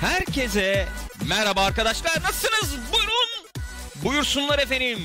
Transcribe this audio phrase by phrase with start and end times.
[0.00, 0.88] herkese
[1.28, 2.22] merhaba arkadaşlar.
[2.22, 2.92] Nasılsınız?
[2.92, 3.46] Buyurun.
[4.04, 4.98] Buyursunlar efendim.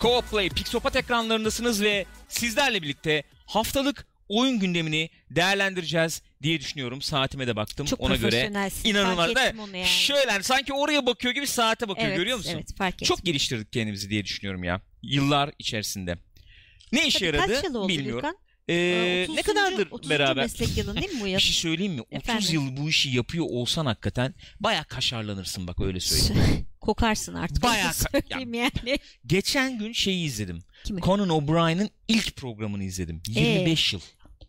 [0.00, 7.02] Co-Play Pixopat ekranlarındasınız ve sizlerle birlikte haftalık oyun gündemini değerlendireceğiz diye düşünüyorum.
[7.02, 8.70] Saatime de baktım Çok ona göre.
[8.84, 9.30] İnanılmaz.
[9.36, 9.86] Yani.
[9.86, 12.52] Şöyle hani sanki oraya bakıyor gibi saate bakıyor evet, görüyor musun?
[12.54, 13.06] Evet fark ettim.
[13.06, 14.80] Çok geliştirdik kendimizi diye düşünüyorum ya.
[15.02, 16.18] Yıllar içerisinde.
[16.92, 18.22] Ne işe Tabii yaradı Kaç yıl oldu bilmiyorum.
[18.22, 18.36] Gürkan?
[18.68, 19.42] Ee, Ee, ne 30.
[19.42, 20.10] kadardır 30.
[20.10, 20.42] beraber?
[20.42, 21.36] meslek yılın değil mi bu yıl?
[21.36, 22.00] Bir şey söyleyeyim mi?
[22.00, 22.48] 30 Efendim?
[22.52, 26.66] yıl bu işi yapıyor olsan hakikaten baya kaşarlanırsın bak öyle söyleyeyim.
[26.80, 27.64] Kokarsın artık.
[27.64, 28.98] Ka- söyleyeyim yani.
[29.26, 30.58] Geçen gün şeyi izledim.
[30.84, 31.00] Kimi?
[31.00, 33.22] Conan O'Brien'in ilk programını izledim.
[33.28, 34.00] 25 yıl.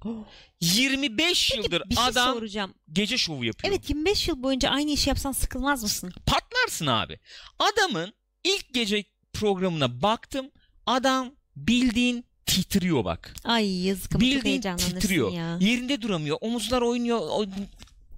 [0.62, 2.74] 25 yıldır bir şey adam soracağım.
[2.94, 3.74] gece şovu yapıyor.
[3.74, 6.14] Evet 25 yıl boyunca aynı işi yapsan sıkılmaz mısın?
[6.26, 7.20] Patlarsın abi.
[7.60, 10.52] Adamın ilk gece programına baktım.
[10.86, 13.34] Adam bildiğin titriyor bak.
[13.44, 15.32] Ay yazık çok Bildiğin heyecanlanırsın titriyor.
[15.34, 15.58] ya.
[15.60, 16.38] Yerinde duramıyor.
[16.42, 17.20] Omuzlar oynuyor.
[17.22, 17.46] o-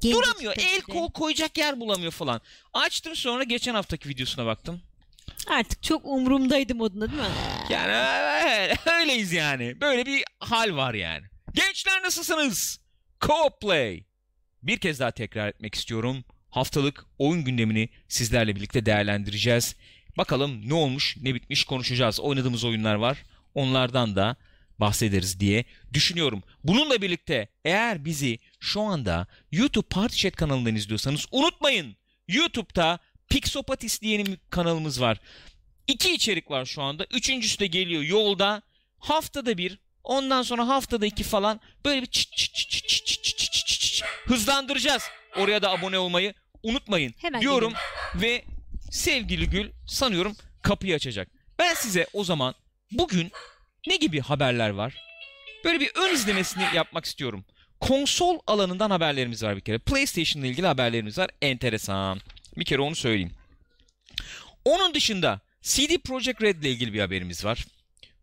[0.03, 0.53] duramıyor.
[0.55, 2.41] tabii El kol koyacak yer bulamıyor falan.
[2.73, 4.81] Açtım sonra geçen haftaki videosuna baktım.
[5.47, 7.27] Artık çok umurumdaydı modunda değil mi?
[7.69, 7.93] Yani
[8.99, 9.81] öyleyiz yani.
[9.81, 11.25] Böyle bir hal var yani.
[11.53, 12.79] Gençler nasılsınız?
[13.21, 14.03] Co-Play.
[14.63, 16.23] Bir kez daha tekrar etmek istiyorum.
[16.49, 19.75] Haftalık oyun gündemini sizlerle birlikte değerlendireceğiz.
[20.17, 22.19] Bakalım ne olmuş, ne bitmiş konuşacağız.
[22.19, 23.17] Oynadığımız oyunlar var.
[23.57, 24.35] Onlardan da
[24.79, 26.43] bahsederiz diye düşünüyorum.
[26.63, 31.95] Bununla birlikte eğer bizi şu anda YouTube Party Chat kanalından izliyorsanız unutmayın.
[32.27, 35.17] YouTube'da Pixopatis diye bir kanalımız var.
[35.87, 37.05] İki içerik var şu anda.
[37.13, 38.61] Üçüncüsü de geliyor yolda.
[38.99, 43.37] Haftada bir, ondan sonra haftada iki falan böyle bir çıt çıt çıt çıt çıt çıt
[43.37, 45.03] çıt çıt çıt hızlandıracağız.
[45.37, 47.73] Oraya da abone olmayı unutmayın Hemen diyorum
[48.15, 48.45] ve
[48.91, 51.27] sevgili Gül sanıyorum kapıyı açacak.
[51.59, 52.55] Ben size o zaman
[52.91, 53.31] bugün
[53.87, 54.95] ne gibi haberler var?
[55.65, 57.45] Böyle bir ön izlemesini yapmak istiyorum.
[57.79, 59.77] Konsol alanından haberlerimiz var bir kere.
[59.77, 61.29] PlayStation ile ilgili haberlerimiz var.
[61.41, 62.21] Enteresan.
[62.57, 63.31] Bir kere onu söyleyeyim.
[64.65, 67.65] Onun dışında CD Projekt Red ile ilgili bir haberimiz var.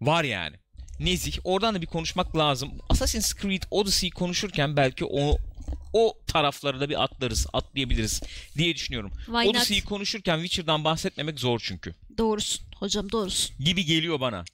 [0.01, 0.57] Var yani.
[1.01, 1.39] Nezih.
[1.45, 2.73] Oradan da bir konuşmak lazım.
[2.89, 5.39] Assassin's Creed Odyssey konuşurken belki o
[5.95, 8.23] o tarafları da bir atlarız, atlayabiliriz
[8.57, 9.13] diye düşünüyorum.
[9.25, 9.47] Why not?
[9.47, 11.95] Odyssey'i konuşurken Witcher'dan bahsetmemek zor çünkü.
[12.19, 13.57] Doğrusun hocam doğrusun.
[13.65, 14.45] Gibi geliyor bana.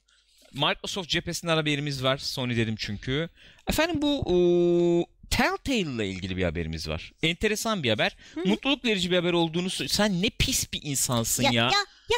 [0.53, 2.17] Microsoft cephesinden haberimiz var.
[2.17, 3.29] Sony dedim çünkü.
[3.67, 7.11] Efendim bu eee, Telltale ile ilgili bir haberimiz var.
[7.23, 8.15] Enteresan bir haber.
[8.45, 11.51] Mutluluk verici bir haber olduğunu Sen ne pis bir insansın ya.
[11.51, 11.71] ya,
[12.11, 12.17] ya.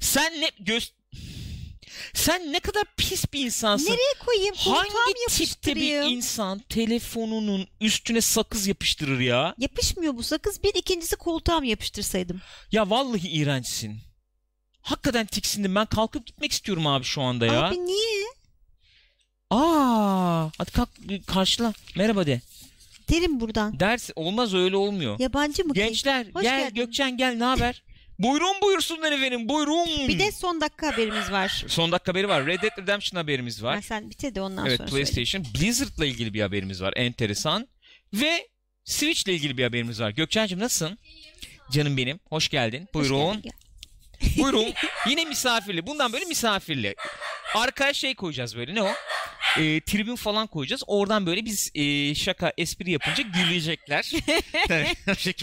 [0.00, 0.92] Sen ne göz
[2.14, 3.86] Sen ne kadar pis bir insansın.
[3.86, 4.54] Nereye koyayım?
[4.54, 5.14] Koltuğa mı Hangi
[5.46, 6.16] tipte bir yapıştırayım?
[6.16, 9.54] insan telefonunun üstüne sakız yapıştırır ya?
[9.58, 10.62] Yapışmıyor bu sakız.
[10.62, 12.40] Bir ikincisi koltuğa mı yapıştırsaydım?
[12.72, 13.98] Ya vallahi iğrençsin.
[14.82, 15.74] Hakikaten tiksindim.
[15.74, 17.62] Ben kalkıp gitmek istiyorum abi şu anda ya.
[17.68, 18.24] Abi niye?
[19.50, 20.88] Aa, hadi kalk
[21.26, 21.72] karşıla.
[21.96, 22.40] Merhaba de.
[23.10, 23.80] Derim buradan.
[23.80, 25.18] Ders olmaz öyle olmuyor.
[25.18, 25.74] Yabancı mı?
[25.74, 25.80] ki?
[25.80, 26.74] Gençler Hoş gel geldin.
[26.74, 27.82] Gökçen gel ne haber?
[28.22, 30.08] Buyurun buyursunlar efendim buyurun.
[30.08, 31.64] Bir de son dakika haberimiz var.
[31.68, 32.46] son dakika haberi var.
[32.46, 33.74] Red Dead Redemption haberimiz var.
[33.74, 35.04] Ha, sen bitir de ondan evet sonra söyle.
[35.04, 35.46] PlayStation.
[35.54, 36.92] Blizzard'la ilgili bir haberimiz var.
[36.96, 37.68] Enteresan.
[38.14, 38.48] Ve
[38.84, 40.10] Switch'le ilgili bir haberimiz var.
[40.10, 40.98] Gökçen'cim nasılsın?
[41.72, 42.20] Canım benim.
[42.28, 42.88] Hoş geldin.
[42.92, 43.42] Hoş Buyurun.
[43.42, 43.42] geldin,
[44.20, 44.44] gel.
[44.44, 44.72] Buyurun.
[45.08, 45.86] Yine misafirli.
[45.86, 46.94] Bundan böyle misafirli.
[47.54, 48.74] Arkaya şey koyacağız böyle.
[48.74, 48.92] Ne o?
[49.58, 50.82] Ee, tribün falan koyacağız.
[50.86, 54.12] Oradan böyle biz e, şaka, espri yapınca gülecekler.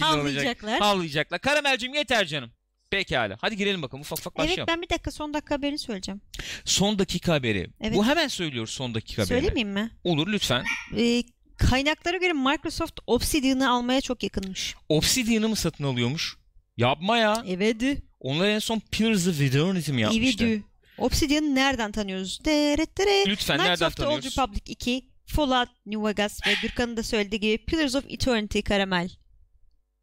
[0.00, 0.78] Havlayacaklar.
[0.78, 1.40] Havlayacaklar.
[1.40, 2.50] Karamelcim yeter canım.
[2.90, 3.36] Pekala.
[3.40, 4.00] Hadi girelim bakalım.
[4.00, 4.58] Ufak ufak başlayalım.
[4.60, 6.20] Evet ben bir dakika son dakika haberini söyleyeceğim.
[6.64, 7.66] Son dakika haberi.
[7.80, 7.96] Evet.
[7.96, 9.40] Bu hemen söylüyoruz son dakika haberini.
[9.40, 9.90] Söylemeyeyim mi?
[10.04, 10.64] Olur lütfen.
[10.96, 11.22] Ee,
[11.56, 14.74] kaynaklara göre Microsoft Obsidian'ı almaya çok yakınmış.
[14.88, 16.36] Obsidian'ı mı satın alıyormuş?
[16.76, 17.44] Yapma ya.
[17.48, 17.82] Evet.
[18.20, 20.44] Onlar en son Pillars of Eternity mi yapmıştı?
[20.44, 20.62] İvidü.
[20.98, 22.44] Obsidian'ı nereden tanıyoruz?
[22.44, 23.28] Deret deret.
[23.28, 24.38] Lütfen Knights nereden of the Old tanıyoruz?
[24.38, 29.10] Republic 2, Fallout New Vegas ve Gürkan'ın da söylediği gibi Pillars of Eternity Karamel.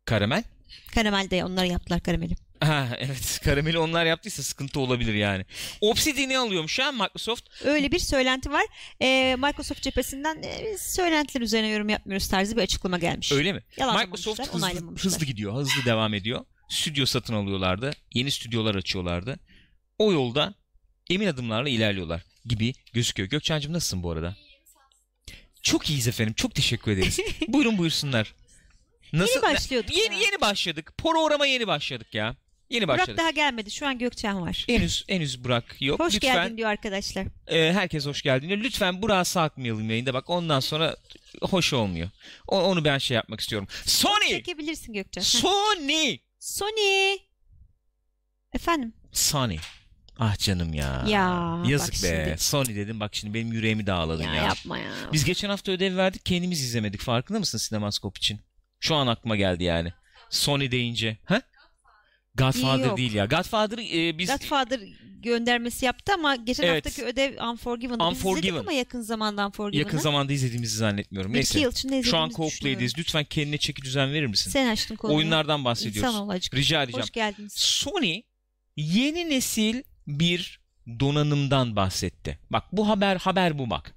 [0.05, 0.43] Karamel?
[0.93, 2.35] Karamel de onları yaptılar karameli.
[2.59, 3.39] Ha evet.
[3.43, 5.45] Karameli onlar yaptıysa sıkıntı olabilir yani.
[5.81, 7.65] Obsidian'ı alıyormuş ha Microsoft.
[7.65, 8.65] Öyle bir söylenti var.
[9.01, 13.31] Ee, Microsoft cephesinden e, biz söylentiler üzerine yorum yapmıyoruz tarzı bir açıklama gelmiş.
[13.31, 13.63] Öyle mi?
[13.79, 15.13] Microsoft hızlı, onaylamamışlar.
[15.13, 15.53] hızlı gidiyor.
[15.53, 16.45] Hızlı devam ediyor.
[16.69, 17.91] Stüdyo satın alıyorlardı.
[18.13, 19.39] Yeni stüdyolar açıyorlardı.
[19.97, 20.53] O yolda
[21.09, 23.29] emin adımlarla ilerliyorlar gibi gözüküyor.
[23.29, 24.35] Gökçen'cim nasılsın bu arada?
[25.63, 26.33] Çok iyiyiz efendim.
[26.33, 27.19] Çok teşekkür ederiz.
[27.47, 28.33] Buyurun buyursunlar.
[29.13, 29.33] Nasıl?
[29.33, 30.21] Yeni başlıyorduk Yeni, ya.
[30.21, 30.93] yeni başladık.
[30.97, 32.35] Programa yeni başladık ya.
[32.69, 33.17] Yeni Burak başladık.
[33.19, 33.71] daha gelmedi.
[33.71, 34.63] Şu an Gökçen var.
[34.67, 35.99] Henüz henüz Burak yok.
[35.99, 37.25] Hoş Lütfen geldin diyor arkadaşlar.
[37.47, 38.47] e, herkes hoş geldin.
[38.49, 38.59] diyor.
[38.59, 40.13] Lütfen Burak'ı sakmayalım yayında.
[40.13, 40.95] Bak ondan sonra
[41.41, 42.09] hoş olmuyor.
[42.47, 43.67] O- onu ben şey yapmak istiyorum.
[43.85, 44.29] Sony!
[44.29, 45.21] Çekebilirsin Gökçen.
[45.21, 46.17] Sony!
[46.39, 47.17] Sony.
[48.53, 48.93] Efendim.
[49.11, 49.57] Sony.
[50.19, 51.03] Ah canım ya.
[51.07, 51.97] Ya, Yazık be.
[52.25, 52.35] şimdi.
[52.43, 54.43] Sony dedim bak şimdi benim yüreğimi dağladın Ya, ya.
[54.43, 54.91] yapma ya.
[55.13, 57.01] Biz geçen hafta ödev verdik kendimiz izlemedik.
[57.01, 58.41] Farkında mısın Sinemaskop için?
[58.79, 59.93] Şu an aklıma geldi yani.
[60.29, 61.17] Sony deyince.
[61.25, 61.41] Ha?
[62.37, 62.97] Godfather Yok.
[62.97, 63.25] değil ya.
[63.25, 64.79] Godfather e, biz Godfather
[65.21, 66.85] göndermesi yaptı ama geçen Evet.
[66.85, 68.39] haftaki ödev Unforgiven'ı biz Unforgiven.
[68.49, 69.79] izledik ama yakın zamanda Unforgiven'ı.
[69.85, 71.33] yakın zamanda izlediğimizi zannetmiyorum.
[71.33, 71.59] Bir iki Neyse.
[71.59, 72.57] yıl içinde izlediğimizi Şu an düşünüyorum.
[72.57, 72.97] co-play'deyiz.
[72.97, 74.51] Lütfen kendine çeki düzen verir misin?
[74.51, 75.17] Sen açtın konuyu.
[75.17, 75.97] Oyunlardan bahsediyoruz.
[76.11, 76.53] İnsan ol acık.
[76.55, 77.03] Rica edeceğim.
[77.03, 77.53] Hoş geldiniz.
[77.55, 78.21] Sony
[78.77, 80.59] yeni nesil bir
[80.99, 82.39] donanımdan bahsetti.
[82.49, 83.95] Bak bu haber haber bu bak.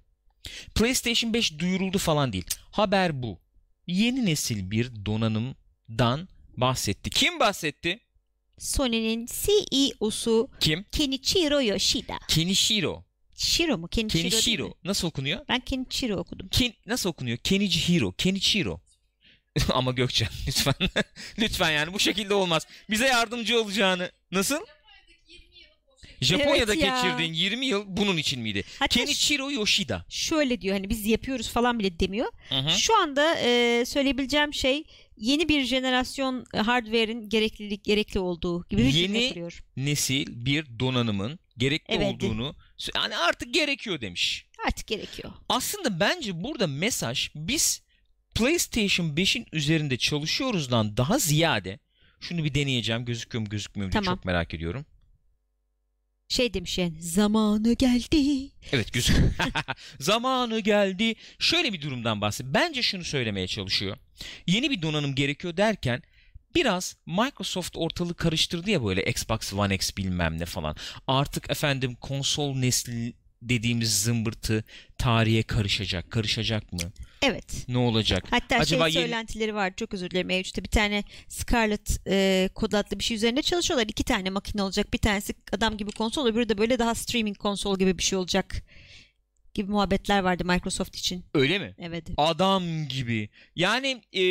[0.75, 2.45] PlayStation 5 duyuruldu falan değil.
[2.71, 3.39] Haber bu.
[3.87, 7.11] Yeni nesil bir donanımdan bahsetti.
[7.11, 8.01] Kim bahsetti?
[8.61, 10.85] Sony'nin CEO'su Kim?
[10.93, 12.19] Kenichiro Yoshida.
[12.29, 13.05] Kenishiro.
[13.37, 13.89] Shiro mu?
[13.89, 14.31] Kenichiro, mi?
[14.31, 14.75] Kenishiro.
[14.85, 15.41] Nasıl okunuyor?
[15.49, 16.49] Ben Kenichiro okudum.
[16.49, 17.39] Ken, nasıl okunuyor?
[17.39, 18.13] Kenichiro.
[18.13, 18.81] Kenichiro.
[19.73, 20.75] Ama Gökçen lütfen.
[21.39, 22.67] lütfen yani bu şekilde olmaz.
[22.91, 24.11] Bize yardımcı olacağını.
[24.33, 24.61] Nasıl?
[26.21, 27.03] Japonya'da Evet ya.
[27.03, 28.65] geçirdiğin 20 yıl bunun için miydi?
[28.79, 30.05] Hatta Kenichiro Yoshida.
[30.09, 32.33] şöyle diyor hani biz yapıyoruz falan bile demiyor.
[32.49, 32.71] Hı hı.
[32.71, 34.85] Şu anda e, söyleyebileceğim şey
[35.17, 39.65] yeni bir jenerasyon e, hardware'in gereklilik gerekli olduğu gibi bir cümle Yeni- kuruyor.
[39.77, 42.15] Nesil bir donanımın gerekli Evet.
[42.15, 42.57] olduğunu
[42.97, 44.47] yani artık gerekiyor demiş.
[44.67, 45.33] Artık gerekiyor.
[45.49, 47.83] Aslında bence burada mesaj biz
[48.35, 51.79] PlayStation 5'in üzerinde çalışıyoruzdan daha ziyade
[52.21, 54.17] şunu bir deneyeceğim gözüküyor mu gözükmüyor mu diye Tamam.
[54.17, 54.87] çok merak ediyorum.
[56.31, 58.51] Şey demiş yani zamanı geldi.
[58.73, 59.31] Evet gözüküyor.
[60.01, 61.15] Zamanı geldi.
[61.39, 62.47] Şöyle bir durumdan bahset.
[62.47, 63.97] Bence şunu söylemeye çalışıyor.
[64.47, 66.03] Yeni bir donanım gerekiyor derken
[66.55, 70.77] biraz Microsoft ortalığı karıştırdı ya böyle Xbox One X bilmem ne falan.
[71.07, 73.13] Artık efendim konsol nesli
[73.43, 74.65] dediğimiz zımbırtı
[74.99, 76.11] tarihe karışacak.
[76.11, 76.93] Karışacak mı?
[77.23, 77.65] Evet.
[77.69, 78.25] Ne olacak?
[78.31, 79.73] Hatta Acaba şey yeni- söylentileri var.
[79.77, 80.31] Çok özür dilerim.
[80.31, 83.87] E3'te bir tane Scarlet e, kod adlı bir şey üzerinde çalışıyorlar.
[83.89, 84.93] İki tane makine olacak.
[84.93, 88.63] Bir tanesi adam gibi konsol, öbürü de böyle daha streaming konsol gibi bir şey olacak
[89.55, 91.25] gibi muhabbetler vardı Microsoft için.
[91.35, 91.75] Öyle mi?
[91.79, 92.05] Evet.
[92.17, 93.29] Adam gibi.
[93.57, 94.23] Yani e,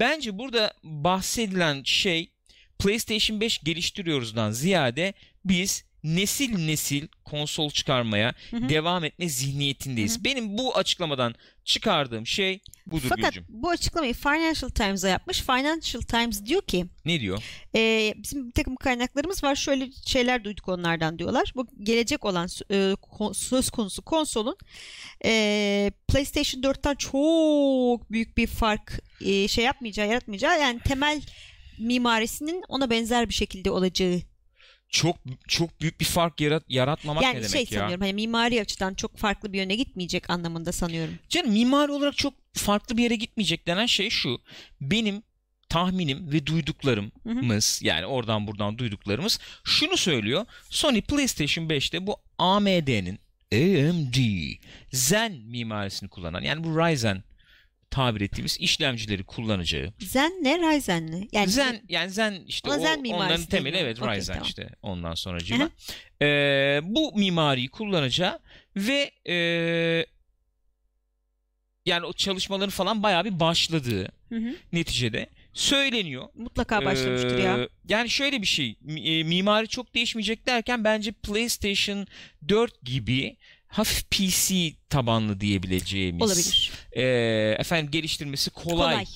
[0.00, 2.30] bence burada bahsedilen şey
[2.78, 5.14] PlayStation 5 geliştiriyoruzdan ziyade
[5.44, 8.68] biz nesil nesil konsol çıkarmaya Hı hı.
[8.68, 10.18] devam etme zihniyetindeyiz.
[10.18, 11.34] Hı Benim bu açıklamadan
[11.64, 13.44] çıkardığım şey budur Fakat Gülcüm.
[13.48, 15.40] bu açıklamayı Financial Times'a yapmış.
[15.40, 17.42] Financial Times diyor ki Ne diyor?
[17.74, 19.54] e, bizim bir takım kaynaklarımız var.
[19.54, 21.52] Şöyle şeyler duyduk onlardan diyorlar.
[21.56, 22.94] Bu gelecek olan e,
[23.34, 24.56] söz konusu konsolun
[25.24, 31.22] e, PlayStation 4'ten çok büyük bir fark e, şey yapmayacağı, yaratmayacağı yani temel
[31.78, 34.20] mimarisinin ona benzer bir şekilde olacağı.
[34.94, 35.16] Çok
[35.48, 37.66] çok büyük bir fark yarat, yaratmamak yani ne demek şey ya?
[37.80, 41.14] sanıyorum hani mimari açıdan çok farklı bir yöne gitmeyecek anlamında sanıyorum.
[41.28, 44.40] Canım mimari olarak çok farklı bir yere gitmeyecek denen şey şu.
[44.80, 45.22] Benim
[45.68, 50.46] tahminim ve duyduklarımız yani oradan buradan duyduklarımız şunu söylüyor.
[50.70, 53.18] Sony PlayStation 5'te bu AMD'nin
[53.52, 54.16] AMD
[54.92, 57.22] Zen mimarisini kullanan yani bu Ryzen
[57.94, 59.92] tabir ettiğimiz işlemcileri kullanacağı.
[60.00, 61.28] Zen ne Ryzen ne?
[61.32, 64.48] Yani Zen yani Zen işte o, Zen onların temeli evet Okey, Ryzen tamam.
[64.48, 65.64] işte ondan Hı sonracığıma.
[65.64, 65.70] hı.
[66.24, 68.38] Ee, bu mimariyi kullanacağı
[68.76, 69.36] ve e,
[71.86, 74.54] yani o çalışmaların falan bayağı bir başladığı Hı hı.
[74.72, 76.28] neticede söyleniyor.
[76.34, 77.68] mutlaka başlamıştır Ee, ya.
[77.88, 82.06] Yani şöyle bir şey e, mimari çok değişmeyecek derken bence PlayStation
[82.48, 83.36] 4 gibi
[83.74, 86.72] hafif PC tabanlı diyebileceğimiz Olabilir.
[86.92, 87.02] e,
[87.58, 89.06] efendim geliştirmesi kolay, Kolay.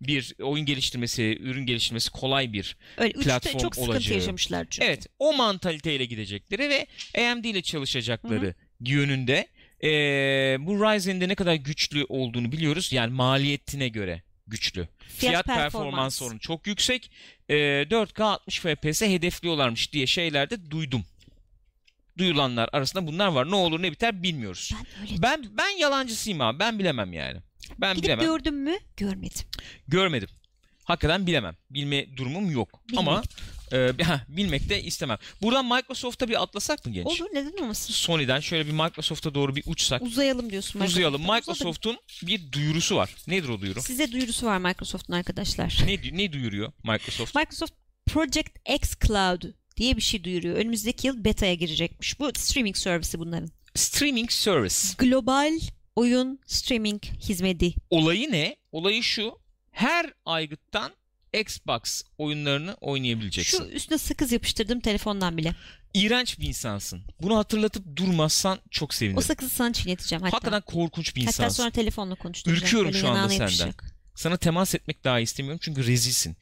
[0.00, 4.18] bir oyun geliştirmesi, ürün geliştirmesi kolay bir Öyle platform çok sıkıntı olacağı.
[4.18, 4.86] yaşamışlar çünkü.
[4.88, 6.86] Evet o mantaliteyle gidecekleri ve
[7.30, 9.48] AMD ile çalışacakları yönünde
[9.84, 12.92] Ee, bu Ryzen'in de ne kadar güçlü olduğunu biliyoruz.
[12.92, 14.88] Yani maliyetine göre güçlü.
[15.16, 17.10] Fiyat, performans oranı çok yüksek.
[17.48, 17.54] Ee,
[17.90, 21.04] 4K 60 FPS hedefliyorlarmış diye şeylerde duydum.
[22.18, 23.50] Duyulanlar arasında bunlar var.
[23.50, 24.70] Ne olur ne biter bilmiyoruz.
[24.74, 26.58] Ben öyle Ben ben yalancısıyım abi.
[26.58, 27.38] Ben bilemem yani.
[27.78, 28.26] Ben gidip bilemem.
[28.26, 28.78] gördüm mü?
[28.96, 29.46] Görmedim.
[29.88, 30.28] Görmedim.
[30.84, 31.56] Hakikaten bilemem.
[31.70, 32.80] Bilme durumum yok.
[32.88, 32.98] Bilmek.
[32.98, 33.22] Ama
[33.72, 35.18] e, ha, bilmek de istemem.
[35.42, 37.06] Buradan Microsoft'a bir atlasak mı genç?
[37.06, 37.94] Olur neden olmasın?
[37.94, 40.02] Sony'den şöyle bir Microsoft'a doğru bir uçsak.
[40.02, 40.80] Uzayalım diyorsun.
[40.80, 41.20] Uzayalım.
[41.22, 43.14] Microsoft'un bir duyurusu var.
[43.26, 43.82] Nedir o duyuru?
[43.82, 45.82] Size duyurusu var Microsoft'un arkadaşlar.
[45.86, 47.34] Ne, ne duyuruyor Microsoft?
[47.34, 47.72] Microsoft
[48.06, 48.48] Project
[48.82, 49.42] X Cloud
[49.78, 50.56] diye bir şey duyuruyor.
[50.56, 52.20] Önümüzdeki yıl beta'ya girecekmiş.
[52.20, 53.50] Bu streaming servisi bunların.
[53.74, 54.76] Streaming Service.
[54.98, 55.58] Global
[55.96, 57.74] oyun streaming hizmeti.
[57.90, 58.56] Olayı ne?
[58.72, 59.38] Olayı şu.
[59.70, 60.92] Her aygıttan
[61.32, 63.58] Xbox oyunlarını oynayabileceksin.
[63.58, 65.54] Şu üstüne sakız yapıştırdım telefondan bile.
[65.94, 67.02] İğrenç bir insansın.
[67.22, 69.22] Bunu hatırlatıp durmazsan çok O sevinirim.
[69.22, 70.36] sakızı sana çiğneteceğim hatta.
[70.36, 71.56] Hakikaten korkunç bir hatta insansın.
[71.56, 72.64] sonra telefonla konuşturacağım.
[72.64, 73.44] Ürküyorum şu anda senden.
[73.44, 73.84] yapışacak.
[74.14, 76.36] Sana temas etmek daha istemiyorum çünkü rezilsin.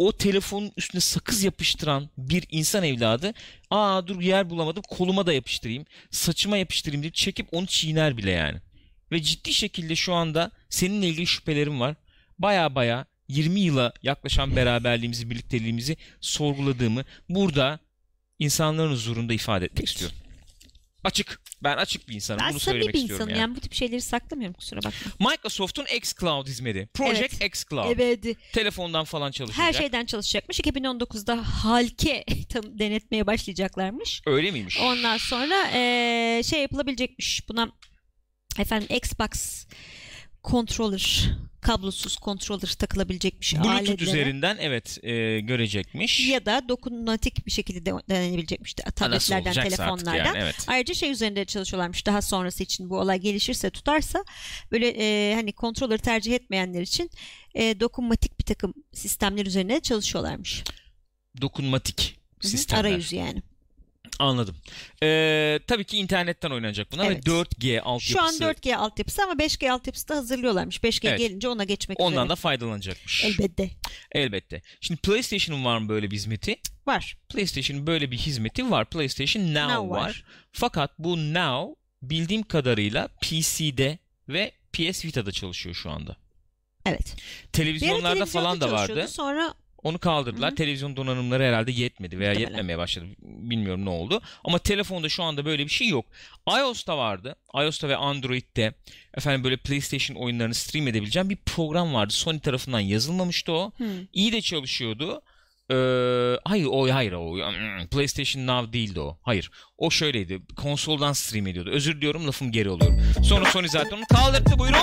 [0.00, 3.34] O telefonun üstüne sakız yapıştıran bir insan evladı
[3.70, 8.58] aa dur yer bulamadım koluma da yapıştırayım saçıma yapıştırayım deyip çekip onu çiğner bile yani.
[9.12, 11.96] Ve ciddi şekilde şu anda seninle ilgili şüphelerim var.
[12.38, 17.78] Baya baya 20 yıla yaklaşan beraberliğimizi, birlikteliğimizi sorguladığımı burada
[18.38, 20.16] insanların huzurunda ifade etmek istiyorum.
[21.04, 21.40] Açık.
[21.62, 22.40] Ben açık bir insanım.
[22.44, 23.40] Ben Bunu söylemek bir istiyorum insanım yani.
[23.40, 23.56] yani.
[23.56, 25.30] bu tip şeyleri saklamıyorum kusura bakma.
[25.30, 26.88] Microsoft'un xCloud hizmeti.
[26.94, 27.90] Project xCloud.
[27.98, 28.36] Evet.
[28.52, 29.66] Telefondan falan çalışacak.
[29.66, 30.60] Her şeyden çalışacakmış.
[30.60, 34.22] 2019'da halke tam denetmeye başlayacaklarmış.
[34.26, 34.78] Öyle miymiş?
[34.80, 37.48] Ondan sonra eee, şey yapılabilecekmiş.
[37.48, 37.72] Buna
[38.58, 39.66] efendim Xbox
[40.44, 41.30] controller
[41.60, 44.02] kablosuz controller takılabilecekmiş Bluetooth aletlere.
[44.10, 46.28] üzerinden evet e, görecekmiş.
[46.28, 50.14] ya da dokunmatik bir şekilde de- denenebilecekmiş de- tabletlerden, telefonlardan.
[50.14, 50.56] yani, evet.
[50.66, 54.24] Ayrıca şey üzerinde çalışıyorlarmış daha sonrası için bu olay gelişirse tutarsa
[54.72, 57.10] böyle e, hani controller tercih etmeyenler için
[57.54, 60.64] e, dokunmatik bir takım sistemler üzerinde de çalışıyorlarmış.
[61.40, 62.80] Dokunmatik sistemler.
[62.80, 63.42] Arayüzü yani.
[64.20, 64.56] Anladım.
[65.02, 67.26] Ee, tabii ki internetten oynanacak bunlar Evet.
[67.28, 68.12] ve 4G altyapısı.
[68.12, 70.78] Şu an 4G altyapısı ama 5G altyapısı da hazırlıyorlarmış.
[70.84, 71.18] 5G Evet.
[71.18, 72.28] gelince ona geçmek Ondan üzere.
[72.28, 73.24] da faydalanacakmış.
[73.24, 73.70] Elbette.
[74.12, 74.62] Elbette.
[74.80, 76.56] Şimdi PlayStation'ın var mı böyle bir hizmeti?
[76.86, 77.16] Var.
[77.28, 78.84] PlayStation'ın böyle bir hizmeti var.
[78.90, 80.00] PlayStation Now, Now var.
[80.00, 80.24] var.
[80.52, 83.98] Fakat bu Now bildiğim kadarıyla PC'de
[84.28, 86.16] ve PS Vita'da çalışıyor şu anda.
[86.86, 87.16] Evet.
[87.52, 89.08] Televizyonlarda falan da vardı.
[89.08, 90.50] Sonra Onu kaldırdılar.
[90.50, 90.54] Hı.
[90.54, 92.50] Televizyon donanımları herhalde yetmedi veya Muhtemelen.
[92.50, 93.06] yetmemeye başladı.
[93.22, 94.20] Bilmiyorum ne oldu.
[94.44, 96.06] Ama telefonda şu anda böyle bir şey yok.
[96.58, 97.36] iOS'ta vardı.
[97.54, 98.74] iOS'ta ve Android'de
[99.16, 102.12] efendim böyle PlayStation oyunlarını stream edebileceğim bir program vardı.
[102.12, 103.72] Sony tarafından yazılmamıştı o.
[103.78, 105.22] hı, İyi de çalışıyordu.
[105.70, 105.74] Ee,
[106.44, 109.18] hayır o hayır o Hmm, PlayStation Now değildi o.
[109.22, 109.50] Hayır.
[109.78, 110.40] O şöyleydi.
[110.56, 111.70] Konsoldan stream ediyordu.
[111.70, 113.02] Özür diliyorum lafım geri alıyorum.
[113.24, 114.78] Sonra Sony zaten onu kaldırdı buyurun.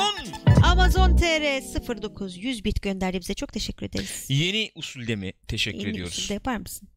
[0.64, 3.34] Amazon TR 09 100 bit gönderdi bize.
[3.34, 4.26] Çok teşekkür ederiz.
[4.30, 6.18] Yeni usulde mi teşekkür Yeni ediyoruz.
[6.18, 6.90] usulde yapar mısın?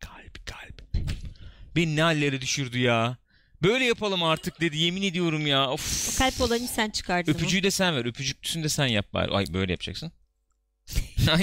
[0.00, 0.82] Kalp kalp.
[1.76, 3.16] Beni ne hallere düşürdü ya.
[3.62, 5.70] Böyle yapalım artık dedi yemin ediyorum ya.
[5.70, 6.18] Of.
[6.18, 7.32] Kalp olanı sen çıkardın.
[7.32, 8.04] Öpücüğü de sen ver.
[8.04, 9.30] Öpücüklüsünü de sen yap bari.
[9.30, 10.12] Ay böyle yapacaksın.
[11.30, 11.42] ay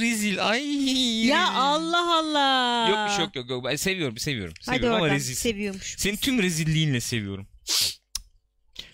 [0.00, 0.48] rezil.
[0.48, 1.52] Ay Ya.
[1.52, 2.88] Allah Allah.
[2.90, 3.50] Yok bir şey yok yok.
[3.50, 3.64] yok.
[3.64, 4.54] Ben seviyorum seviyorum.
[4.66, 5.34] Hadi Seviyorum ama oradan rezil.
[5.34, 5.94] seviyormuş.
[5.98, 7.46] Senin tüm rezilliğinle seviyorum.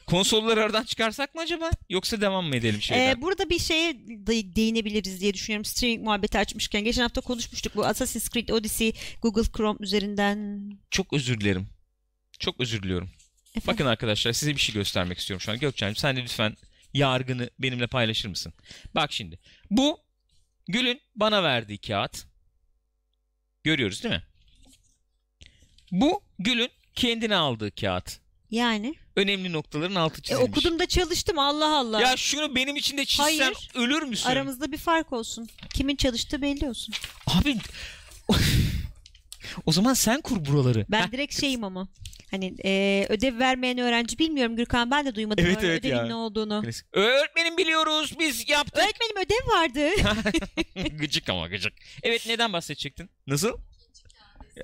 [0.06, 1.70] Konsolları aradan çıkarsak mı acaba?
[1.90, 3.10] Yoksa devam mı edelim şeyden?
[3.16, 5.64] Ee, burada bir şeye de- değinebiliriz diye düşünüyorum.
[5.64, 6.84] Streaming muhabbeti açmışken.
[6.84, 10.70] Geçen hafta konuşmuştuk bu Assassin's Creed Odyssey Google Chrome üzerinden.
[10.90, 11.68] Çok özür dilerim.
[12.38, 13.10] Çok özür diliyorum.
[13.56, 13.66] Efendim?
[13.66, 15.58] Bakın arkadaşlar size bir şey göstermek istiyorum şu an.
[15.58, 16.56] Gökçen'cim sen de lütfen
[16.94, 18.52] yargını benimle paylaşır mısın?
[18.94, 19.38] Bak şimdi.
[19.70, 19.98] Bu
[20.68, 22.26] Gül'ün bana verdiği kağıt.
[23.64, 24.22] Görüyoruz değil mi?
[25.90, 28.18] Bu Gül'ün kendine aldığı kağıt.
[28.50, 28.94] Yani.
[29.16, 30.48] Önemli noktaların altı E, çizilmiş.
[30.50, 32.00] okudum da çalıştım Allah Allah.
[32.00, 33.68] Ya şunu benim için de çizsen Hayır.
[33.74, 34.30] ölür müsün?
[34.30, 35.48] Aramızda bir fark olsun.
[35.74, 36.94] Kimin çalıştığı belli olsun.
[37.26, 37.56] Abi
[39.66, 40.86] o zaman sen kur buraları.
[40.90, 41.88] Ben Heh, direkt şeyim ama.
[42.30, 46.06] Hani e, ödev vermeyen öğrenci bilmiyorum Gürkan ben de duymadım Evet, öyle evet ödevin ya.
[46.06, 46.62] ne olduğunu.
[46.64, 46.86] klasik.
[46.92, 48.78] Öğretmenim biliyoruz biz yaptık.
[48.84, 49.90] Öğretmenim ödev vardı.
[50.98, 51.72] gıcık ama gıcık.
[52.02, 53.10] Evet neden bahsedecektin?
[53.26, 53.52] Nasıl?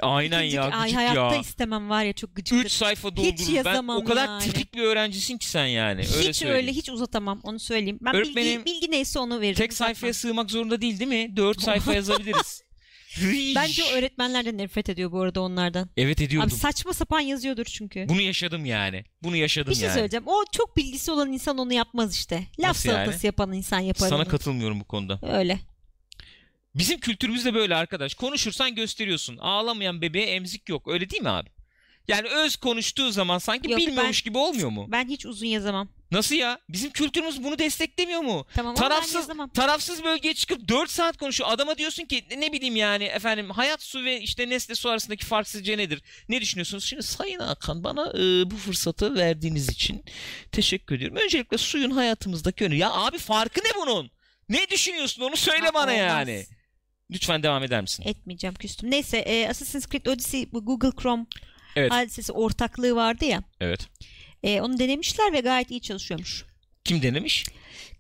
[0.03, 1.41] Aynen ya Ay gıcık hayatta ya.
[1.41, 2.65] istemem var ya çok gıcıktır.
[2.65, 3.35] 3 sayfa doldurur.
[3.49, 4.43] Ben yazamam o kadar yani.
[4.43, 6.01] tipik bir öğrencisin ki sen yani.
[6.17, 6.57] Öyle hiç söyleyeyim.
[6.63, 7.99] öyle hiç uzatamam onu söyleyeyim.
[8.01, 9.55] Ben Öğretmenim, bilgi, bilgi neyse onu veririm.
[9.57, 11.37] Tek sayfaya sığmak zorunda değil değil mi?
[11.37, 12.63] 4 sayfa yazabiliriz.
[13.57, 15.91] Bence o öğretmenlerden nefret ediyor bu arada onlardan.
[15.97, 16.51] Evet ediyordum.
[16.53, 18.07] Abi saçma sapan yazıyordur çünkü.
[18.09, 19.05] Bunu yaşadım yani.
[19.23, 19.95] Bunu yaşadım bir şey yani.
[19.95, 20.25] söyleyeceğim.
[20.27, 22.47] O çok bilgisi olan insan onu yapmaz işte.
[22.61, 22.97] Laf Nasıl yani?
[23.05, 24.29] salatası yapan insan yapar Sana onu.
[24.29, 25.21] katılmıyorum bu konuda.
[25.33, 25.59] Öyle.
[26.75, 28.15] Bizim kültürümüzde böyle arkadaş.
[28.15, 29.37] Konuşursan gösteriyorsun.
[29.39, 30.89] Ağlamayan bebeğe emzik yok.
[30.89, 31.49] Öyle değil mi abi?
[32.09, 34.87] Yani öz konuştuğu zaman sanki Yok, bilmiyormuş gibi olmuyor mu?
[34.89, 35.89] Ben hiç uzun yazamam.
[36.11, 36.59] Nasıl ya?
[36.69, 38.47] Bizim kültürümüz bunu desteklemiyor mu?
[38.55, 39.49] Tamam ama ben Tarafsız yazamam.
[39.49, 41.51] tarafsız bölgeye çıkıp 4 saat konuşuyor.
[41.53, 45.49] Adama diyorsun ki ne bileyim yani efendim hayat su ve işte nesne su arasındaki fark
[45.49, 46.03] sizce nedir?
[46.29, 46.85] Ne düşünüyorsunuz?
[46.85, 50.05] Şimdi Sayın Hakan bana e, bu fırsatı verdiğiniz için
[50.53, 51.17] teşekkür ediyorum.
[51.25, 52.75] Öncelikle suyun hayatımızdaki önü.
[52.75, 54.11] Ya abi farkı ne bunun?
[54.49, 55.97] Ne düşünüyorsun onu söyle Ha, bana olmaz.
[55.99, 56.47] yani.
[57.13, 58.03] Lütfen devam eder misin?
[58.07, 58.91] Etmeyeceğim küstüm.
[58.91, 61.27] Neyse e, Assassin's Creed Odyssey bu Google Chrome
[61.77, 61.93] Evet.
[61.93, 63.43] hadisesi ortaklığı vardı ya.
[63.61, 63.89] Evet.
[64.43, 66.45] E, onu denemişler ve gayet iyi çalışıyormuş.
[66.85, 67.45] Kim denemiş?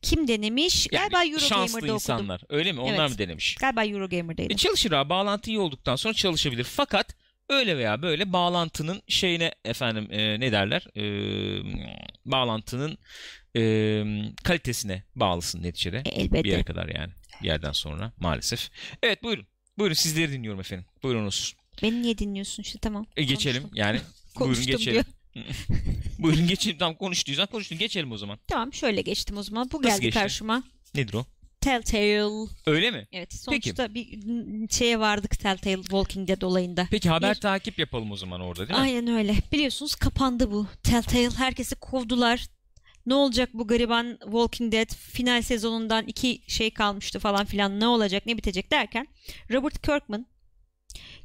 [0.03, 0.87] Kim denemiş?
[0.93, 1.95] Yani Galiba Eurogamer'da okudum.
[1.95, 2.41] insanlar.
[2.49, 2.81] Öyle mi?
[2.81, 3.11] Onlar Evet.
[3.11, 3.55] mı denemiş?
[3.55, 4.53] Galiba Eurogamer'daydı.
[4.53, 5.09] E çalışır abi.
[5.11, 6.65] Bağlantı iyi olduktan sonra çalışabilir.
[6.65, 7.17] Fakat
[7.49, 10.87] öyle veya böyle bağlantının şeyine efendim e, ne derler?
[10.97, 11.03] E,
[12.27, 12.99] bağlantının
[13.57, 13.63] e,
[14.45, 15.99] kalitesine bağlısın neticede.
[15.99, 16.63] E, Bir yere elbette.
[16.65, 17.13] kadar yani.
[17.43, 18.71] Bir yerden sonra maalesef.
[19.03, 19.47] Evet buyurun.
[19.79, 20.85] Buyurun sizleri dinliyorum efendim.
[21.03, 21.55] Buyurunuz.
[21.83, 23.07] Beni niye dinliyorsun işte tamam.
[23.17, 23.79] E, geçelim Konuştum.
[23.79, 24.01] yani.
[24.41, 25.05] buyurun geçelim.
[26.19, 26.79] buyurun geçelim.
[26.79, 27.79] Tamam konuştuysan konuştun.
[27.79, 28.39] Geçelim o zaman.
[28.49, 29.69] Tamam şöyle geçtim o zaman.
[29.73, 30.21] Bu Nasıl geldi geçti?
[30.21, 30.63] karşıma.
[30.95, 31.25] Nedir o?
[31.61, 32.49] Telltale.
[32.67, 33.07] Öyle mi?
[33.13, 36.89] Evet sonuçta bir n- şeye vardık Telltale Walking Dead olayında.
[36.91, 38.77] Peki haber Bir- takip yapalım o zaman orada değil mi?
[38.77, 39.35] Aynen öyle.
[39.53, 40.67] Biliyorsunuz kapandı bu.
[40.83, 42.47] Telltale herkesi kovdular.
[43.07, 48.27] Ne olacak bu gariban Walking Dead final sezonundan iki şey kalmıştı falan filan ne olacak
[48.27, 49.09] ne bitecek derken
[49.51, 50.27] Robert Kirkman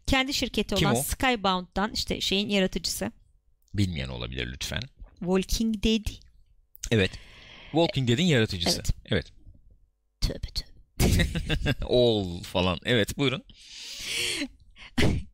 [0.07, 1.03] kendi şirketi Kim olan o?
[1.03, 3.11] Skybound'dan işte şeyin yaratıcısı
[3.73, 4.81] Bilmeyen olabilir lütfen.
[5.19, 6.05] Walking Dead
[6.91, 7.11] Evet.
[7.71, 8.81] Walking Dead'in yaratıcısı.
[8.81, 8.91] Evet.
[9.05, 9.33] Evet.
[10.21, 10.67] tövbe tövbe.
[11.89, 12.79] All falan.
[12.85, 13.43] Evet buyurun.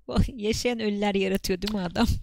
[0.35, 2.07] Yaşayan ölüler yaratıyor değil mi adam?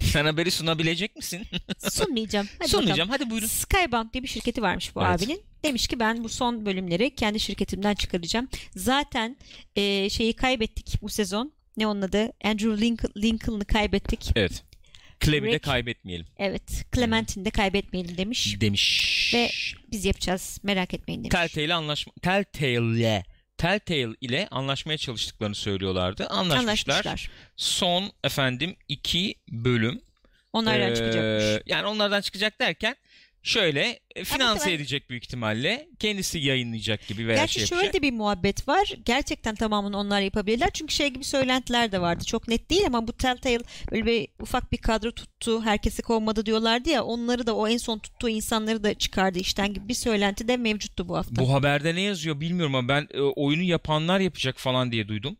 [0.00, 1.46] Sen haberi sunabilecek misin?
[1.90, 2.48] Sunmayacağım.
[2.58, 3.08] Hadi Sunmayacağım.
[3.08, 3.30] Hadi bakalım.
[3.30, 3.46] buyurun.
[3.46, 5.22] Skybound diye bir şirketi varmış bu Evet.
[5.22, 5.42] abinin.
[5.64, 8.48] Demiş ki ben bu son bölümleri kendi şirketimden çıkaracağım.
[8.76, 9.36] Zaten
[9.76, 11.52] e, şeyi kaybettik bu sezon.
[11.76, 12.32] Ne onun adı?
[12.44, 14.30] Andrew Lincoln, Lincoln'ı kaybettik.
[14.36, 14.64] Evet.
[15.24, 16.84] Clem'i de kaybetmeyelim Evet.
[16.94, 18.56] Clementine'i de kaybetmeyelim demiş.
[18.60, 19.30] demiş.
[19.34, 19.50] Ve
[19.92, 20.58] biz yapacağız.
[20.62, 21.30] Merak etmeyin demiş.
[21.34, 23.24] Telltale anlaşma Telltale
[23.58, 26.26] Telltale ile anlaşmaya çalıştıklarını söylüyorlardı.
[26.26, 26.94] Anlaşmışlar.
[26.94, 27.30] Anlaşmışlar.
[27.56, 30.00] Son efendim iki bölüm.
[30.52, 31.62] Onlardan Ee, çıkacakmış.
[31.66, 32.96] Yani onlardan çıkacak derken
[33.42, 35.88] şöyle e, finanse edecek büyük ihtimalle.
[35.98, 38.02] Kendisi yayınlayacak gibi veya Gerçi şey şöyle yapacak.
[38.02, 38.92] de bir muhabbet var.
[39.04, 40.70] Gerçekten tamamını onlar yapabilirler.
[40.74, 42.24] Çünkü şey gibi söylentiler de vardı.
[42.24, 43.58] Çok net değil ama bu Telltale
[43.92, 45.62] böyle bir ufak bir kadro tuttu.
[45.62, 47.04] Herkesi kovmadı diyorlardı ya.
[47.04, 51.08] Onları da o en son tuttuğu insanları da çıkardı işten gibi bir söylenti de mevcuttu
[51.08, 51.36] bu hafta.
[51.36, 55.36] Bu haberde ne yazıyor bilmiyorum ama ben e, oyunu yapanlar yapacak falan diye duydum.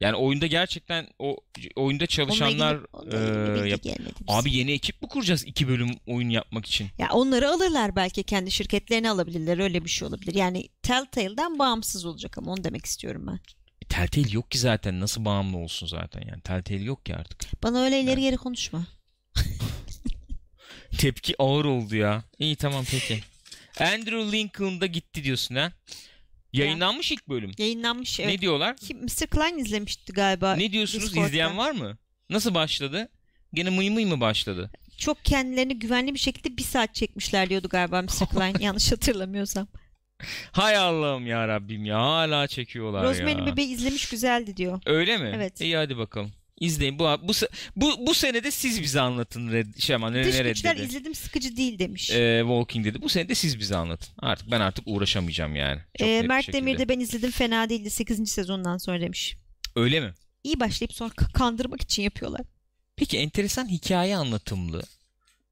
[0.00, 1.36] Yani oyunda gerçekten o
[1.76, 4.00] oyunda çalışanlar onunla ilgili, e, yap-.
[4.28, 6.88] Abi yeni ekip mi kuracağız iki bölüm oyun yapmak için?
[6.98, 9.58] Ya onları alırlar belki kendi şirketlerini alabilirler.
[9.58, 10.34] Öyle bir şey olabilir.
[10.34, 13.40] Yani Telltale'den bağımsız olacak ama onu demek istiyorum ben.
[13.82, 17.62] E, Telltale yok ki zaten nasıl bağımlı olsun zaten yani Telltale yok ki artık.
[17.62, 18.86] Bana öyle ileri geri konuşma.
[20.98, 22.24] Tepki ağır oldu ya.
[22.38, 23.20] İyi tamam peki.
[23.80, 25.72] Andrew Lincoln da gitti diyorsun ha.
[26.52, 27.50] Yayınlanmış ilk bölüm.
[27.58, 28.20] Yayınlanmış.
[28.20, 28.30] Evet.
[28.30, 28.76] Ne diyorlar?
[28.76, 29.26] Kim, Mr.
[29.26, 30.54] Klein izlemişti galiba.
[30.54, 31.04] Ne diyorsunuz?
[31.04, 31.26] Discord'da.
[31.26, 31.98] İzleyen var mı?
[32.30, 33.08] Nasıl başladı?
[33.54, 34.70] Gene mıy mıy mı başladı?
[34.98, 38.26] çok kendilerini güvenli bir şekilde bir saat çekmişler diyordu galiba Mr.
[38.34, 39.68] Klein yanlış hatırlamıyorsam.
[40.52, 43.46] Hay Allah'ım ya Rabbim ya hala çekiyorlar Rosemary ya.
[43.46, 44.80] Bebeği izlemiş güzeldi diyor.
[44.86, 45.32] Öyle mi?
[45.34, 45.60] Evet.
[45.60, 46.32] İyi hadi bakalım.
[46.60, 46.98] İzleyin.
[46.98, 47.32] Bu bu
[47.76, 51.56] bu bu senede siz bize anlatın red, şey aman ne, Dış ne güçler izledim sıkıcı
[51.56, 52.10] değil demiş.
[52.10, 53.02] Ee, Walking dedi.
[53.02, 54.14] Bu senede siz bize anlatın.
[54.18, 55.80] Artık ben artık uğraşamayacağım yani.
[55.98, 56.58] Çok Ee, Mert şekilde.
[56.58, 58.30] Demir de ben izledim fena değildi 8.
[58.30, 59.36] sezondan sonra demiş.
[59.76, 60.14] Öyle mi?
[60.44, 62.40] İyi başlayıp sonra kandırmak için yapıyorlar.
[62.96, 64.82] Peki enteresan hikaye anlatımlı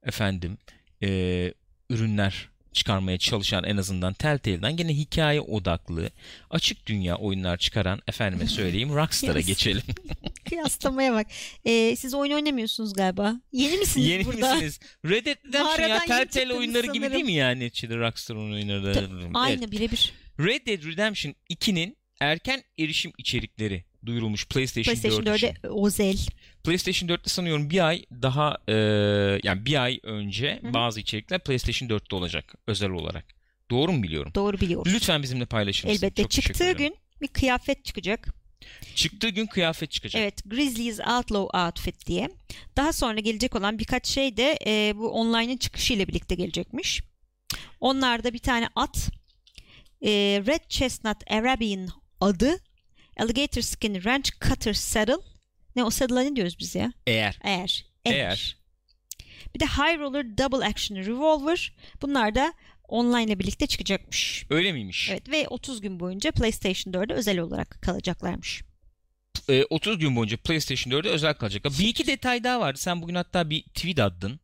[0.03, 0.59] efendim
[1.03, 1.53] ee,
[1.91, 6.11] ürünler çıkarmaya çalışan en azından Telltale'dan gene hikaye odaklı
[6.51, 9.83] açık dünya oyunlar çıkaran efendime söyleyeyim Rockstar'a geçelim.
[10.49, 11.27] Kıyaslamaya bak.
[11.65, 13.35] Ee, siz oyun oynamıyorsunuz galiba.
[13.53, 14.55] Yeni misiniz Yeni burada?
[14.55, 14.81] misiniz?
[15.05, 17.13] Red Dead Redemption ya Telltale oyunları gibi sanırım.
[17.13, 19.39] değil mi yani neticede Rockstar'ın oyunları da?
[19.39, 19.73] Aynı Evet.
[19.73, 20.13] birebir.
[20.41, 25.47] Red Dead Redemption 2'nin erken erişim içerikleri duyurulmuş PlayStation, PlayStation 4 için.
[25.49, 26.17] 4'e özel.
[26.67, 28.75] PlayStation 4'te sanıyorum bir ay daha e,
[29.43, 30.75] yani bir ay önce Hı hı.
[30.75, 33.25] bazı içerikler PlayStation 4'te olacak özel olarak.
[33.71, 34.33] Doğru mu biliyorum?
[34.35, 34.93] Doğru biliyoruz.
[34.95, 35.99] Lütfen bizimle paylaşır mısın?
[36.05, 38.35] Elbette Çok çıktığı gün bir kıyafet çıkacak.
[38.95, 40.23] Çıktığı gün kıyafet çıkacak.
[40.23, 42.31] Evet, Grizzlies Outlaw Outfit diye.
[42.77, 47.03] Daha sonra gelecek olan birkaç şey de e, bu online'ın çıkışıyla birlikte gelecekmiş.
[47.81, 49.09] Onlarda bir tane at,
[50.03, 50.11] e,
[50.47, 51.89] Red Chestnut Arabian
[52.21, 52.59] adı,
[53.17, 55.36] Alligator Skin Ranch Cutter Saddle.
[55.77, 56.93] Ne o saddle'a ne diyoruz biz ya?
[57.07, 57.85] Eğer Eğer.
[58.05, 58.57] eğer
[59.55, 61.73] Bir de High Roller Double Action Revolver.
[62.03, 62.55] Bunlar da
[62.89, 64.47] online ile birlikte çıkacakmış.
[64.51, 65.09] öyle miymiş?
[65.11, 68.63] Evet ve 30 gün boyunca PlayStation 4'e özel olarak kalacaklarmış.
[69.49, 71.73] E, 30 gün boyunca PlayStation 4'e özel kalacaklar.
[71.79, 72.79] Bir iki detay daha vardı.
[72.79, 74.41] Sen bugün hatta bir tweet attın.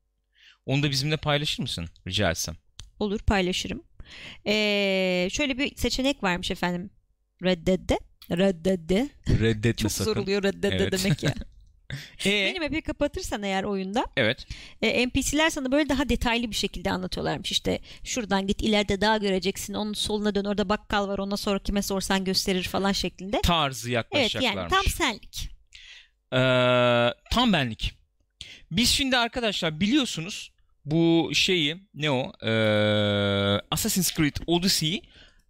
[0.67, 1.89] Onu da bizimle paylaşır mısın?
[2.07, 2.57] Rica etsem.
[2.99, 3.83] Olur paylaşırım.
[4.47, 6.91] Ee, şöyle bir seçenek varmış efendim.
[7.43, 7.99] Red Dead'de.
[8.31, 9.09] Red Dead'de.
[9.29, 10.13] Reddetme Çok sakın.
[10.13, 10.93] zor oluyor Red Dead'de Evet.
[11.05, 11.35] demek ya.
[12.27, 14.47] E, Benim map'i kapatırsan eğer oyunda evet.
[14.83, 17.53] e, NPC'ler sana böyle daha detaylı bir şekilde anlatıyorlarmış.
[17.53, 19.75] İşte şuradan git ileride dağ göreceksin.
[19.75, 21.19] Onun soluna dön orada bakkal var.
[21.19, 23.41] Ona sonra kime sorsan gösterir falan şeklinde.
[23.43, 24.57] Tarzı Evet yaklaşacaklarmış.
[24.57, 25.49] yani tam senlik.
[26.33, 27.93] Ee, tam benlik.
[28.71, 30.53] Biz şimdi arkadaşlar biliyorsunuz
[30.85, 35.03] bu şeyi ne o Ee, Assassin's Creed Odyssey'yi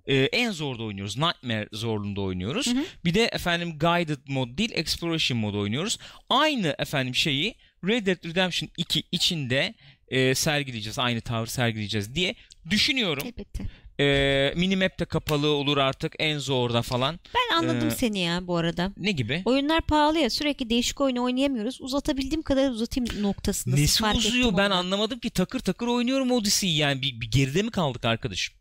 [0.06, 1.16] e, en zorda oynuyoruz.
[1.16, 2.66] Nightmare zorluğunda oynuyoruz.
[2.66, 2.84] Hı hı.
[3.04, 5.98] Bir de efendim Guided mod değil Exploration modu oynuyoruz.
[6.30, 9.74] Aynı efendim şeyi Red Dead Redemption 2 içinde
[10.08, 10.98] e, sergileyeceğiz.
[10.98, 12.34] Aynı tavır sergileyeceğiz diye
[12.70, 13.26] düşünüyorum.
[13.26, 13.64] Elbette.
[14.00, 17.20] E, minimap de kapalı olur artık en zorda falan.
[17.34, 18.92] Ben anladım Ee, seni ya bu arada.
[18.96, 19.42] Ne gibi?
[19.44, 21.80] Oyunlar pahalı ya sürekli değişik oyun oynayamıyoruz.
[21.80, 23.76] Uzatabildiğim kadar uzatayım noktasında.
[23.76, 24.74] Nesi uzuyor ben onu.
[24.74, 28.54] anlamadım ki takır takır oynuyorum Odyssey'i yani bir, bir geride mi kaldık arkadaşım?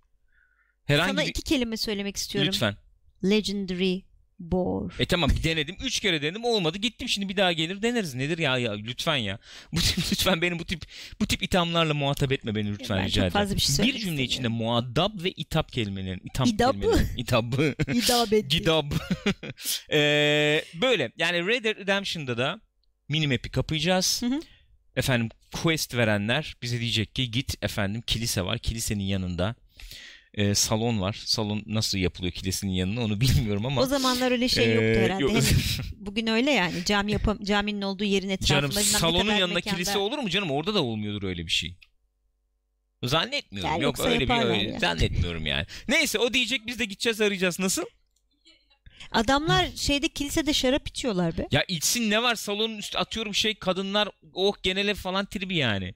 [0.86, 2.52] Herhangi Sana bir iki kelime söylemek istiyorum.
[2.54, 2.76] lütfen.
[3.24, 4.00] Legendary
[4.39, 4.91] Bor.
[5.00, 5.76] E tamam bir denedim.
[5.84, 6.78] Üç kere denedim olmadı.
[6.78, 8.15] Gittim şimdi bir daha gelir deneriz.
[8.15, 9.39] Nedir ya, ya lütfen ya.
[9.72, 10.86] Bu tip, lütfen beni bu tip
[11.20, 13.34] bu tip ithamlarla muhatap etme beni lütfen Ben rica ederim.
[13.34, 16.22] fazla bir şey söylemek cümle içinde muaddab ve itap kelimelerin.
[16.26, 16.72] İtap İdab.
[16.82, 17.17] kelimelerin.
[17.17, 17.76] İtabı.
[17.94, 18.48] İdab etti.
[18.58, 18.91] Gidab.
[19.91, 22.62] Ee, böyle yani Red Dead Redemption'da da
[23.10, 24.22] minimap'i kapayacağız.
[24.22, 24.39] Hı hı.
[24.96, 28.60] Efendim quest verenler bize diyecek ki git efendim kilise var.
[28.60, 29.56] Kilisenin yanında
[30.34, 31.22] e, salon var.
[31.26, 33.82] Salon nasıl yapılıyor kilisenin yanına onu bilmiyorum ama.
[33.82, 35.24] O zamanlar öyle şey Ee, yoktu herhalde.
[35.24, 35.34] yok.
[35.96, 36.86] Bugün öyle yani.
[36.86, 38.72] Cami yapam caminin olduğu yerin etrafında.
[38.72, 39.78] Canım salonun kadar yanında mekanda.
[39.78, 40.52] kilise olur mu canım?
[40.52, 41.76] Orada da olmuyordur öyle bir şey.
[43.04, 43.72] Zannetmiyorum.
[43.72, 44.80] Ya Yok öyle bir öyle, ya.
[44.80, 45.65] zannetmiyorum yani.
[45.88, 47.60] Neyse o diyecek biz de gideceğiz arayacağız.
[47.60, 47.84] Nasıl?
[49.12, 51.48] Adamlar şeyde kilisede şarap içiyorlar be.
[51.52, 55.94] Ya içsin ne var salonun üstü atıyorum şey kadınlar oh genele falan tribi yani.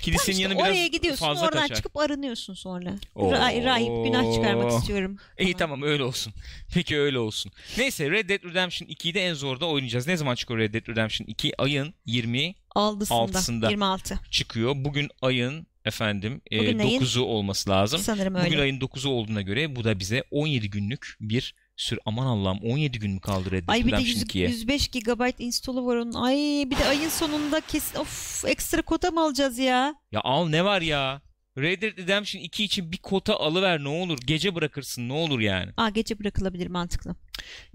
[0.00, 1.74] Kilisenin Tamam işte yanı biraz oraya gidiyorsun fazla oradan kaçar.
[1.76, 2.94] çıkıp arınıyorsun sonra.
[3.14, 3.32] Oo.
[3.32, 5.16] Ra- rahip günah çıkarmak istiyorum.
[5.38, 6.32] İyi tamam öyle olsun.
[6.74, 7.52] Peki öyle olsun.
[7.78, 10.06] Neyse Red Dead Redemption 2'yi de en zorda oynayacağız.
[10.06, 11.52] Ne zaman çıkıyor Red Dead Redemption 2?
[11.62, 13.18] Ayın 20 Aldısında.
[13.18, 13.70] Altısında.
[13.70, 14.20] 26.
[14.30, 14.72] çıkıyor.
[14.76, 18.00] Bugün ayın efendim e, Bugün ayın- 9'u olması lazım.
[18.00, 18.46] Sanırım öyle.
[18.46, 21.98] Bugün ayın 9'u olduğuna göre bu da bize 17 günlük bir sür.
[22.06, 24.48] Aman Allah'ım 17 gün mü kaldı Red Dead Ay bir de Redemption 100, 2'ye?
[24.48, 26.12] 105 GB install'ı var onun.
[26.12, 26.36] Ay
[26.70, 29.94] bir de ayın sonunda kesin of ekstra kota mı alacağız ya?
[30.12, 31.22] Ya al ne var ya?
[31.58, 34.18] Red Dead Redemption 2 için bir kota alıver ne olur.
[34.26, 35.70] Gece bırakırsın ne olur yani.
[35.76, 37.16] Aa gece bırakılabilir mantıklı.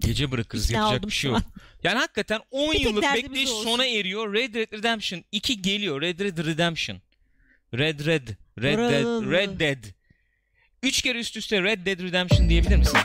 [0.00, 1.36] Gece bırakırız İkna yapacak bir şey yok.
[1.38, 1.44] an.
[1.82, 3.70] Yani hakikaten 10 Bir tek yıllık bekleyiş olsun.
[3.70, 4.32] sona eriyor.
[4.34, 6.00] Red Dead Redemption 2 geliyor.
[6.00, 7.00] Red Dead Redemption.
[7.74, 8.28] Red Red.
[8.62, 9.30] Red Dead.
[9.30, 9.84] Red Dead.
[10.82, 12.98] Üç kere üst üste Red Dead Redemption diyebilir misin?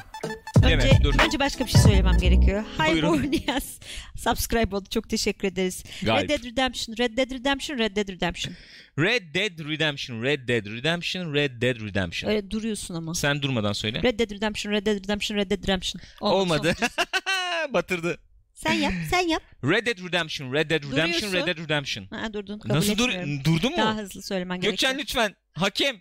[0.64, 1.14] Önce, Evet, dur.
[1.26, 2.64] önce başka bir şey söylemem gerekiyor.
[2.80, 3.02] Hi.
[3.04, 3.80] Bornias.
[4.18, 4.90] Subscribe oldu.
[4.90, 5.84] Çok teşekkür ederiz.
[6.04, 6.24] Gayet.
[6.24, 8.54] Red Dead Redemption, Red Dead Redemption, Red Dead Redemption.
[9.00, 12.30] Red Dead Redemption, Red Dead Redemption, Red Dead Redemption.
[12.32, 13.14] Öyle duruyorsun ama.
[13.16, 14.04] Sen durmadan söyle.
[14.04, 16.02] Red Dead Redemption, Red Dead Redemption, Red Dead Redemption.
[16.22, 16.74] Olmadı.
[16.80, 18.18] son- Batırdı.
[18.54, 19.42] Sen yap, sen yap.
[19.64, 20.92] Red Dead Redemption, Red Dead Redemption,
[21.32, 21.34] Duruyorsun.
[21.34, 22.08] Red Dead Redemption.
[22.10, 22.60] Ha, durdun.
[22.60, 23.44] Kabul Nasıl dur etmiyorum.
[23.46, 23.78] durdun mu?
[23.78, 25.24] Daha hızlı söylemen Gökçen gerekiyor.
[25.26, 25.36] lütfen.
[25.54, 25.96] Hakem.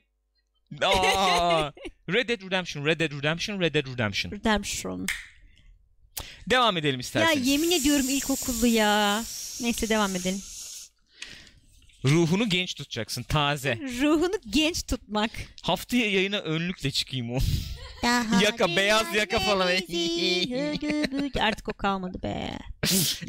[0.83, 1.73] Aa,
[2.13, 4.33] Red Dead Redemption, Red Dead Redemption, Red Dead Redemption.
[4.33, 5.07] Redemption.
[6.51, 7.47] Devam edelim Ya isterseniz.
[7.49, 9.25] yemin ediyorum ilkokullu ya.
[9.61, 10.43] Neyse devam edelim.
[12.05, 13.79] Ruhunu genç tutacaksın, taze.
[14.03, 15.31] Ruhunu genç tutmak.
[15.63, 17.39] Haftaya yayına önlükle çıkayım o.
[18.43, 19.71] Yaka, beyaz yaka falan.
[21.41, 22.59] Artık o kalmadı be.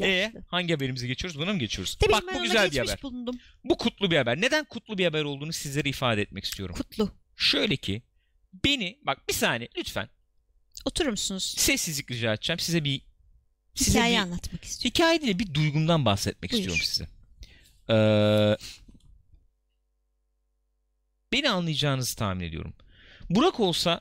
[0.00, 1.38] e hangi haberimize geçiyoruz?
[1.38, 1.94] Buna mı geçiyoruz?
[2.00, 3.02] Tabii Bak bu güzel bir haber.
[3.02, 3.38] bulundum.
[3.64, 4.40] Bu kutlu bir haber.
[4.40, 6.74] Neden kutlu bir haber olduğunu sizlere ifade etmek istiyorum.
[6.78, 7.10] Kutlu.
[7.36, 8.02] Şöyle ki
[8.64, 10.08] beni bak bir saniye lütfen
[10.84, 11.54] Oturur musunuz?
[11.58, 12.58] sessizlik rica edeceğim.
[12.58, 13.02] Size bir
[13.74, 14.94] size Hikaye bir, anlatmak istiyorum.
[14.94, 16.60] hikaye değil de bir duygumdan bahsetmek Buyur.
[16.60, 17.08] istiyorum size.
[17.90, 18.56] Ee,
[21.32, 22.74] beni anlayacağınızı tahmin ediyorum.
[23.30, 24.00] Burak olsa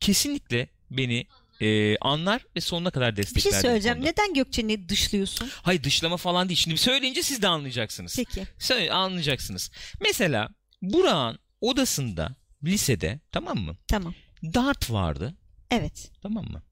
[0.00, 1.26] kesinlikle beni
[1.60, 3.44] e, anlar ve sonuna kadar destekler.
[3.46, 4.04] Bir şey söyleyeceğim.
[4.04, 5.48] Neden Gökçen'i dışlıyorsun?
[5.62, 6.58] Hayır dışlama falan değil.
[6.58, 8.16] Şimdi söyleyince siz de anlayacaksınız.
[8.16, 8.46] Peki.
[8.58, 9.70] Söyle, anlayacaksınız.
[10.00, 10.48] Mesela
[10.82, 13.76] Burak'ın odasında lisede tamam mı?
[13.88, 14.14] Tamam.
[14.42, 15.34] Dart vardı.
[15.70, 16.10] Evet.
[16.22, 16.62] Tamam mı?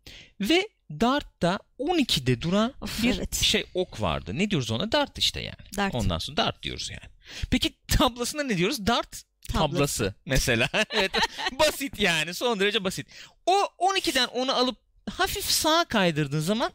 [0.40, 0.68] Ve
[1.00, 3.34] dartta 12'de duran Of, bir evet.
[3.34, 4.38] şey ok vardı.
[4.38, 4.92] Ne diyoruz ona?
[4.92, 5.56] Dart işte yani.
[5.76, 5.94] Dart.
[5.94, 7.12] Ondan sonra dart diyoruz yani.
[7.50, 8.86] Peki tablasına ne diyoruz?
[8.86, 9.72] Dart Tablası.
[9.72, 10.68] tablası mesela.
[10.90, 11.12] evet.
[11.58, 12.34] basit yani.
[12.34, 13.06] Son derece basit.
[13.46, 14.78] O 12'den onu alıp
[15.10, 16.72] hafif sağa kaydırdığın zaman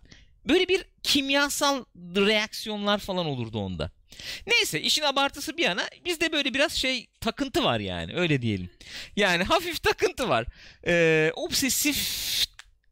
[0.47, 3.91] böyle bir kimyasal reaksiyonlar falan olurdu onda.
[4.47, 8.69] Neyse işin abartısı bir yana bizde böyle biraz şey takıntı var yani öyle diyelim.
[9.15, 10.45] Yani hafif takıntı var.
[10.87, 11.97] Ee, obsesif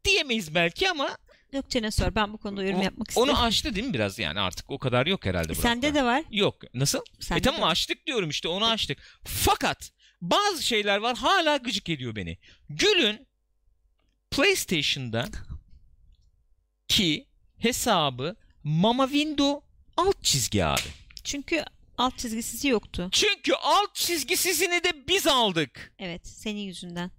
[0.04, 1.18] diyemeyiz belki ama
[1.52, 2.14] Gökçen'e sor.
[2.14, 3.34] Ben bu konuda yorum o- yapmak istiyorum.
[3.34, 5.54] onu aştı değil mi biraz yani artık o kadar yok herhalde.
[5.54, 6.00] Sende Burak'ta.
[6.00, 6.22] de var.
[6.30, 6.56] Yok.
[6.74, 7.00] Nasıl?
[7.20, 8.98] Sende e tamam de açtık diyorum işte onu açtık.
[9.24, 12.38] Fakat bazı şeyler var hala gıcık ediyor beni.
[12.70, 13.26] Gül'ün
[14.30, 15.28] PlayStation'da
[16.88, 17.26] ki
[17.58, 20.80] hesabı Mama Window alt çizgi abi.
[21.26, 21.64] Çünkü
[21.98, 23.08] alt çizgisi yoktu.
[23.12, 25.92] Çünkü alt çizgisizini de biz aldık.
[25.98, 26.26] Evet.
[26.26, 27.10] Senin yüzünden.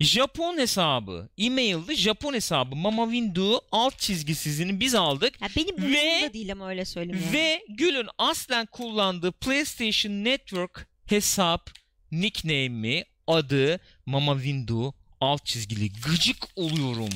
[0.00, 5.40] Japon hesabı, e-mail'de Japon hesabı Mama Window alt çizgisizini biz aldık.
[5.42, 7.22] Ya benim Ve- değil ama öyle söyleyeyim.
[7.24, 7.32] yani.
[7.32, 11.70] Ve Gül'ün aslen kullandığı PlayStation Network hesap
[12.12, 17.08] nickname'i adı Mama Window alt çizgili gıcık oluyorum.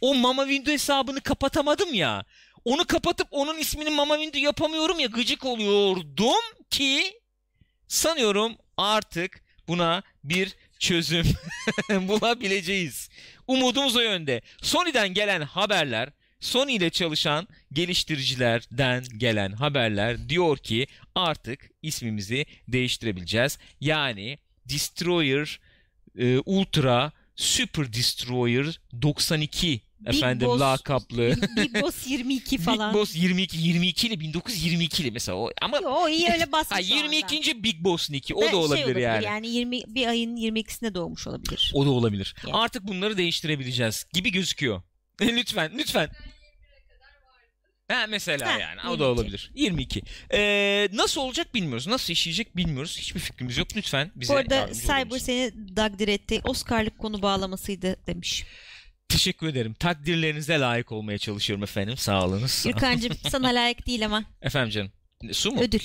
[0.00, 2.24] O Mama Window hesabını kapatamadım ya.
[2.64, 7.20] Onu kapatıp onun ismini Mama Window yapamıyorum ya gıcık oluyordum ki
[7.88, 11.26] sanıyorum artık buna bir çözüm
[12.08, 13.08] bulabileceğiz.
[13.46, 14.42] Umudumuz o yönde.
[14.62, 16.08] Sony'den gelen haberler
[16.42, 23.58] Sony ile çalışan geliştiricilerden gelen haberler diyor ki artık ismimizi değiştirebileceğiz.
[23.80, 25.60] Yani Destroyer
[26.18, 31.36] e, Ultra Super Destroyer 92 Big efendim Boss- lakaplı.
[31.56, 32.94] Big Boss 22 falan.
[32.94, 36.52] Big Boss 22 22 ile 1922 ile mesela o ama Yo, o iyi öyle ha,
[36.52, 37.14] basmış o anda.
[37.14, 37.62] 22.
[37.62, 39.24] Big Boss Nick'i o Ve da şey olabilir yani.
[39.24, 41.72] Yani 20 bir ayın 22'sinde doğmuş olabilir.
[41.74, 42.34] O da olabilir.
[42.46, 42.56] Yani.
[42.56, 44.82] Artık bunları değiştirebileceğiz gibi gözüküyor.
[45.20, 46.08] lütfen, lütfen.
[47.88, 49.00] Ha mesela Ha, yani o 22.
[49.00, 49.50] da olabilir.
[49.54, 50.02] 22.
[50.32, 51.86] Ee, nasıl olacak bilmiyoruz.
[51.86, 52.98] Nasıl işleyecek bilmiyoruz.
[52.98, 53.68] Hiçbir fikrimiz yok.
[53.76, 56.40] Lütfen bize Bu arada Cyber seni takdir etti.
[56.44, 58.44] Oscar'lık konu bağlamasıydı demiş.
[59.12, 59.74] Teşekkür ederim.
[59.74, 61.96] Takdirlerinize layık olmaya çalışıyorum efendim.
[61.96, 62.62] Sağ olunuz.
[62.66, 64.92] Gürkan'cığım sana layık değil ama efendim canım.
[65.32, 65.60] Su mu?
[65.60, 65.80] ödül.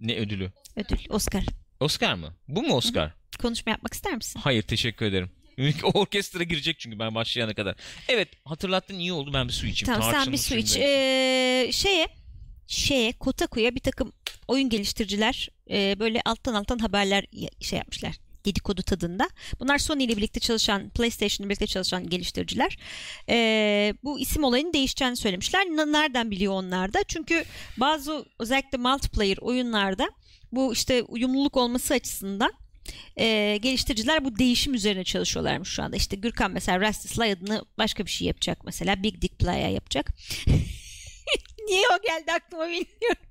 [0.00, 0.52] ne ödülü?
[0.76, 0.96] Ödül.
[1.08, 1.44] Oscar.
[1.80, 2.34] Oscar mı?
[2.48, 3.14] Bu mu Oscar?
[3.42, 4.40] Konuşma yapmak ister misin?
[4.44, 5.30] Hayır teşekkür ederim.
[5.82, 7.76] Orkestra girecek çünkü ben başlayana kadar.
[8.08, 9.94] Evet hatırlattın iyi oldu ben bir su içeyim.
[9.94, 10.76] Tamam sen Tarçınlı bir su iç.
[10.76, 12.08] Ee, şeye
[12.66, 14.12] şeye Kotaku'ya bir takım
[14.48, 17.24] oyun geliştiriciler e, böyle alttan alttan haberler
[17.60, 18.16] şey yapmışlar.
[18.44, 19.28] Dedikodu tadında.
[19.60, 22.78] Bunlar Sony ile birlikte çalışan, PlayStation ile birlikte çalışan geliştiriciler.
[23.28, 25.66] Ee, bu isim olayının değişeceğini söylemişler.
[25.66, 26.98] Nereden biliyor onlar da?
[27.08, 27.44] Çünkü
[27.76, 30.10] bazı özellikle multiplayer oyunlarda
[30.52, 32.52] bu işte uyumluluk olması açısından
[33.16, 35.96] e, geliştiriciler bu değişim üzerine çalışıyorlarmış şu anda.
[35.96, 39.02] İşte Gürkan mesela Rastisly adını başka bir şey yapacak mesela.
[39.02, 40.10] Big Dick Playa yapacak.
[41.68, 43.22] Niye o geldi aklıma bilmiyorum.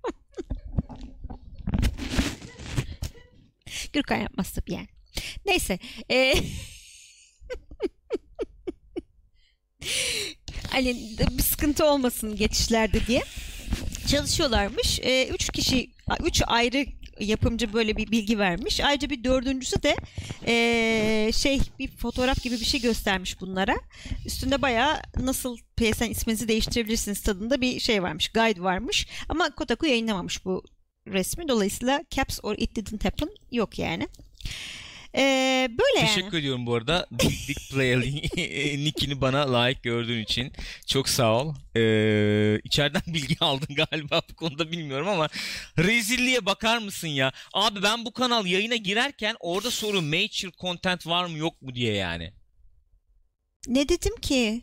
[3.94, 4.88] Gürkan yapmaz tabii yani.
[5.46, 5.80] Neyse.
[6.12, 6.34] e,
[10.70, 10.98] hani
[11.38, 13.22] bir sıkıntı olmasın geçişlerde diye
[14.08, 15.00] çalışıyorlarmış.
[15.00, 15.92] E, üç kişi,
[16.26, 16.86] üç ayrı
[17.20, 18.80] yapımcı böyle bir bilgi vermiş.
[18.80, 19.96] Ayrıca bir dördüncüsü de
[20.48, 23.76] e, şey bir fotoğraf gibi bir şey göstermiş bunlara.
[24.26, 29.08] Üstünde bayağı nasıl PSN isminizi değiştirebilirsiniz tadında bir şey varmış, guide varmış.
[29.30, 30.64] Ama Kotaku yayınlamamış bu
[31.08, 31.48] resmi.
[31.48, 34.08] Dolayısıyla caps or it didn't happen yok yani.
[35.16, 35.22] E,
[35.70, 36.08] böyle yani.
[36.08, 37.08] Teşekkür ediyorum bu arada.
[37.12, 38.00] Big Dick Player
[38.84, 40.54] nickini bana layık gördüğün için.
[40.88, 41.56] Çok sağ ol.
[41.76, 45.30] Ee, içeriden bilgi aldın galiba bu konuda bilmiyorum ama
[45.78, 47.32] rezilliğe bakar mısın ya?
[47.54, 51.94] Abi ben bu kanal yayına girerken orada soru mature content var mı yok mu diye
[51.94, 52.34] yani.
[53.68, 54.62] Ne dedim ki?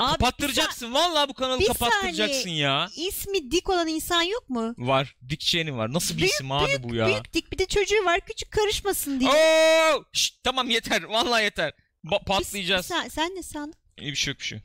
[0.00, 0.94] Abi, Kapattıracaksın.
[0.94, 2.58] Vallahi bu kanalı bir kapattıracaksın saniye.
[2.58, 2.88] ya.
[2.96, 4.74] ismi dik olan insan yok mu?
[4.78, 5.16] Var.
[5.28, 5.92] Dick Cheney var.
[5.92, 7.06] Nasıl bir Büyük, isim abi bu ya?
[7.06, 9.30] Büyük dik bir de çocuğu var küçük karışmasın diye.
[9.30, 10.04] Oo!
[10.12, 11.02] Şşt, tamam yeter.
[11.02, 11.72] Vallahi yeter.
[12.04, 12.86] Ba- Biz- patlayacağız.
[12.86, 13.74] Sen, sen ne sandın?
[14.00, 14.58] İyi bir şey yok bir şey.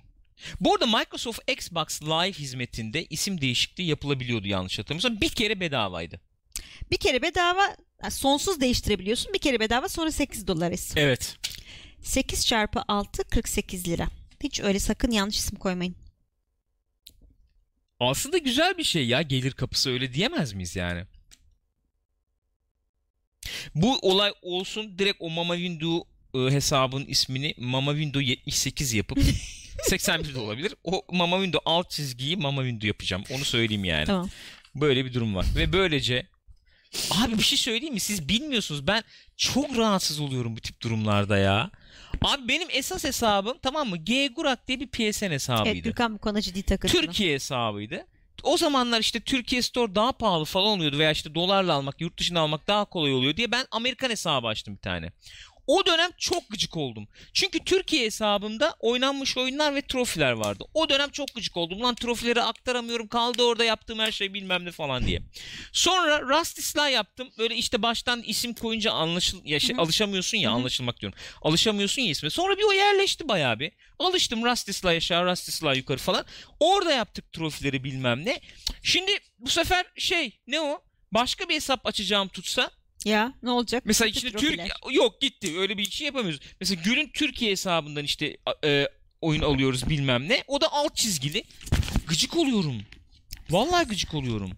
[0.60, 5.22] Bu arada Microsoft Xbox Live hizmetinde isim değişikliği yapılabiliyordu yanlış hatırlamıyorsam.
[5.22, 6.20] Bir kere bedavaydı.
[6.92, 7.76] Bir kere bedava
[8.10, 9.34] sonsuz değiştirebiliyorsun.
[9.34, 10.98] Bir kere bedava sonra 8 dolar isim.
[10.98, 11.38] Evet.
[12.02, 14.08] 8 çarpı 6 48 lira.
[14.46, 15.96] Hiç öyle sakın yanlış isim koymayın.
[18.00, 21.06] Aslında güzel bir şey ya gelir kapısı öyle diyemez miyiz yani?
[23.76, 29.20] Bu olay olsun direkt o Mama Window e, hesabın ismini Mama Window 78 yapıp
[29.84, 30.76] 81 de olabilir.
[30.84, 33.24] O Mama Window alt çizgiyi Mama Window yapacağım.
[33.32, 34.06] Onu söyleyeyim yani.
[34.06, 34.30] Tamam.
[34.76, 35.46] Böyle bir durum var.
[35.56, 36.28] Ve böylece
[37.12, 38.00] abi bir şey söyleyeyim mi?
[38.00, 38.88] Siz bilmiyorsunuz.
[38.88, 39.04] Ben
[39.38, 41.72] çok rahatsız oluyorum bu tip durumlarda ya.
[42.26, 43.98] Abi benim esas hesabım tamam mı?
[43.98, 45.70] G Gurak diye bir PSN hesabıydı.
[45.70, 46.98] Evet Gürkan bu konuda ciddi takıntı.
[46.98, 48.06] Türkiye hesabıydı.
[48.44, 52.40] O zamanlar işte Türkiye Store daha pahalı falan oluyordu veya işte dolarla almak, yurt dışına
[52.40, 55.12] almak daha kolay oluyor diye ben Amerikan hesabı açtım bir tane.
[55.68, 57.08] O dönem çok gıcık oldum.
[57.34, 60.64] Çünkü Türkiye hesabımda oynanmış oyunlar ve trofiler vardı.
[60.74, 61.82] O dönem çok gıcık oldum.
[61.82, 65.22] Lan trofileri aktaramıyorum kaldı orada yaptığım her şey bilmem ne falan diye.
[65.72, 67.30] Sonra Rusty Sly yaptım.
[67.38, 71.20] Böyle işte baştan isim koyunca anlaşıl ya şey, alışamıyorsun ya anlaşılmak diyorum.
[71.42, 72.30] Alışamıyorsun ya isme.
[72.30, 73.72] Sonra bir o yerleşti bayağı bir.
[74.00, 76.26] Alıştım Rusty Sly aşağı Rusty Sly yukarı falan.
[76.60, 78.40] Orada yaptık trofileri bilmem ne.
[78.84, 80.82] Şimdi bu sefer şey ne o?
[81.12, 82.72] Başka bir hesap açacağım tutsa
[83.06, 83.84] Ya ne olacak?
[83.86, 84.32] Mesela işte.
[84.32, 86.40] Türk yok gitti öyle bir şey yapamıyoruz.
[86.60, 88.88] Mesela Gül'ün Türkiye hesabından işte e,
[89.22, 90.44] oyun alıyoruz bilmem ne.
[90.48, 91.44] O da alt çizgili.
[92.08, 92.82] Gıcık oluyorum.
[93.50, 94.52] Vallahi gıcık oluyorum.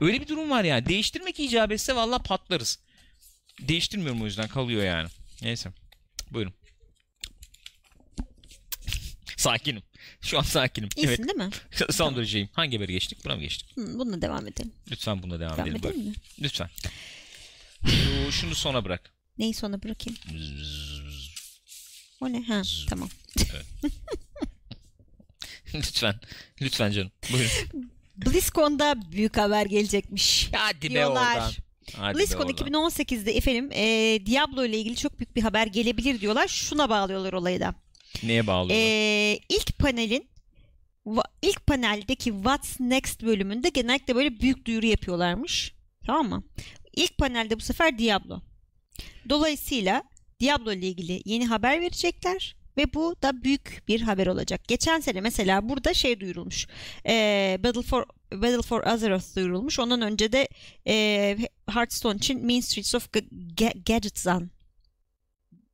[0.00, 0.86] Öyle bir durum var yani.
[0.86, 2.78] Değiştirmek icap etse vallahi patlarız.
[3.60, 5.08] Değiştirmiyorum o yüzden kalıyor yani.
[5.42, 5.70] Neyse.
[6.30, 6.54] Buyurun.
[9.36, 9.82] Sakinim.
[10.20, 10.88] Şu an sakinim.
[10.96, 11.18] İyisin evet.
[11.18, 11.50] değil mi?
[11.92, 12.48] Son dereceyim.
[12.52, 13.24] Hangi haberi geçtik?
[13.24, 13.76] Buna mı geçtik?
[13.76, 14.72] Hı, bununla devam edelim.
[14.90, 15.90] Lütfen buna devam, Devam edelim.
[15.90, 16.14] edelim mi?
[16.40, 16.70] Lütfen.
[17.86, 19.14] Şu- şunu sona bırak.
[19.38, 20.18] Neyi sona bırakayım?
[22.20, 22.42] O ne?
[22.42, 23.08] Ha tamam.
[25.74, 26.20] lütfen.
[26.60, 27.12] Lütfen canım.
[27.32, 27.90] Buyurun.
[28.16, 30.50] BlizzCon'da büyük haber gelecekmiş.
[30.52, 31.34] Hadi be Diyorlar.
[31.36, 31.52] oradan.
[31.96, 32.66] Hadi be BlizzCon oradan.
[32.90, 36.48] 2018'de efendim e, Diablo ile ilgili çok büyük bir haber gelebilir diyorlar.
[36.48, 37.74] Şuna bağlıyorlar olayı da.
[38.22, 38.86] Neye bağlıyorlar?
[38.86, 40.28] E, ilk panelin
[41.42, 45.74] ilk paneldeki What's Next bölümünde genellikle böyle büyük duyuru yapıyorlarmış.
[46.06, 46.44] Tamam mı?
[46.96, 48.40] İlk panelde bu sefer Diablo.
[49.28, 50.02] Dolayısıyla
[50.40, 54.68] Diablo ile ilgili yeni haber verecekler ve bu da büyük bir haber olacak.
[54.68, 56.66] Geçen sene mesela burada şey duyurulmuş.
[57.06, 59.78] Ee, Battle for Battle for Azeroth duyurulmuş.
[59.78, 60.48] Ondan önce de
[60.86, 61.38] e,
[61.70, 63.20] Hearthstone için Mean Streets of G-
[63.64, 64.50] Ga- Gadgetzan.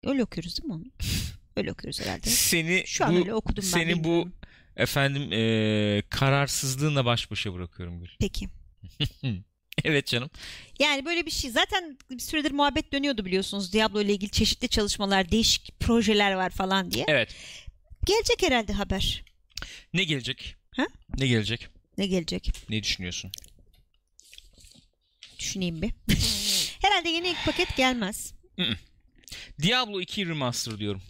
[0.04, 0.84] Öyle okuyoruz değil mi onu?
[1.56, 2.26] Öyle okuyoruz herhalde.
[2.30, 3.68] Seni Şu an bu öyle okudum ben.
[3.68, 4.32] seni bu bilmiyorum.
[4.76, 8.08] efendim eee, kararsızlığınla baş başa bırakıyorum Gül.
[8.20, 8.46] Peki.
[9.84, 10.30] Evet canım.
[10.78, 11.50] Yani böyle bir şey.
[11.50, 13.72] Zaten bir süredir muhabbet dönüyordu biliyorsunuz.
[13.72, 17.04] Diablo ile ilgili çeşitli çalışmalar, değişik projeler var falan diye.
[17.08, 17.34] Evet.
[18.06, 19.24] Gelecek herhalde haber.
[19.92, 20.56] Ne gelecek?
[20.76, 20.86] Ha?
[21.18, 21.68] Ne gelecek?
[21.98, 22.52] Ne gelecek?
[22.68, 23.32] Ne düşünüyorsun?
[25.38, 25.90] Düşüneyim bir.
[26.82, 28.34] herhalde yeni ilk paket gelmez.
[29.62, 31.02] Diablo 2 Remaster diyorum.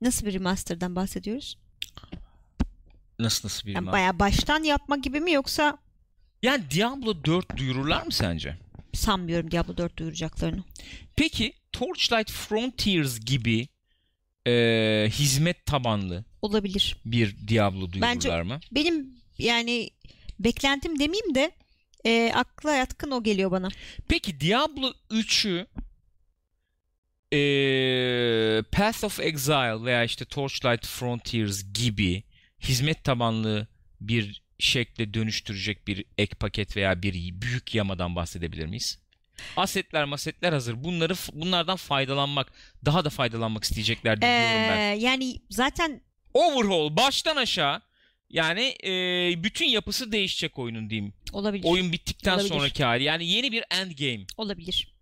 [0.00, 1.58] Nasıl bir remaster'dan bahsediyoruz?
[3.22, 5.78] Nasıl nasıl bir Yani bayağı baştan yapma gibi mi yoksa
[6.42, 8.56] Yani Diablo 4 duyururlar mı sence?
[8.94, 10.62] sanmıyorum Diablo 4 duyuracaklarını.
[11.16, 13.68] Peki Torchlight Frontiers gibi
[14.46, 16.96] eee, hizmet tabanlı Olabilir.
[17.04, 18.60] bir Diablo duyururlar Bence- mı?
[18.72, 19.90] Benim yani
[20.40, 21.50] beklentim demeyeyim de
[22.06, 23.68] e, akla yatkın o geliyor bana.
[24.08, 25.66] Peki Diablo 3'ü
[27.32, 32.22] eee, Path of Exile veya işte Torchlight Frontiers gibi
[32.62, 33.66] hizmet tabanlı
[34.00, 38.98] bir şekle dönüştürecek bir ek paket veya bir büyük yamadan bahsedebilir miyiz?
[39.56, 40.84] Asetler masetler hazır.
[40.84, 42.52] Bunları bunlardan faydalanmak,
[42.84, 44.78] daha da faydalanmak isteyecekler diyorum ben.
[44.78, 46.00] Ee, yani zaten
[46.34, 47.82] Overhaul baştan aşağı
[48.30, 51.12] yani eee, bütün yapısı değişecek oyunun diyeyim.
[51.32, 51.64] olabilir.
[51.64, 52.48] Oyun bittikten Olabilir.
[52.48, 53.04] sonraki hali.
[53.04, 54.94] Yani yeni bir endgame Olabilir.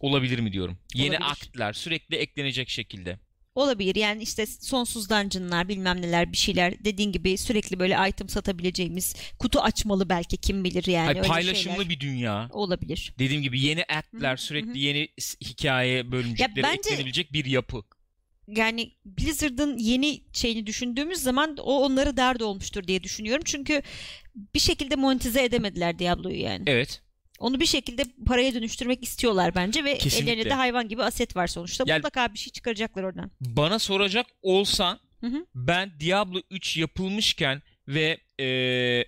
[0.00, 0.78] olabilir mi diyorum.
[0.94, 1.30] Yeni Olabilir.
[1.30, 3.18] aktlar sürekli eklenecek şekilde.
[3.56, 3.94] Olabilir.
[3.94, 9.60] Yani işte sonsuz dungeonlar bilmem neler bir şeyler dediğin gibi sürekli böyle item satabileceğimiz kutu
[9.60, 11.88] açmalı belki kim bilir yani Hayır, paylaşımlı şeyler.
[11.88, 12.48] bir dünya.
[12.52, 13.14] olabilir.
[13.18, 13.84] Dediğim gibi yeni
[14.32, 15.08] hı, sürekli yeni
[15.44, 17.82] hikaye bölümcükleri bence- eklenebilecek bir yapı.
[18.48, 23.42] Yani Blizzard'ın yeni şeyini düşündüğümüz zaman o onları dert olmuştur diye düşünüyorum.
[23.44, 23.82] Çünkü
[24.54, 26.64] bir şekilde monetize edemediler Diablo'yu yani.
[26.66, 27.02] Evet.
[27.38, 30.32] Onu bir şekilde paraya dönüştürmek istiyorlar bence ve Kesinlikle.
[30.32, 31.84] ellerinde de hayvan gibi aset var sonuçta.
[31.86, 33.30] Yani- Mutlaka bir şey çıkaracaklar oradan.
[33.40, 35.46] Bana soracak olsan Hı hı.
[35.54, 39.06] ben Diablo 3 yapılmışken ve eee,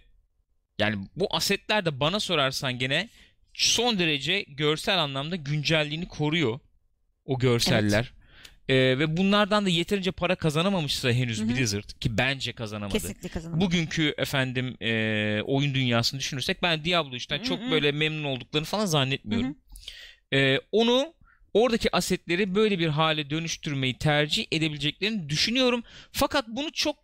[0.79, 3.09] yani bu asetler de bana sorarsan gene
[3.55, 6.61] son derece görsel anlamda güncelliğini koruyor
[7.25, 8.13] o görseller.
[8.69, 11.49] Eee, ve bunlardan da yeterince para kazanamamışsa henüz Hı hı.
[11.49, 12.93] Blizzard ki bence kazanamadı.
[12.93, 13.65] Kesinlikle kazanamadı.
[13.65, 19.51] Bugünkü efendim eee, oyun dünyasını düşünürsek ben Diablo 3'ten çok böyle memnun olduklarını falan zannetmiyorum.
[19.51, 19.55] Hı
[20.33, 21.15] Eee, onu
[21.55, 25.83] oradaki asetleri böyle bir hale dönüştürmeyi tercih edebileceklerini düşünüyorum.
[26.13, 26.97] Fakat bunu çok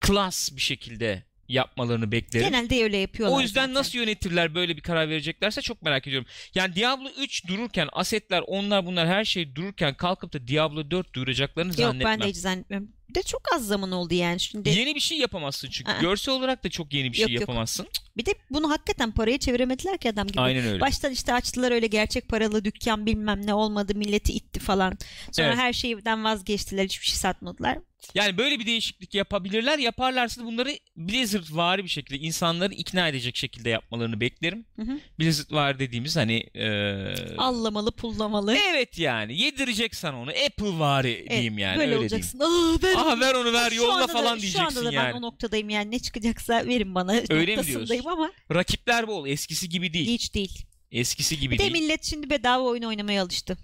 [0.00, 1.22] klas bir şekilde
[1.52, 2.46] yapmalarını beklerim.
[2.46, 3.74] Genelde öyle yapıyorlar O yüzden zaten.
[3.74, 6.28] nasıl yönetirler böyle bir karar vereceklerse çok merak ediyorum.
[6.54, 11.70] Yani Diablo 3 dururken asetler onlar bunlar her şey dururken kalkıp da Diablo 4 duyuracaklarını
[11.70, 12.12] Yok zannetmem.
[12.18, 12.88] ben de hiç zannetmiyorum.
[13.14, 14.68] De çok az zaman oldu yani şimdi.
[14.68, 15.92] Yeni bir şey yapamazsın çünkü.
[15.92, 16.00] Aa.
[16.00, 17.40] Görsel olarak da çok yeni bir şey Yok, yok.
[17.40, 17.86] yapamazsın.
[18.16, 20.40] Bir de bunu hakikaten paraya çeviremediler ki adam gibi.
[20.40, 20.80] Aynen öyle.
[20.80, 24.98] Baştan işte açtılar öyle gerçek paralı dükkan bilmem ne olmadı milleti itti falan.
[25.32, 25.58] Sonra Evet.
[25.58, 27.78] her şeyden vazgeçtiler hiçbir şey satmadılar.
[28.14, 29.78] Yani böyle bir değişiklik yapabilirler.
[29.78, 34.66] Yaparlarsa da bunları Blizzard vari bir şekilde insanları ikna edecek şekilde yapmalarını beklerim.
[34.76, 35.00] Hı hı.
[35.18, 38.56] Blizzard var dediğimiz hani eee, Allamalı pullamalı.
[38.56, 40.30] Evet yani yedirecek sana onu.
[40.30, 42.38] Apple vari Evet, diyeyim yani böyle öyle olacaksın.
[42.40, 42.98] Aa, ver diyeyim.
[42.98, 43.20] Aha onu.
[43.20, 45.14] ver onu ver Şu yolla anda da- falan Şu diyeceksin anda da ben yani.
[45.14, 48.00] o noktadayım yani ne çıkacaksa verin bana Öyle mi diyorsun?
[48.08, 49.26] ama Rakipler bol.
[49.26, 50.06] Eskisi gibi değil.
[50.08, 50.62] hiç değil.
[50.92, 51.72] Eskisi gibi Bir de değil.
[51.72, 53.58] millet şimdi bedava oyun oynamaya alıştı.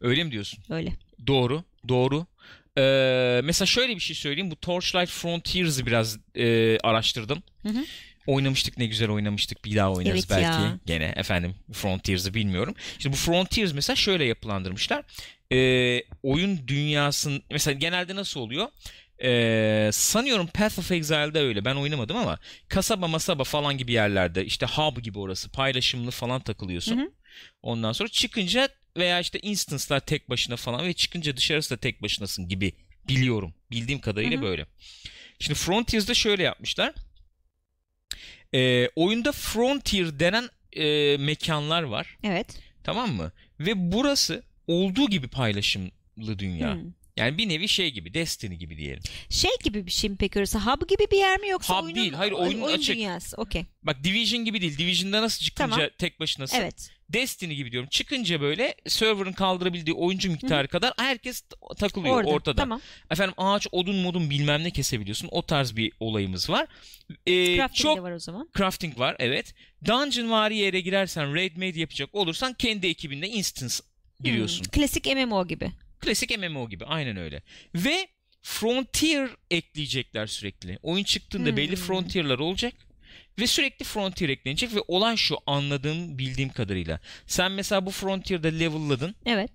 [0.00, 0.64] Öyle mi diyorsun?
[0.70, 0.92] Öyle.
[1.26, 1.64] Doğru.
[1.88, 2.26] Doğru.
[2.78, 4.50] Ee, mesela şöyle bir şey söyleyeyim.
[4.50, 7.42] Bu Torchlight Frontiers'ı biraz e, araştırdım.
[7.62, 7.84] Hı hı.
[8.26, 9.64] Oynamıştık ne güzel oynamıştık.
[9.64, 10.62] Bir daha oynarız Evet belki.
[10.62, 10.78] ya.
[10.86, 12.74] Gene efendim Frontiers'ı bilmiyorum.
[12.98, 15.04] İşte bu Frontiers mesela şöyle yapılandırmışlar.
[15.52, 18.68] Ee, oyun dünyasının mesela genelde nasıl oluyor?
[19.22, 21.64] Ee, sanıyorum Path of Exile'da öyle.
[21.64, 22.38] Ben oynamadım ama
[22.68, 26.96] kasaba masaba falan gibi yerlerde işte hub gibi orası paylaşımlı falan takılıyorsun.
[26.98, 27.10] Hı hı.
[27.62, 32.48] Ondan sonra çıkınca veya işte instance'lar tek başına falan ve çıkınca dışarısı da tek başınasın
[32.48, 32.72] gibi
[33.08, 33.54] biliyorum.
[33.70, 34.44] Bildiğim kadarıyla Hı hı.
[34.44, 34.66] böyle.
[35.38, 36.94] Şimdi Frontiers'da şöyle yapmışlar.
[38.54, 42.18] Ee, oyunda Frontier denen e, mekanlar var.
[42.22, 42.60] Evet.
[42.84, 43.32] Tamam mı?
[43.60, 46.74] Ve burası olduğu gibi paylaşımlı dünya.
[46.74, 46.92] Hmm.
[47.16, 49.02] Yani bir nevi şey gibi, Destiny gibi diyelim.
[49.30, 50.58] Şey gibi bir şey mi peki orası?
[50.58, 52.94] Hub gibi bir yer mi yoksa Hub oyunun, değil, hayır, oyunun oyun açık.
[52.94, 53.36] dünyası.
[53.36, 53.64] Okey.
[53.82, 54.78] Bak Division gibi değil.
[54.78, 55.90] Division'da nasıl çıkınca Tamam.
[55.98, 56.56] tek başınasın.
[56.56, 56.90] Evet.
[57.12, 57.88] Destiny gibi diyorum.
[57.88, 61.42] Çıkınca böyle server'ın kaldırabildiği oyuncu miktarı kadar herkes
[61.78, 62.28] takılıyor Orada.
[62.30, 62.56] ortada.
[62.56, 62.80] Tamam.
[63.10, 65.28] Efendim ağaç, odun modun bilmem ne kesebiliyorsun.
[65.32, 66.66] O tarz bir olayımız var.
[67.26, 68.48] Ee, Crafting çok de var o zaman.
[68.58, 69.54] crafting var evet.
[69.84, 73.74] Dungeon vari yere girersen raid maid yapacak olursan kendi ekibinde instance
[74.20, 74.64] giriyorsun.
[74.64, 74.70] Hmm.
[74.70, 75.70] Klasik MMO gibi.
[76.00, 77.42] Klasik MMO gibi aynen öyle.
[77.74, 78.08] Ve
[78.42, 80.78] Frontier ekleyecekler sürekli.
[80.82, 81.56] Oyun çıktığında Hmm.
[81.56, 82.74] belli Frontier'lar olacak.
[83.38, 87.00] Ve sürekli Frontier eklenecek ve olay şu anladığım bildiğim kadarıyla.
[87.26, 89.14] Sen mesela bu Frontier'da level'ladın.
[89.26, 89.50] Evet.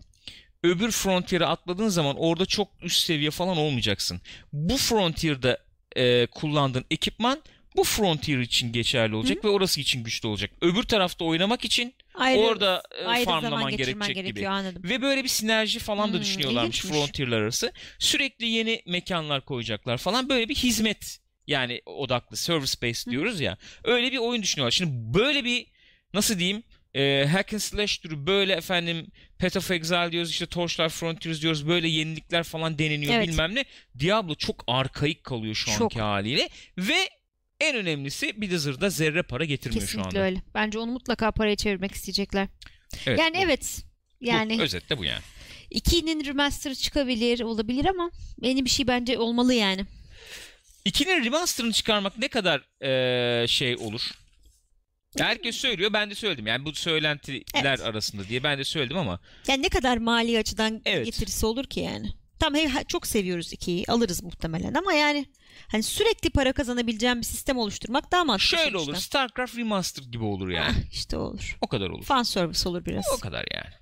[0.64, 4.22] Öbür Frontier'e atladığın zaman orada çok üst seviye falan olmayacaksın.
[4.54, 5.58] Bu Frontier'da
[5.96, 7.42] e, kullandığın ekipman
[7.76, 10.52] bu Frontier için geçerli olacak ve orası için güçlü olacak.
[10.62, 14.24] Öbür tarafta oynamak için Ayrı, orada e, ayrı farmlaman gerekecek gibi.
[14.24, 14.84] gerekiyor anladım.
[14.84, 17.00] Ve böyle bir sinerji falan da Hmm, düşünüyorlarmış ilginçmiş.
[17.06, 17.72] Frontier'lar arası.
[18.00, 20.30] Sürekli yeni mekanlar koyacaklar falan.
[20.30, 23.58] Böyle bir hizmet yani odaklı service based diyoruz ya.
[23.84, 24.72] Öyle bir oyun düşünüyorlar.
[24.72, 25.66] Şimdi böyle bir
[26.14, 26.64] nasıl diyeyim
[26.96, 29.08] e, hack and slash türü böyle efendim
[29.40, 33.28] Path of Exile diyoruz işte Torchlight Frontiers diyoruz böyle yenilikler falan deneniyor Evet.
[33.28, 33.66] bilmem ne.
[34.00, 35.82] Diablo çok arkaik kalıyor şu Çok.
[35.82, 37.10] anki haliyle ve
[37.60, 40.28] en önemlisi Blizzard'da zerre para getirmiyor şu Kesinlikle anda.
[40.30, 40.42] öyle.
[40.56, 42.48] Bence onu mutlaka paraya çevirmek isteyecekler.
[43.06, 43.84] Evet, yani bu- evet.
[44.22, 45.22] bu, Yani özetle bu yani.
[45.72, 49.86] 2'nin remaster'ı çıkabilir, olabilir ama yeni bir şey bence olmalı yani.
[50.86, 54.02] İkinin remaster'ını çıkarmak ne kadar eee, şey olur?
[55.18, 56.48] Herkes söylüyor ben de söyledim.
[56.48, 57.82] Yani bu söylentiler Evet.
[57.82, 61.06] arasında diye ben de söyledim ama Yani ne kadar mali açıdan Evet.
[61.06, 62.08] getirisi olur ki yani.
[62.40, 62.54] Tam
[62.88, 63.86] çok seviyoruz ikiyi.
[63.88, 65.26] Alırız muhtemelen ama yani
[65.68, 68.92] hani sürekli para kazanabileceğim bir sistem oluşturmak daha mantıklı şöyle sonuçta.
[68.92, 69.00] olur.
[69.00, 70.76] StarCraft Remastered gibi olur yani.
[70.78, 71.58] Ah, işte olur.
[71.62, 72.04] O kadar olur.
[72.04, 73.06] Fan service olur biraz.
[73.18, 73.74] O kadar yani.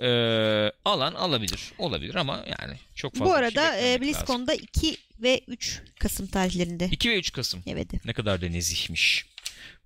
[0.00, 1.72] Eee, alan alabilir.
[1.78, 4.18] Olabilir ama yani çok fazla Bu şey arada e, beklememek lazım.
[4.20, 6.88] BlizzCon'da 2 ve 3 Kasım tarihlerinde.
[6.92, 7.62] 2 ve 3 Kasım.
[7.66, 8.04] Evet.
[8.04, 9.26] Ne kadar da nezihmiş.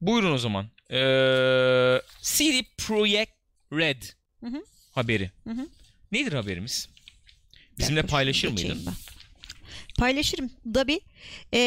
[0.01, 0.67] Buyurun o zaman.
[0.91, 3.33] Eee CD Projekt
[3.73, 4.03] Red
[4.41, 4.65] Hı hı.
[4.93, 5.31] haberi.
[5.45, 5.69] Hı hı.
[6.13, 6.89] Nedir haberimiz?
[7.79, 8.83] Bizimle Dur, paylaşır mıydın?
[8.87, 8.95] ben.
[9.99, 10.51] Paylaşırım.
[10.75, 11.01] Tabii.
[11.53, 11.59] Ee,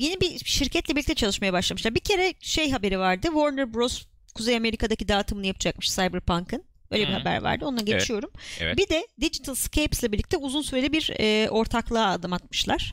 [0.00, 1.94] yeni bir şirketle birlikte çalışmaya başlamışlar.
[1.94, 3.26] Bir kere şey haberi vardı.
[3.26, 4.02] Warner Bros.
[4.34, 6.64] Kuzey Amerika'daki dağıtımını yapacakmış Cyberpunk'ın.
[6.90, 7.66] Öyle bir haber vardı.
[7.66, 8.30] Onunla geçiyorum.
[8.60, 8.78] Evet.
[8.78, 12.92] Bir de Digital Scapes ile birlikte uzun süreli bir e, ortaklığa adım atmışlar.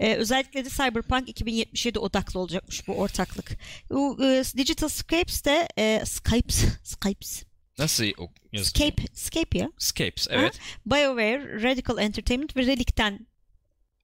[0.00, 3.58] E, özellikle de Cyberpunk 2077 odaklı olacakmış bu ortaklık.
[3.90, 7.44] Bu e, Digital Scapes de e, Skypes, Skypes,
[7.78, 8.92] Nasıl o yazılıyor?
[8.92, 9.70] Scape, Scape ya.
[9.78, 10.60] Scapes evet.
[10.86, 13.26] BioWare, Radical Entertainment ve Relic'ten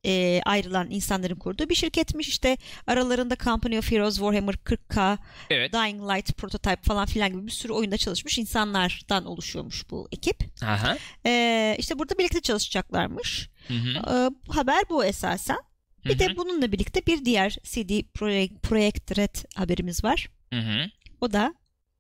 [0.07, 2.29] e, ayrılan insanların kurduğu bir şirketmiş.
[2.29, 5.19] İşte aralarında Company of Heroes, Warhammer 40k,
[5.51, 5.73] Evet.
[5.73, 10.37] Dying Light, Prototype falan filan gibi bir sürü oyunda çalışmış insanlardan oluşuyormuş bu ekip.
[10.63, 10.99] Aha.
[11.27, 13.51] E, işte burada birlikte çalışacaklarmış.
[13.69, 13.91] Hı hı.
[14.17, 15.59] E, haber bu esasen.
[16.05, 16.19] Bir Hı hı.
[16.19, 20.29] de bununla birlikte bir diğer CD Projekt, Projekt Red haberimiz var.
[20.53, 20.91] Hı hı.
[21.21, 21.55] O da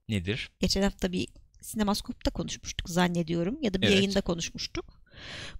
[0.09, 0.51] Nedir?
[0.61, 1.29] geçen hafta bir
[1.61, 3.97] Sinemaskop'ta konuşmuştuk zannediyorum ya da bir Evet.
[3.97, 5.02] yayında konuşmuştuk.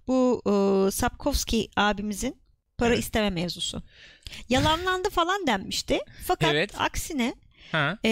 [0.07, 2.35] Bu e, Sapkowski abimizin
[2.77, 3.03] para Evet.
[3.03, 3.83] isteme mevzusu.
[4.49, 5.99] Yalanlandı falan denmişti.
[6.27, 6.71] Fakat Evet.
[6.77, 7.35] aksine
[7.71, 7.97] Ha.
[8.05, 8.09] e,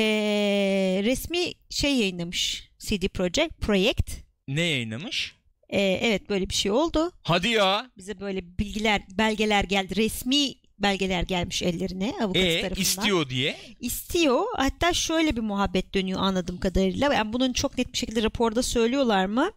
[1.04, 4.12] resmi şey yayınlamış CD Projekt Projekt.
[4.48, 5.36] Ne yayınlamış?
[5.70, 7.12] E, evet böyle bir şey oldu.
[7.24, 7.92] Hadi ya.
[7.98, 9.96] Bize böyle bilgiler, belgeler geldi.
[9.96, 12.82] Resmi belgeler gelmiş ellerine avukat E tarafından.
[12.82, 13.58] istiyor diye.
[13.80, 14.44] İstiyor.
[14.58, 17.14] Hatta şöyle bir muhabbet dönüyor anladığım kadarıyla.
[17.14, 19.52] Yani bunun çok net bir şekilde raporda söylüyorlar mı?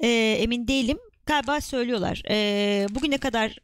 [0.00, 0.98] Ee, emin değilim.
[1.26, 2.22] Galiba söylüyorlar.
[2.30, 3.58] Ee, bugüne kadar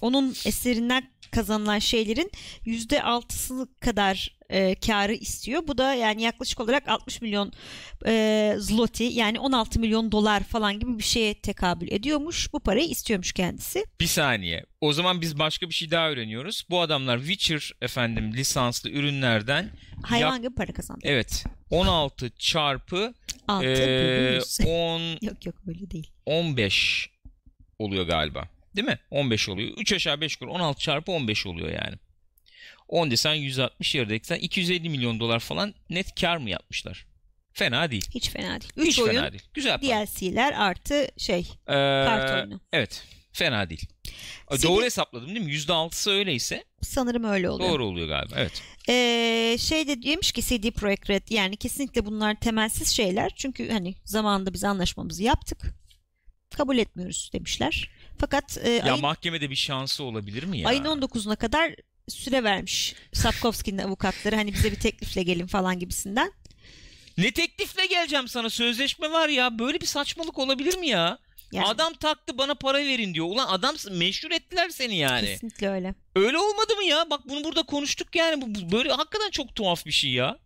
[0.00, 2.30] onun eserinden kazanılan şeylerin
[2.64, 5.62] yüzde altısını kadar e, karı istiyor.
[5.68, 7.52] Bu da yani yaklaşık olarak 60 milyon
[8.06, 12.52] e, zloty yani 16 milyon dolar falan gibi bir şeye tekabül ediyormuş.
[12.52, 13.84] Bu parayı istiyormuş kendisi.
[14.00, 14.64] Bir saniye.
[14.80, 16.64] O zaman biz başka bir şey daha öğreniyoruz.
[16.70, 19.70] Bu adamlar Witcher efendim lisanslı ürünlerden
[20.02, 21.00] Hayvan Yap- gibi para kazandı.
[21.04, 23.14] evet 16 çarpı
[23.48, 26.10] 6 eee, 10 Yok yok öyle değil.
[26.26, 27.10] 15
[27.78, 28.48] oluyor galiba.
[28.76, 28.98] Değil mi?
[29.10, 29.70] 15 oluyor.
[29.76, 31.96] 3 aşağı 5 yukarı 16 çarpı 15 oluyor yani.
[32.88, 37.06] 10 desen 160 yarıda eksen 250 milyon dolar falan net kar mı yapmışlar?
[37.52, 38.08] Fena değil.
[38.14, 38.72] Hiç fena değil.
[38.76, 39.42] 3 Hiç oyun fena değil.
[39.54, 39.78] Güzel.
[39.82, 41.72] DLC'ler artı şey Ee,
[42.04, 42.60] kart oyunu.
[42.72, 43.04] Evet.
[43.36, 43.86] Fena değil.
[44.56, 45.52] CD Doğru hesapladım değil mi?
[45.52, 47.70] %6'sı öyleyse sanırım öyle oluyor.
[47.70, 48.34] doğru oluyor galiba.
[48.38, 48.62] Evet.
[48.88, 53.32] Ee, şey de demiş ki CD Projekt Red yani kesinlikle bunlar temelsiz şeyler.
[53.36, 55.62] Çünkü hani zamanında biz anlaşmamızı yaptık.
[56.56, 57.90] Kabul etmiyoruz demişler.
[58.18, 60.68] Fakat e, Ya ayın, mahkemede bir şansı olabilir mi ya?
[60.68, 61.74] ayın 19'una kadar
[62.08, 66.32] süre vermiş Sapkowski'nin avukatları hani bize bir teklifle gelin falan gibisinden.
[67.18, 68.50] Ne teklifle geleceğim sana?
[68.50, 69.58] Sözleşme var ya.
[69.58, 71.18] Böyle bir saçmalık olabilir mi ya?
[71.52, 73.26] Yani Adam taktı bana para verin diyor.
[73.26, 75.26] Ulan adam meşhur ettiler seni yani.
[75.26, 75.94] kesinlikle öyle.
[76.16, 77.10] Öyle olmadı mı ya?
[77.10, 78.42] Bak bunu burada konuştuk yani.
[78.42, 80.38] Bu, böyle hakikaten çok tuhaf bir şey ya.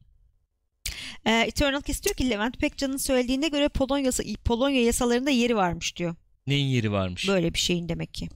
[1.27, 4.11] Ee, Eternal Kiss diyor ki Levent Pekcan'ın söylediğine göre Polonya,
[4.45, 6.15] Polonya yasalarında yeri varmış diyor.
[6.47, 7.29] Neyin yeri varmış?
[7.29, 8.29] Böyle bir şeyin demek ki.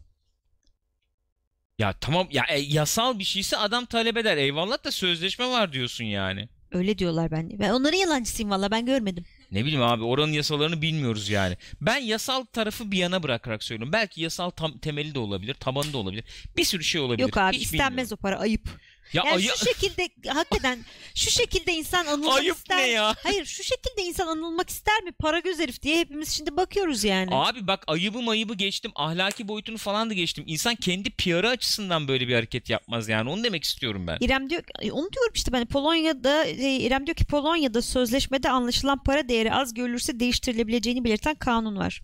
[1.79, 4.37] Ya tamam ya e, yasal bir şeyse adam talep eder.
[4.37, 6.49] Eyvallah da sözleşme var diyorsun yani.
[6.73, 7.59] Öyle diyorlar ben.
[7.59, 9.25] Ben onların yalancısıyım valla ben görmedim.
[9.55, 11.57] Ne bileyim abi oranın yasalarını bilmiyoruz yani.
[11.81, 13.93] Ben yasal tarafı bir yana bırakarak söylüyorum.
[13.93, 16.25] Belki yasal tam, temeli de olabilir, tabanı da olabilir.
[16.57, 17.23] Bir sürü şey olabilir.
[17.23, 18.19] Yok abi Hiç istenmez bilmiyorum.
[18.21, 18.69] o para ayıp.
[19.13, 19.49] Ya Yani ayı...
[19.49, 20.79] şu şekilde hakikaten
[21.15, 22.79] şu şekilde insan anılmak Ayıp ister.
[22.79, 23.15] ne ya?
[23.23, 25.13] Hayır şu şekilde insan anılmak ister mi?
[25.13, 27.29] Para göz herif diye hepimiz şimdi bakıyoruz yani.
[27.33, 28.93] Abi bak ayıbı mayıbı geçtim.
[28.95, 30.45] Ahlaki boyutunu falan da geçtim.
[30.47, 33.31] İnsan kendi PR'ı açısından böyle bir hareket yapmaz yani.
[33.31, 34.19] Onu demek istiyorum ben.
[34.21, 39.03] İrem diyor Ay, onu diyorum işte ben Polonya'da e, İrem diyor ki Polonya'da sözleşmede anlaşılan
[39.03, 42.03] para değeri az görülürse değiştirilebileceğini belirten kanun var.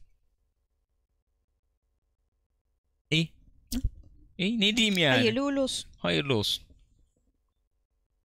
[3.11, 3.28] İyi.
[4.38, 5.16] İyi ne diyeyim yani?
[5.16, 5.90] Hayırlı uğurlu olsun.
[5.98, 6.69] Hayırlı olsun.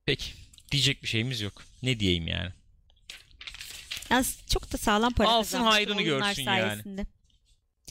[0.06, 0.32] Peki.
[0.72, 1.64] Diyecek bir şeyimiz yok.
[1.84, 2.50] Ne diyeyim yani?
[4.10, 6.60] Yani çok da sağlam para Alsın hayrını görsün yani.
[6.70, 7.06] sayesinde.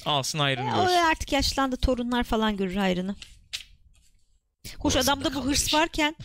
[0.04, 0.96] Alsın E, hayrını o görsün.
[0.98, 3.16] artık yaşlandı torunlar falan görür hayrını.
[4.78, 5.74] Hoş adamda bu hırs iş.
[5.74, 6.16] varken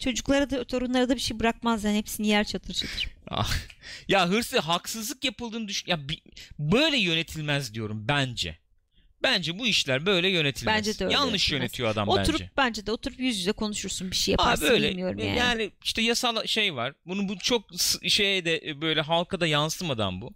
[0.00, 3.08] çocuklara da torunlara da bir şey bırakmaz yani hepsini yer çatır çatır.
[3.30, 3.52] Ah.
[4.08, 5.90] ya hırsı haksızlık yapıldığını düşün.
[5.90, 6.00] Ya
[6.58, 8.58] böyle yönetilmez diyorum bence.
[9.26, 10.76] Bence bu işler böyle yönetilmez.
[10.76, 11.60] Bence de öyle Yanlış yönetilmez.
[11.60, 12.50] yönetiyor adam Oturup bence.
[12.56, 15.70] bence de oturup yüz yüze konuşursun bir şey Abi yaparsın öyle bilmiyorum yani.
[15.84, 16.92] işte yasal şey var.
[17.06, 17.64] Bunu bu çok
[18.08, 20.34] şeye de e, böyle halka da yansımadan bu.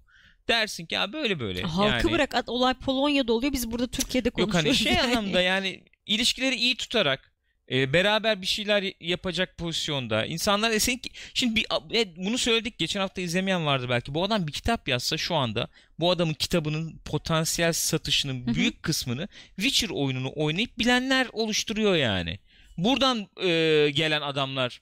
[0.49, 1.63] Dersin ki ya böyle böyle.
[1.63, 4.67] Halkı yani, bırak at- olay Polonya'da oluyor biz burada Türkiye'de Yok konuşuyoruz.
[4.67, 5.19] hani şey yani.
[5.19, 7.30] anlamda yani ilişkileri iyi tutarak
[7.71, 11.01] e, beraber bir şeyler yapacak pozisyonda insanlar e, senin,
[11.35, 15.17] şimdi bir, e, bunu söyledik geçen hafta izlemeyen vardı belki bu adam bir kitap yazsa
[15.17, 15.69] şu anda
[15.99, 22.39] bu adamın kitabının potansiyel satışının büyük kısmını Witcher oyununu oynayıp bilenler oluşturuyor yani
[22.79, 24.81] buradan e, gelen adamlar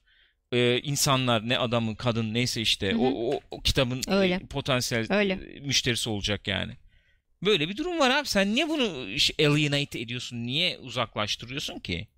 [0.53, 4.39] e, insanlar ne adamın kadın neyse işte o, o, o kitabın e, Öyle.
[4.39, 5.33] potansiyel Öyle.
[5.33, 6.73] e, müşterisi olacak yani.
[7.45, 8.29] Böyle bir durum var abi.
[8.29, 9.07] Sen niye bunu
[9.41, 10.37] alienate ediyorsun?
[10.47, 12.09] Niye uzaklaştırıyorsun ki?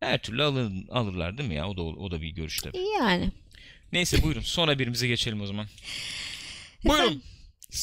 [0.00, 1.68] Her türlü alır, alırlar değil mi ya?
[1.68, 2.78] O da o da bir görüş tabii.
[3.00, 3.32] Yani.
[3.92, 4.40] Neyse buyurun.
[4.40, 5.66] Sonra birimize geçelim o zaman.
[6.84, 7.22] Buyurun.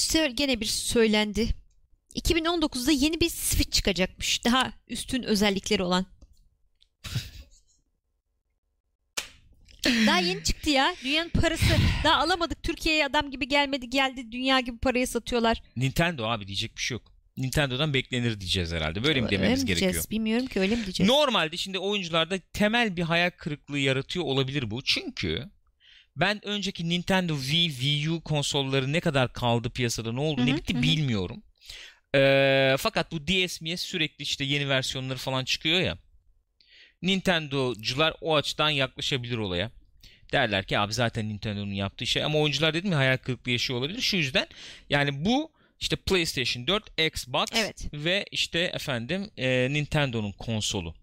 [0.09, 1.47] Efendim, gene bir söylendi.
[2.15, 4.45] 2019'da yeni bir Switch çıkacakmış.
[4.45, 6.05] Daha üstün özellikleri olan.
[9.85, 10.95] Daha yeni çıktı ya.
[11.03, 11.65] Dünyanın parası.
[12.03, 12.63] Daha alamadık.
[12.63, 14.31] Türkiye'ye adam gibi gelmedi geldi.
[14.31, 15.61] Dünya gibi paraya satıyorlar.
[15.75, 17.10] Nintendo abi diyecek bir şey yok.
[17.37, 19.03] Nintendo'dan beklenir diyeceğiz herhalde.
[19.03, 19.91] Böyle mi Öyle dememiz mi gerekiyor?
[19.91, 20.11] diyeceğiz?
[20.11, 21.11] Bilmiyorum ki öyle mi diyeceğiz?
[21.11, 24.83] Normalde şimdi oyuncularda temel bir hayal kırıklığı yaratıyor olabilir bu.
[24.83, 25.49] Çünkü
[26.15, 30.55] ben önceki Nintendo Wii, Wii U konsolları ne kadar kaldı piyasada ne oldu Hı ne
[30.57, 30.81] bitti hı hı.
[30.81, 31.43] bilmiyorum.
[32.15, 35.97] Ee, fakat bu DSMS sürekli işte yeni versiyonları falan çıkıyor ya.
[37.01, 39.71] Nintendo'cular o açıdan yaklaşabilir olaya.
[40.31, 44.01] Derler ki abi zaten Nintendo'nun yaptığı şey ama oyuncular dedim ya hayal kırıklığı yaşıyor olabilir.
[44.01, 44.47] Şu yüzden
[44.89, 45.51] yani bu
[45.81, 47.93] işte PlayStation 4, Xbox Evet.
[47.93, 50.95] ve işte efendim e, Nintendo'nun konsolu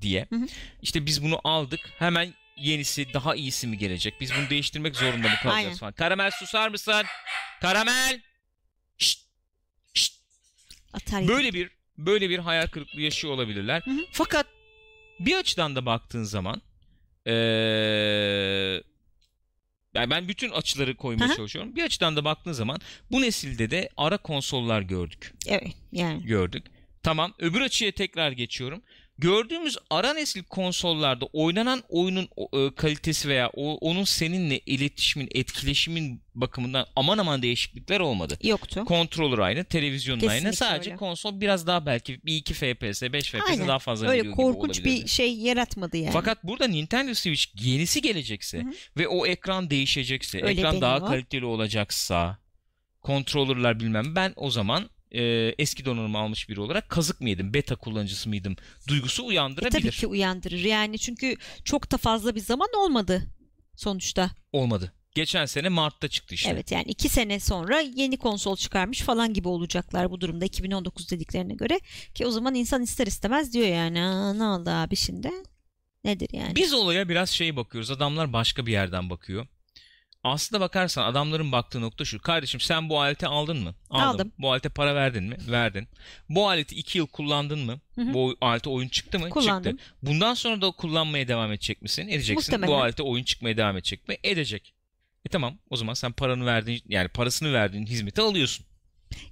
[0.00, 0.26] diye.
[0.30, 0.46] Hı hı.
[0.82, 1.80] İşte biz bunu aldık.
[1.98, 4.14] Hemen yenisi daha iyisi mi gelecek?
[4.20, 5.76] Biz bunu değiştirmek zorunda mı kalacağız Aynen.
[5.76, 5.92] falan.
[5.92, 7.04] Karamel susar mısın?
[7.60, 8.20] Karamel!
[8.98, 9.20] Şşt!
[9.94, 10.14] Şşt!
[10.92, 13.82] Atar Böyle bir böyle bir hayal kırıklığı yaşıyor olabilirler.
[13.84, 14.00] Hı hı.
[14.12, 14.46] Fakat
[15.20, 16.62] bir açıdan da baktığın zaman
[17.26, 18.82] eee
[19.96, 21.36] yani ben bütün açıları koymaya hı.
[21.36, 21.76] çalışıyorum.
[21.76, 22.78] Bir açıdan da baktığın zaman
[23.10, 26.22] bu nesilde de ara konsollar gördük Evet yani.
[26.22, 26.66] gördük.
[27.02, 28.82] Tamam öbür açıya tekrar geçiyorum.
[29.18, 37.18] Gördüğümüz ara nesil konsollarda oynanan oyunun e, kalitesi veya onun seninle iletişimin, etkileşimin bakımından aman
[37.18, 38.38] aman değişiklikler olmadı.
[38.42, 38.84] Yoktu.
[38.88, 40.52] Controller aynı, televizyonun aynı.
[40.52, 40.96] Sadece öyle.
[40.96, 43.68] konsol biraz daha belki bir 2 FPS, 5 FPS Aynen.
[43.68, 46.12] daha fazla Öyle korkunç bir şey yaratmadı yani.
[46.12, 48.72] Fakat burada Nintendo Switch yenisi gelecekse Hı hı.
[48.96, 51.10] ve o ekran değişecekse, Öyle ekran daha deniyor.
[51.10, 52.38] kaliteli olacaksa,
[53.00, 55.22] kontrollerler bilmem ben o zaman e,
[55.58, 58.56] eski donanımı almış biri olarak kazık mı yedim, beta kullanıcısı mıydım
[58.88, 59.80] duygusu E, uyandırabilir.
[59.80, 60.58] tabii ki uyandırır.
[60.64, 63.22] Yani çünkü çok da fazla bir zaman olmadı
[63.76, 64.30] sonuçta.
[64.52, 64.92] Olmadı.
[65.14, 66.50] Geçen sene Mart'ta çıktı işte.
[66.50, 71.54] Evet yani iki sene sonra yeni konsol çıkarmış falan gibi olacaklar bu durumda 2019 dediklerine
[71.54, 71.80] göre.
[72.14, 75.30] Ki o zaman insan ister istemez diyor yani Aa, ne oldu abi şimdi?
[76.04, 76.56] Nedir yani?
[76.56, 77.90] Biz olaya biraz şey bakıyoruz.
[77.90, 79.46] Adamlar başka bir yerden bakıyor.
[80.26, 82.18] Aslında bakarsan adamların baktığı nokta şu.
[82.18, 83.74] Kardeşim sen bu aleti aldın mı?
[83.90, 84.32] Aldım.
[84.38, 85.36] Bu alete para verdin mi?
[85.48, 85.88] Verdin.
[86.28, 87.80] Bu aleti 2 yıl kullandın mı?
[87.94, 88.14] Hı hı.
[88.14, 89.28] Bu alete oyun çıktı mı?
[89.30, 89.76] Kullandım.
[89.76, 89.94] Çıktı.
[90.02, 92.08] Bundan sonra da kullanmaya devam edecek misin?
[92.08, 92.34] Edeceksin.
[92.34, 92.68] Muhtemelen.
[92.68, 94.16] Bu alete oyun çıkmaya devam edecek mi?
[94.24, 94.74] Edecek.
[95.26, 98.66] E tamam o zaman sen paranı verdiğin yani parasını verdiğin hizmeti alıyorsun.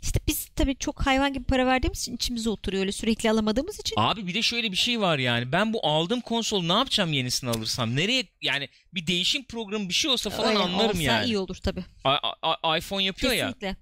[0.03, 3.95] İşte biz tabii çok hayvan gibi para verdiğimiz için içimize oturuyor öyle sürekli alamadığımız için.
[3.99, 5.53] Abi bir de şöyle bir şey var yani.
[5.53, 7.97] Ben bu aldığım konsolu ne yapacağım yenisini alırsam?
[7.97, 11.25] Nereye yani bir değişim programı bir şey olsa falan Öyle anlarım olsa yani.
[11.27, 11.85] iyi olur tabii.
[12.07, 13.47] I- I- iPhone yapıyor ya.
[13.53, 13.77] Kesinlikle.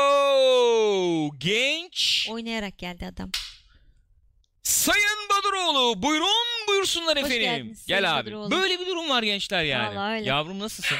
[0.00, 3.30] Oo, genç Oynayarak geldi adam.
[4.62, 7.40] Sayın Baduroğlu buyurun buyursunlar Hoş efendim.
[7.40, 8.26] geldiniz Sayın Gel abi.
[8.26, 8.50] Baduroğlu.
[8.50, 9.96] Böyle bir durum var gençler yani.
[9.96, 10.28] Vallahi öyle.
[10.28, 10.98] Yavrum nasılsın?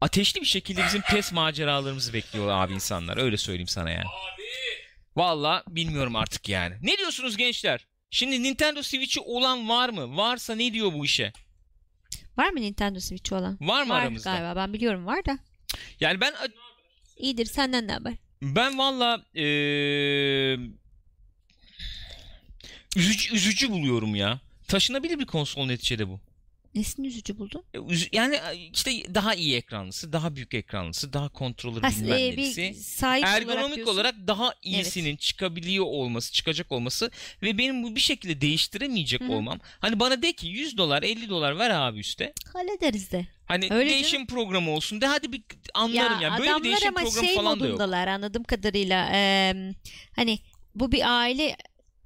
[0.00, 3.16] Ateşli bir şekilde bizim PES maceralarımızı bekliyor abi insanlar.
[3.16, 4.06] Öyle söyleyeyim sana yani.
[5.16, 6.74] Valla bilmiyorum artık yani.
[6.82, 7.86] Ne diyorsunuz gençler?
[8.10, 10.16] Şimdi Nintendo Switch'i olan var mı?
[10.16, 11.32] Varsa ne diyor bu işe?
[12.38, 13.58] Var mı Nintendo Switch olan?
[13.60, 14.30] Var mı Var aramızda?
[14.30, 14.56] galiba.
[14.56, 15.38] Ben biliyorum var da.
[16.00, 16.34] Yani ben
[17.16, 17.46] İyidir.
[17.46, 18.12] Senden ne haber?
[18.42, 20.58] ben valla eee,
[22.96, 24.40] üzücü, üzücü buluyorum ya.
[24.68, 26.20] Taşınabilir bir konsol neticede bu.
[26.74, 27.62] Nesini üzücü buldun?
[27.74, 27.78] E,
[28.12, 28.38] Yani
[28.72, 32.74] işte daha iyi ekranlısı, daha büyük ekranlısı, daha kontrolör Ha, bilmem e,
[33.14, 33.94] olarak Ergonomik diyorsun.
[33.94, 37.10] olarak daha iyisinin çıkabiliyor olması, çıkacak olması
[37.42, 39.32] ve benim bu bir şekilde değiştiremeyecek Hı hı.
[39.32, 39.58] olmam.
[39.78, 42.32] Hani bana de ki 100 dolar, 50 dolar ver abi üste.
[42.52, 43.26] hallederiz de.
[43.46, 45.42] Hani Öyle değişim programı olsun de hadi bir
[45.74, 46.30] anlarım ya.
[46.30, 47.72] Böyle bir adamlar değişim ama programı şey falan da yok.
[47.78, 49.10] modundalar anladığım kadarıyla.
[49.12, 49.74] Eee,
[50.16, 50.38] hani
[50.74, 51.56] bu bir aile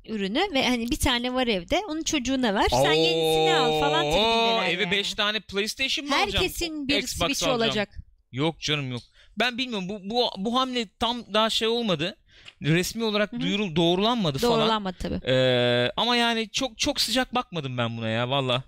[0.08, 1.80] ürünü ve hani bir tane var evde.
[1.88, 2.66] Onun çocuğuna ver.
[2.70, 4.90] Sen yenisini al falan Oo, tribindeler Eve yani.
[4.90, 6.44] 5 tane PlayStation mı alacağım?
[6.44, 7.68] Herkesin bir Xbox Switch alacağım.
[7.68, 7.98] olacak.
[8.32, 9.02] Yok canım yok.
[9.38, 12.16] Ben bilmiyorum bu bu bu hamle tam daha şey olmadı.
[12.62, 14.60] Resmi olarak duyurul doğrulanmadı falan.
[14.60, 15.30] Doğrulanmadı tabii.
[15.30, 18.62] Ee, ama yani çok çok sıcak bakmadım ben buna ya valla.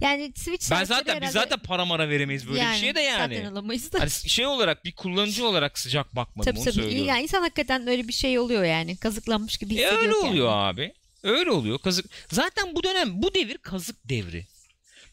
[0.00, 3.34] Yani Switch Ben zaten biz herhalde- zaten para mara veremeyiz böyle bir şeye de yani.
[3.36, 4.00] Zaten alamayız da.
[4.00, 6.74] Hani şey olarak bir kullanıcı olarak sıcak bakmadım tabii onu tabii.
[6.74, 7.08] söylüyorum.
[7.08, 8.96] Yani insan hakikaten öyle bir şey oluyor yani.
[8.96, 10.30] Kazıklanmış gibi E, hissediyor öyle kendini.
[10.30, 10.92] oluyor abi.
[11.22, 11.78] Öyle oluyor.
[11.78, 12.06] Kazık.
[12.32, 14.46] Zaten bu dönem bu devir kazık devri.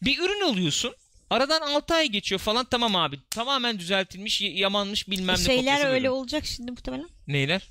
[0.02, 0.94] Bir ürün alıyorsun.
[1.30, 3.18] Aradan 6 ay geçiyor falan tamam abi.
[3.30, 6.14] Tamamen düzeltilmiş, yamanmış bilmem ne Şeyler öyle ürün.
[6.14, 7.08] olacak şimdi muhtemelen.
[7.26, 7.68] Neyler?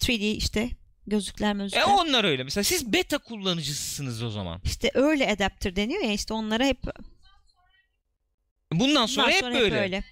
[0.00, 0.70] 3D işte
[1.10, 1.82] gözlükler mözlükler.
[1.82, 2.44] E onlar öyle.
[2.44, 4.60] Mesela siz beta kullanıcısınız o zaman.
[4.64, 6.78] İşte öyle adapter deniyor ya işte onlara hep
[8.72, 9.80] Bundan sonra, bundan hep, sonra böyle.
[9.80, 10.04] öyle.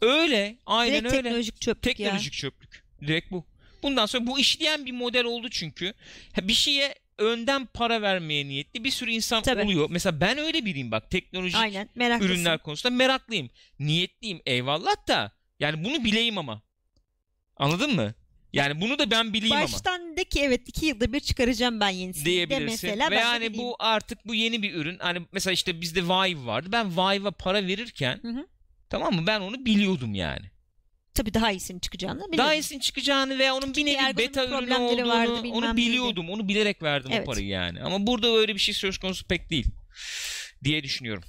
[0.00, 0.56] Öyle.
[0.66, 1.22] Aynen Direkt öyle.
[1.22, 2.06] teknolojik çöplük ya.
[2.06, 2.84] Teknolojik çöplük.
[3.00, 3.44] Direkt bu.
[3.82, 5.94] Bundan sonra bu işleyen bir model oldu çünkü.
[6.42, 9.62] Bir şeye önden para vermeye niyetli bir sürü insan Tabii.
[9.62, 9.86] oluyor.
[9.90, 11.10] Mesela ben öyle biriyim bak.
[11.10, 12.32] Teknolojik Aynen meraklısın.
[12.34, 13.50] ürünler konusunda meraklıyım.
[13.78, 15.32] Niyetliyim eyvallah da.
[15.60, 16.62] Yani bunu bileyim ama.
[17.56, 18.14] Anladın mı?
[18.54, 19.64] Yani bunu da ben bileyim ama.
[19.64, 22.66] Baştan de ki evet iki yılda bir çıkaracağım ben yenisini de diyebilirsin.
[22.66, 23.10] mesela.
[23.10, 23.58] Ve de yani bileyim.
[23.58, 24.98] bu artık bu yeni bir ürün.
[24.98, 26.68] Hani mesela işte bizde Vive vardı.
[26.72, 28.46] Ben Vive'a para verirken Hı hı.
[28.90, 29.26] tamam mı?
[29.26, 30.50] Ben onu biliyordum yani.
[31.14, 32.52] Tabii daha iyisini çıkacağını Daha biliyorum.
[32.52, 35.76] iyisinin çıkacağını ve onun bir nevi beta ürünü olduğunu vardı, onu neydi.
[35.76, 36.30] biliyordum.
[36.30, 37.28] Onu bilerek verdim Evet.
[37.28, 37.82] o parayı yani.
[37.82, 39.66] Ama burada öyle bir şey söz konusu pek değil
[40.64, 41.24] diye düşünüyorum.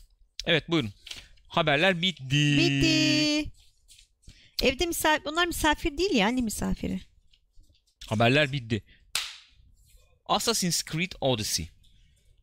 [0.46, 0.90] Evet buyurun.
[1.48, 2.58] Haberler bitti.
[2.58, 3.52] Bitti.
[4.64, 7.00] Evde misafir, onlar misafir değil ya, ne misafiri?
[8.10, 8.84] Haberler bitti.
[10.26, 11.70] Assassin's Creed Odyssey.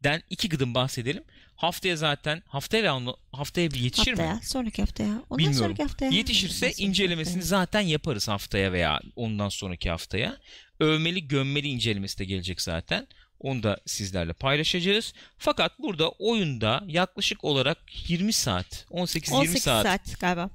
[0.04, 1.24] Den iki gıdım bahsedelim.
[1.56, 4.40] Haftaya zaten haftaya ve haftaya bir yetişir haftaya, mi?
[4.44, 5.08] sonraki haftaya.
[5.08, 5.58] Ondan Bilmiyorum.
[5.58, 6.10] sonraki haftaya.
[6.10, 7.48] Yetişirse Ondan incelemesini haftaya.
[7.60, 10.38] zaten yaparız haftaya veya ondan sonraki haftaya.
[10.80, 13.06] Övmeli gömmeli incelemesi de gelecek zaten.
[13.40, 15.12] Onu da sizlerle paylaşacağız.
[15.38, 17.78] Fakat burada oyunda yaklaşık olarak
[18.10, 20.50] 20 saat, 18-20 18 saat, saat galiba.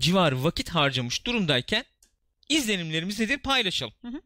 [0.00, 1.84] civarı vakit harcamış durumdayken
[2.48, 3.94] izlenimlerimiz nedir paylaşalım.
[4.02, 4.20] Hı hı.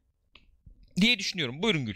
[1.01, 1.63] Diye düşünüyorum.
[1.63, 1.95] Buyurun Gül.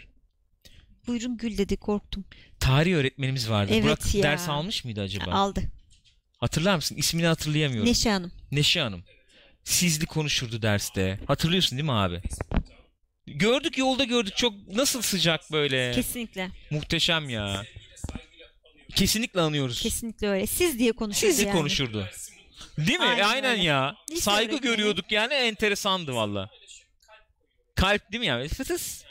[1.07, 2.25] Buyurun Gül dedi korktum.
[2.59, 3.71] Tarih öğretmenimiz vardı.
[3.73, 4.23] Evet Burak ya.
[4.23, 5.31] ders almış mıydı acaba?
[5.31, 5.63] Aldı.
[6.37, 6.95] Hatırlar mısın?
[6.95, 7.89] İsmini hatırlayamıyorum.
[7.89, 8.31] Neşe Hanım.
[8.51, 9.03] Neşe Hanım.
[9.63, 11.19] Sizli konuşurdu derste.
[11.27, 12.21] Hatırlıyorsun değil mi abi?
[13.27, 15.91] Gördük yolda gördük çok nasıl sıcak böyle.
[15.91, 16.49] Kesinlikle.
[16.71, 17.63] Muhteşem ya.
[18.95, 19.81] Kesinlikle anıyoruz.
[19.81, 20.47] Kesinlikle öyle.
[20.47, 21.57] Siz diye konuşuyordu Sizli yani.
[21.57, 22.07] konuşurdu.
[22.77, 23.05] Değil mi?
[23.05, 23.63] Aynen Aynen, öyle.
[23.63, 23.95] ya.
[24.11, 24.75] Lise Saygı öğretmeni.
[24.75, 26.49] görüyorduk yani enteresandı valla.
[27.75, 28.47] Kalp değil mi yani?
[28.47, 29.03] Fıtıs.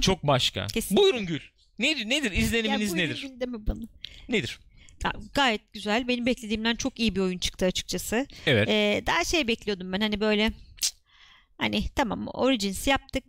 [0.00, 0.66] Çok başka.
[0.66, 1.02] Kesinlikle.
[1.02, 1.40] Buyurun Gül.
[1.78, 3.22] Nedir nedir Ya izleniminiz buyurun nedir?
[3.22, 3.80] Gül deme bana.
[4.28, 4.58] Nedir?
[5.04, 6.08] Ya, gayet güzel.
[6.08, 8.26] Benim beklediğimden çok iyi bir oyun çıktı açıkçası.
[8.46, 8.68] Evet.
[8.68, 10.52] Ee, daha şey bekliyordum ben hani böyle
[11.58, 13.24] hani tamam Origins yaptık.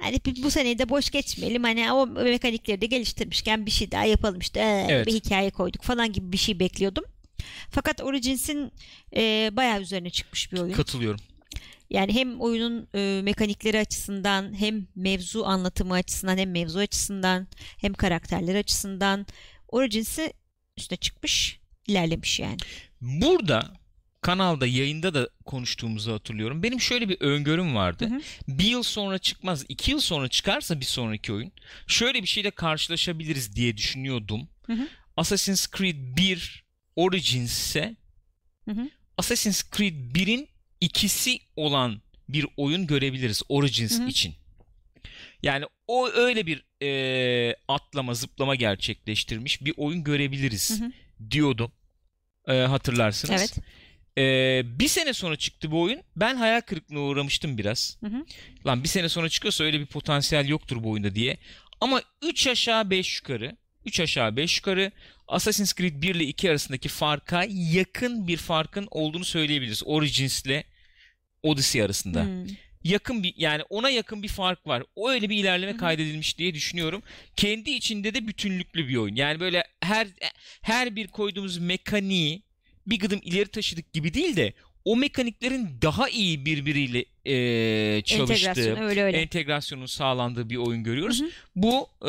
[0.00, 1.62] Hani bu seneyi de boş geçmeyelim.
[1.62, 4.60] Hani o mekanikleri de geliştirmişken bir şey daha yapalım işte.
[4.60, 5.06] Ee, Evet.
[5.06, 7.04] Bir hikaye koyduk falan gibi bir şey bekliyordum.
[7.70, 8.72] Fakat Origins'in
[9.16, 10.74] e, bayağı üzerine çıkmış bir oyun.
[10.74, 11.20] Katılıyorum.
[11.90, 17.46] Yani hem oyunun e, mekanikleri açısından hem mevzu anlatımı açısından hem mevzu açısından
[17.80, 19.26] hem karakterler açısından
[19.68, 20.32] Origins'i
[20.76, 22.56] üstüne çıkmış, ilerlemiş yani.
[23.00, 23.82] Burada
[24.20, 26.62] kanalda yayında da konuştuğumuzu hatırlıyorum.
[26.62, 28.10] Benim şöyle bir öngörüm vardı.
[28.10, 28.20] Hı hı.
[28.48, 31.52] Bir yıl sonra çıkmaz, iki yıl sonra çıkarsa bir sonraki oyun
[31.86, 34.48] şöyle bir şeyle karşılaşabiliriz diye düşünüyordum.
[34.66, 34.88] Hı hı.
[35.16, 36.64] Assassin's Creed 1
[36.96, 37.96] Origins ise
[38.64, 38.88] Hı hı.
[39.18, 40.48] Assassin's Creed 1'in
[40.80, 44.08] ikisi olan bir oyun görebiliriz Origins Hı hı.
[44.08, 44.34] için.
[45.42, 50.92] Yani o öyle bir e, atlama zıplama gerçekleştirmiş bir oyun görebiliriz Hı hı.
[51.30, 51.72] diyordum.
[52.48, 53.40] E, hatırlarsınız.
[53.40, 53.58] Evet.
[54.18, 56.00] E, bir sene sonra çıktı bu oyun.
[56.16, 57.96] Ben hayal kırıklığına uğramıştım biraz.
[58.00, 58.24] Hı hı.
[58.66, 61.38] Lan bir sene sonra çıkıyorsa öyle bir potansiyel yoktur bu oyunda diye.
[61.80, 64.92] Ama 3 aşağı 5 yukarı 3 aşağı 5 yukarı
[65.32, 69.82] Assassin's Creed 1 ile 2 arasındaki farka yakın bir farkın olduğunu söyleyebiliriz.
[69.84, 70.64] Origins ile
[71.42, 72.24] Odyssey arasında.
[72.24, 72.46] Hmm.
[72.84, 74.82] Yakın bir yani ona yakın bir fark var.
[74.96, 77.02] O öyle bir ilerleme kaydedilmiş diye düşünüyorum.
[77.36, 79.14] Kendi içinde de bütünlüklü bir oyun.
[79.14, 80.08] Yani böyle her
[80.62, 82.42] her bir koyduğumuz mekaniği
[82.86, 84.52] bir gıdım ileri taşıdık gibi değil de
[84.84, 89.18] o mekaniklerin daha iyi birbiriyle eee çalıştığı, Entegrasyon öyle öyle.
[89.22, 91.20] entegrasyonun sağlandığı bir oyun görüyoruz.
[91.20, 91.30] Hı hı.
[91.56, 92.08] Bu e,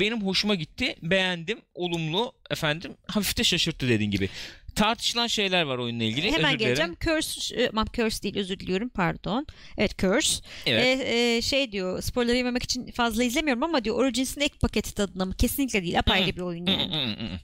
[0.00, 0.96] benim hoşuma gitti.
[1.02, 1.58] Beğendim.
[1.74, 2.94] Olumlu efendim.
[3.06, 4.28] Hafif de şaşırttı dediğin gibi.
[4.74, 6.26] Tartışılan şeyler var oyunla ilgili.
[6.32, 6.58] Hemen Özür dilerim.
[6.58, 6.96] geleceğim.
[7.04, 9.46] Curse, e, aman Curse değil özür diliyorum pardon.
[9.78, 10.42] Evet Curse.
[10.66, 11.00] Evet.
[11.00, 15.24] E, e, şey diyor spoiler yememek için fazla izlemiyorum ama diyor Origins'in ek paketi tadında
[15.24, 15.34] mı?
[15.38, 15.98] Kesinlikle değil.
[15.98, 17.38] Apayrı bir oyun yani.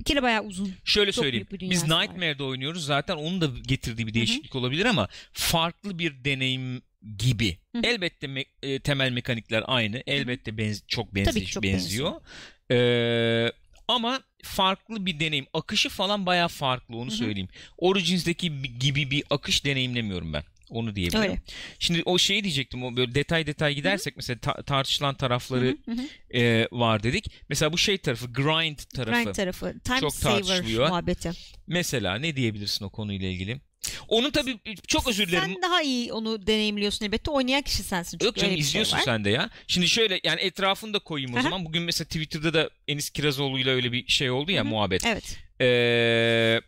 [0.00, 0.72] Bir kere bayağı uzun.
[0.84, 1.46] Şöyle Çok söyleyeyim.
[1.52, 2.02] Biz dünyası var.
[2.02, 2.84] Nightmare'da oynuyoruz.
[2.84, 6.82] Zaten onun da getirdiği bir değişiklik olabilir ama farklı bir deneyim
[7.18, 7.58] gibi.
[7.72, 7.82] Hı hı.
[7.86, 10.02] Elbette me- e, temel mekanikler aynı.
[10.06, 12.12] Elbette benz- çok benzi- Tabii çok benziyor.
[12.70, 13.52] Ee,
[13.88, 15.46] ama farklı bir deneyim.
[15.52, 17.16] Akışı falan bayağı farklı onu Hı hı.
[17.16, 17.48] söyleyeyim.
[17.78, 20.42] Origins'deki bi- gibi bir akış deneyimlemiyorum ben.
[20.70, 21.22] Onu diyebilirim.
[21.22, 21.38] Öyle.
[21.78, 22.84] Şimdi o şeyi diyecektim.
[22.84, 25.76] O böyle detay detay gidersek mesela ta- tartışılan tarafları
[26.34, 27.26] e, var dedik.
[27.48, 29.22] Mesela bu şey tarafı, grind tarafı.
[29.24, 29.74] Grind tarafı.
[29.84, 31.30] Time çok saver muhabbeti.
[31.66, 33.60] Mesela ne diyebilirsin o konuyla ilgili?
[34.08, 35.44] Onun tabii çok özür dilerim.
[35.52, 37.30] Sen daha iyi onu deneyimliyorsun elbette.
[37.30, 38.10] Oynayan kişi sensin.
[38.10, 39.02] Çünkü Yok canım şey izliyorsun var.
[39.04, 39.50] sen de ya.
[39.66, 41.64] Şimdi şöyle yani etrafını da koyayım o zaman.
[41.64, 44.68] Bugün mesela Twitter'da da Enis Kirazoğlu'yla öyle bir şey oldu ya Hı hı.
[44.70, 45.06] muhabbet.
[45.06, 45.38] Evet.
[45.60, 46.60] Ee,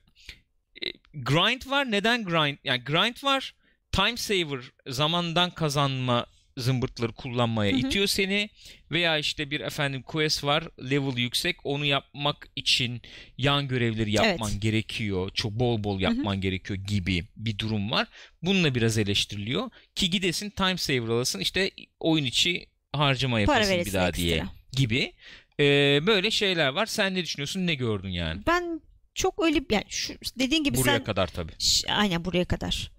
[1.14, 1.90] grind var.
[1.90, 2.58] Neden grind?
[2.64, 3.54] Yani grind var.
[3.92, 6.26] Time saver zamandan kazanma
[6.56, 7.80] zımbırtları kullanmaya Hı hı.
[7.80, 8.50] itiyor seni.
[8.90, 13.02] Veya işte bir efendim quest var level yüksek onu yapmak için
[13.38, 14.62] yan görevleri yapman Evet.
[14.62, 15.30] gerekiyor.
[15.34, 18.08] Çok bol bol yapman gerekiyor gibi bir durum var.
[18.42, 19.70] Bununla biraz eleştiriliyor.
[19.94, 21.70] Ki gidesin time saver alasın işte
[22.00, 24.14] oyun içi harcama yapasın bir daha ekstra.
[24.22, 25.12] diye gibi.
[25.60, 26.86] Ee, böyle şeyler var.
[26.86, 28.42] Sen ne düşünüyorsun ne gördün yani?
[28.46, 28.80] Ben
[29.14, 31.52] çok öyle yani şu dediğin gibi buraya sen kadar tabii.
[31.88, 32.90] Aynen buraya kadar.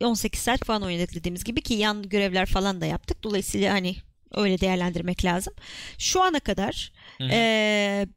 [0.00, 3.22] 18 saat falan oynadık dediğimiz gibi ki yan görevler falan da yaptık.
[3.22, 3.96] Dolayısıyla hani
[4.32, 5.54] öyle değerlendirmek lazım.
[5.98, 6.92] Şu ana kadar
[7.30, 8.08] eee,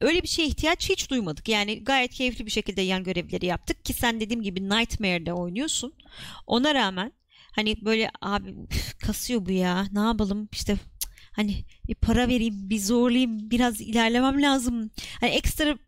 [0.00, 1.48] öyle bir şeye ihtiyaç hiç duymadık.
[1.48, 5.94] Yani gayet keyifli bir şekilde yan görevleri yaptık ki sen dediğim gibi Nightmare'de oynuyorsun.
[6.46, 7.12] Ona rağmen
[7.52, 8.54] hani böyle abi
[9.06, 10.76] kasıyor bu ya ne yapalım işte
[11.32, 14.90] hani bir para vereyim bir zorlayayım biraz ilerlemem lazım.
[15.20, 15.78] Hani ekstra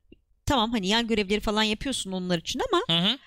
[0.47, 3.19] tamam hani yan görevleri falan yapıyorsun onlar için ama Hı hı.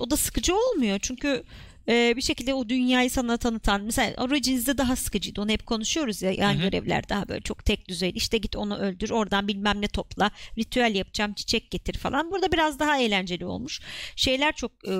[0.00, 0.98] O da sıkıcı olmuyor.
[1.02, 1.44] Çünkü
[1.88, 5.40] e, bir şekilde o dünyayı sana tanıtan mesela Origins'de daha sıkıcıydı.
[5.40, 6.62] Onu hep konuşuyoruz ya yan Hı hı.
[6.62, 8.16] görevler daha böyle çok tek düzeyli.
[8.16, 12.30] İşte git onu öldür, oradan bilmem ne topla, ritüel yapacağım, çiçek getir falan.
[12.30, 13.80] Burada biraz daha eğlenceli olmuş.
[14.16, 14.92] Şeyler çok e,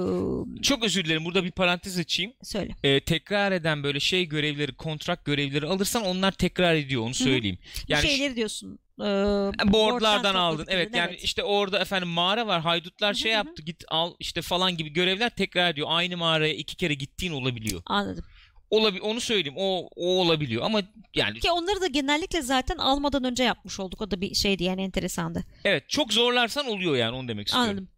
[0.63, 1.25] Çok özür dilerim.
[1.25, 2.33] Burada bir parantez açayım.
[2.43, 2.73] söyle.
[2.85, 7.03] Ee, tekrar eden böyle şey görevleri, kontrat görevleri alırsan onlar tekrar ediyor.
[7.03, 7.59] Onu söyleyeyim.
[7.89, 8.79] Yani şeyleri diyorsun.
[9.01, 10.57] E, boardlardan board'dan aldın.
[10.57, 12.61] topladıkları, Evet yani işte orada efendim mağara var.
[12.61, 13.63] Haydutlar şey yaptı.
[13.63, 15.87] Git al işte falan gibi görevler tekrar ediyor.
[15.91, 17.83] Aynı mağaraya iki kere gittiğin olabiliyor.
[17.87, 18.25] Anladım.
[18.71, 19.59] Olabi onu söyleyeyim.
[19.59, 20.83] O o olabiliyor ama
[21.15, 24.01] yani Ki onları da genellikle zaten almadan önce yapmış olduk.
[24.01, 25.45] O da bir şeydi yani enteresandı.
[25.65, 27.71] evet çok zorlarsan oluyor yani onu demek istiyorum.
[27.71, 27.89] Anladım.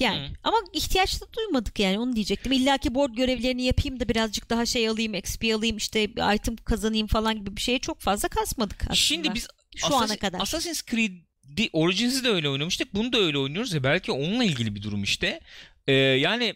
[0.00, 0.32] Yani Hı.
[0.44, 2.52] ama ihtiyaç da duymadık yani onu diyecektim.
[2.52, 7.06] İlla ki board görevlerini yapayım da birazcık daha şey alayım, XP alayım, işte item kazanayım
[7.06, 8.94] falan gibi bir şeye çok fazla kasmadık aslında.
[8.94, 10.40] Şimdi biz şu Assassin- ana kadar.
[10.40, 12.94] Assassin's Creed'i Origins'i de öyle oynamıştık.
[12.94, 15.40] Bunu da öyle oynuyoruz ya belki onunla ilgili bir durum işte.
[15.86, 16.54] Ee, yani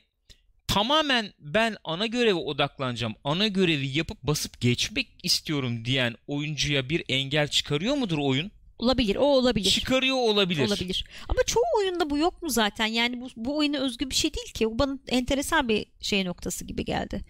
[0.66, 3.14] tamamen ben ana göreve odaklanacağım.
[3.24, 8.50] Ana görevi yapıp basıp geçmek istiyorum diyen oyuncuya bir engel çıkarıyor mudur oyun?
[8.78, 9.70] olabilir, o olabilir.
[9.70, 10.66] Çıkarıyor olabilir.
[10.66, 11.04] Olabilir.
[11.28, 12.86] Ama çoğu oyunda bu yok mu zaten?
[12.86, 14.66] Yani bu, bu oyuna özgü bir şey değil ki.
[14.66, 17.24] O bana enteresan bir şey noktası gibi geldi.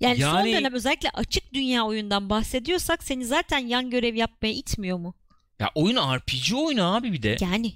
[0.00, 4.98] Yani, son Yani- dönem özellikle açık dünya oyundan bahsediyorsak seni zaten yan görev yapmaya itmiyor
[4.98, 5.14] mu?
[5.58, 7.36] Ya oyun RPG oyunu abi bir de.
[7.40, 7.72] Yani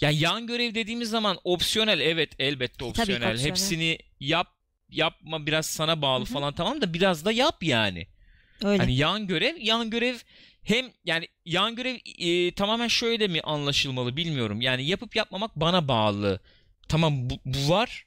[0.00, 3.14] Ya yan görev dediğimiz zaman opsiyonel evet elbette opsiyonel.
[3.16, 3.50] opsiyonel.
[3.50, 4.46] Hepsini yap
[4.90, 6.32] yapma biraz sana bağlı Hı hı.
[6.32, 8.06] falan tamam da biraz da yap yani.
[8.64, 8.78] öyle.
[8.82, 10.16] Hani yan görev, yan görev
[10.62, 14.60] hem yani yan görev e, tamamen şöyle mi anlaşılmalı bilmiyorum.
[14.60, 16.40] Yani yapıp yapmamak bana bağlı.
[16.88, 18.06] Tamam bu, bu var.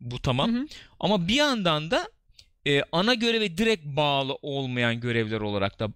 [0.00, 0.54] Bu tamam.
[0.54, 0.66] Hı hı.
[1.00, 2.08] Ama bir yandan da
[2.66, 5.88] e, ana göreve direkt bağlı olmayan görevler olarak da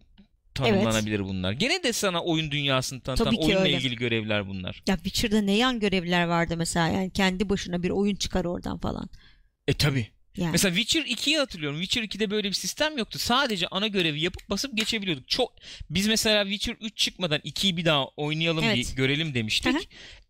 [0.54, 1.52] tanımlanabilir bunlar.
[1.52, 3.76] Gene de sana oyun dünyasını tanıtan Tabii oyunla öyle.
[3.76, 4.82] ilgili görevler bunlar.
[4.88, 9.08] Ya Witcher'da ne yan görevler vardı mesela yani kendi başına bir oyun çıkar oradan falan.
[9.68, 10.06] E tabi.
[10.40, 10.52] Yani.
[10.52, 11.80] Mesela Witcher 2'yi hatırlıyorum.
[11.82, 13.18] Witcher 2'de böyle bir sistem yoktu.
[13.18, 15.28] Sadece ana görevi yapıp basıp geçebiliyorduk.
[15.28, 15.52] Çok
[15.90, 18.76] biz mesela Witcher 3 çıkmadan 2'yi bir daha oynayalım Evet.
[18.76, 19.74] bir görelim demiştik.
[19.74, 19.78] Hı.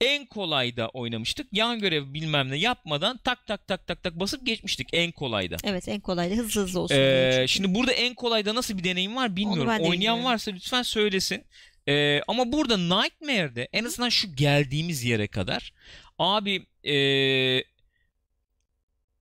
[0.01, 1.47] en kolayda oynamıştık.
[1.53, 5.57] Yan görev bilmem ne yapmadan tak tak tak tak tak basıp geçmiştik en kolayda.
[5.65, 9.17] Evet en kolay da hızlı hızlı olsun Ee, şimdi burada en kolayda nasıl bir deneyim
[9.17, 9.67] var bilmiyorum.
[9.67, 10.25] de Oynayan bilmiyorum.
[10.25, 11.45] varsa lütfen söylesin.
[11.89, 15.73] Ee, ama burada Nightmare'de en azından şu geldiğimiz yere kadar
[16.19, 17.65] abi ee,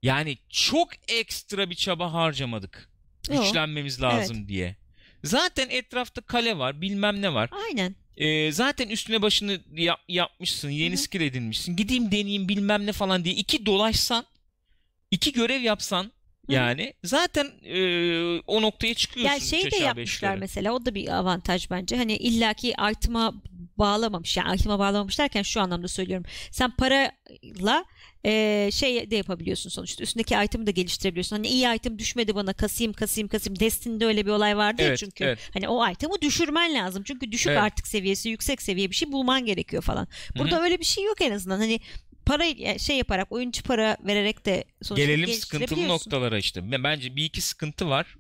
[0.04, 2.90] yani çok ekstra bir çaba harcamadık.
[3.30, 3.44] Yok.
[3.46, 4.76] Güçlenmemiz lazım diye.
[5.24, 7.50] Zaten etrafta kale var, bilmem ne var.
[7.68, 7.96] Aynen.
[8.18, 11.02] Ee, zaten üstüne başını yap- yapmışsın, yeni Hı hı.
[11.02, 11.76] skill edinmişsin.
[11.76, 14.26] Gideyim deneyeyim bilmem ne falan diye iki dolaşsan,
[15.12, 16.12] iki görev yapsan
[16.50, 19.32] yani zaten ee, o noktaya çıkıyorsun.
[19.34, 20.36] Yani şey de yapmışlar beşlere.
[20.36, 21.98] mesela o da bir avantaj bence.
[21.98, 23.34] Hani illaki item'a
[23.80, 24.38] bağlamamış.
[24.38, 26.26] Yani item'a bağlamamış derken şu anlamda söylüyorum.
[26.52, 27.86] Sen parayla
[28.26, 30.04] e, şey de yapabiliyorsun sonuçta.
[30.04, 31.36] Üstündeki item'ı da geliştirebiliyorsun.
[31.36, 33.60] Hani iyi item düşmedi bana kasayım kasayım kasayım.
[33.60, 35.24] Destiny'de öyle bir olay vardı ya Evet, çünkü.
[35.24, 35.40] evet.
[35.54, 37.04] Hani o item'ı düşürmen lazım.
[37.04, 37.62] Çünkü düşük Evet.
[37.62, 40.08] artık seviyesi yüksek seviye bir şey bulman gerekiyor falan.
[40.38, 41.58] Burada öyle bir şey yok en azından.
[41.58, 41.80] Hani
[42.30, 46.72] para şey yaparak oyuncu para vererek de sonuçta Gelelim sıkıntılı noktalara işte.
[46.72, 48.16] Ben- Bence bir iki sıkıntı var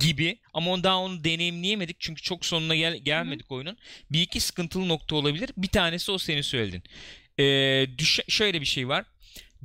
[0.00, 3.76] gibi ama daha onu deneyimleyemedik çünkü çok sonuna gel gelmedik oyunun.
[4.10, 5.50] Bir iki sıkıntılı nokta olabilir.
[5.56, 6.82] Bir tanesi o senin söyledin.
[7.38, 7.42] Ee,
[7.98, 9.04] düşe- şöyle bir şey var.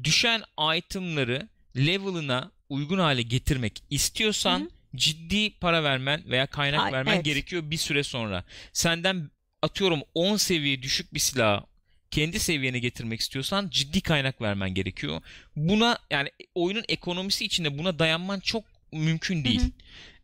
[0.03, 0.43] Düşen
[0.77, 4.69] itemları level'ına uygun hale getirmek istiyorsan Hı hı.
[4.95, 7.25] ciddi para vermen veya kaynak Ay, vermen evet.
[7.25, 8.43] gerekiyor bir süre sonra.
[8.73, 9.31] Senden
[9.61, 11.63] atıyorum 10 seviye düşük bir silah
[12.11, 15.21] kendi seviyene getirmek istiyorsan ciddi kaynak vermen gerekiyor.
[15.55, 19.61] Buna yani oyunun ekonomisi içinde buna dayanman çok mümkün değil.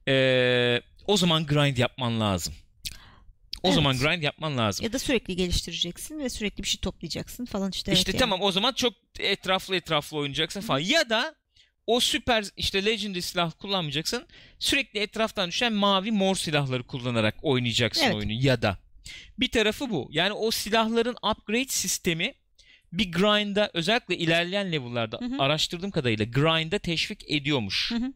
[0.08, 2.54] Ee, o zaman grind yapman lazım.
[3.64, 3.76] O Evet.
[3.76, 4.84] zaman grind yapman lazım.
[4.86, 7.92] Ya da sürekli geliştireceksin ve sürekli bir şey toplayacaksın falan işte.
[7.92, 8.20] evet işte yani.
[8.20, 10.80] tamam o zaman çok etraflı etraflı oynayacaksın falan.
[10.80, 11.36] Ya da
[11.88, 14.28] o süper işte legendary silah kullanmayacaksın.
[14.60, 18.16] Sürekli etraftan düşen mavi mor silahları kullanarak oynayacaksın Evet.
[18.16, 18.78] oyunu ya da.
[19.40, 20.08] Bir tarafı bu.
[20.12, 22.34] Yani o silahların upgrade sistemi
[22.94, 25.36] bir grind'a özellikle ilerleyen level'larda Hı hı.
[25.40, 27.92] araştırdığım kadarıyla grind'a teşvik ediyormuş.
[27.92, 28.14] Hı hı.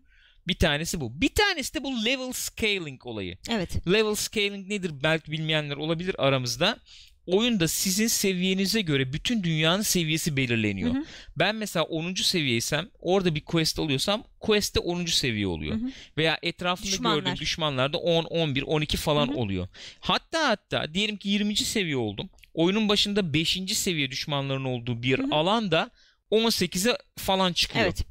[0.47, 1.21] Bir tanesi bu.
[1.21, 3.37] Bir tanesi de bu level scaling olayı.
[3.49, 3.87] Evet.
[3.87, 6.79] Level scaling nedir belki bilmeyenler olabilir aramızda.
[7.27, 10.93] Oyunda sizin seviyenize göre bütün dünyanın seviyesi belirleniyor.
[10.93, 11.03] Hı hı.
[11.37, 12.13] Ben mesela 10.
[12.13, 15.05] seviyeysem orada bir quest alıyorsam quest'te 10.
[15.05, 15.75] seviye oluyor.
[15.75, 15.91] Hı hı.
[16.17, 17.19] Veya etrafında Düşmanlar.
[17.19, 19.35] gördüğüm düşmanlarda 10, 11, 12 falan Hı hı.
[19.35, 19.67] oluyor.
[19.99, 21.55] Hatta hatta diyelim ki 20.
[21.55, 22.29] seviye oldum.
[22.53, 23.59] Oyunun başında 5.
[23.73, 25.27] seviye düşmanların olduğu bir Hı hı.
[25.31, 25.91] alanda
[26.31, 27.85] 18'e falan çıkıyor.
[27.85, 28.03] Evet.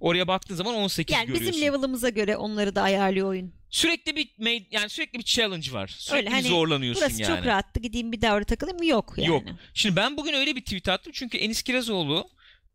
[0.00, 1.52] Oraya baktığın zaman 18 Yani görüyorsun.
[1.52, 3.52] bizim level'ımıza göre onları da ayarlıyor oyun.
[3.70, 4.28] Sürekli bir
[4.70, 5.88] yani sürekli bir challenge var.
[5.98, 7.36] Sürekli Öyle, bir hani zorlanıyorsun Burası yani.
[7.36, 8.86] çok rahattı gideyim bir daha orada takılayım mı?
[8.86, 9.28] Yok yani.
[9.28, 9.42] Yok.
[9.74, 12.28] Şimdi ben bugün öyle bir tweet attım çünkü Enis Kirazoğlu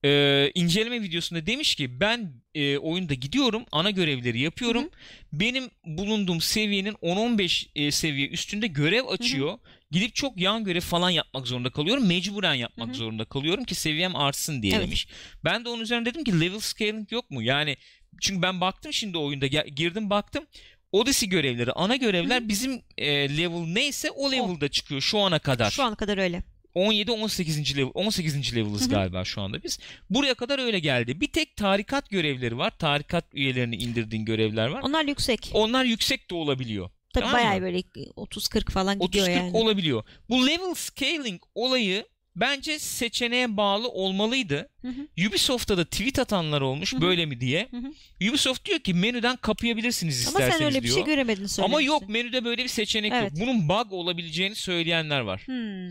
[0.05, 4.83] e, inceleme videosunda demiş ki ben e, oyunda gidiyorum ana görevleri yapıyorum.
[4.83, 4.89] Hı
[5.33, 9.57] Benim bulunduğum seviyenin 10-15 e, seviye üstünde görev açıyor.
[9.91, 12.07] Gidip çok yan görev falan yapmak zorunda kalıyorum.
[12.07, 12.97] Mecburen yapmak Hı hı.
[12.97, 14.85] zorunda kalıyorum ki seviyem artsın diye Evet.
[14.87, 15.07] demiş.
[15.43, 17.43] Ben de onun üzerine dedim ki level scaling yok mu?
[17.43, 17.77] Yani
[18.21, 20.45] çünkü ben baktım şimdi oyunda girdim baktım.
[20.91, 25.71] Odyssey görevleri, ana görevler bizim e, level neyse o level'da çıkıyor şu ana kadar.
[25.71, 26.43] Şu ana kadar öyle.
[26.75, 27.77] 17 18.
[27.77, 28.55] level 18.
[28.55, 28.89] level'ız Hı hı.
[28.89, 29.79] galiba şu anda biz.
[30.09, 31.21] Buraya kadar öyle geldi.
[31.21, 32.77] Bir tek tarikat görevleri var.
[32.77, 34.81] Tarikat üyelerini indirdiğin görevler var.
[34.83, 35.51] Onlar yüksek.
[35.53, 36.89] Onlar yüksek de olabiliyor.
[37.13, 37.61] Tabii tamam bayağı mı?
[37.61, 39.57] böyle 30-40 falan 30 gidiyor 40 yani.
[39.57, 40.03] olabiliyor.
[40.29, 42.05] Bu level scaling olayı
[42.35, 44.69] bence seçeneğe bağlı olmalıydı.
[44.81, 45.27] Hı hı.
[45.27, 47.01] Ubisoft'ta da tweet atanlar olmuş Hı hı.
[47.01, 47.67] böyle mi diye.
[47.71, 48.29] Hı hı.
[48.29, 50.95] Ubisoft diyor ki menüden kapayabilirsiniz Ama isterseniz sen öyle bir diyor.
[50.95, 51.63] şey göremedin söylemiştin.
[51.63, 53.31] Ama yok menüde böyle bir seçenek Evet.
[53.31, 53.39] yok.
[53.41, 55.41] Bunun bug olabileceğini söyleyenler var.
[55.45, 55.89] Hmm.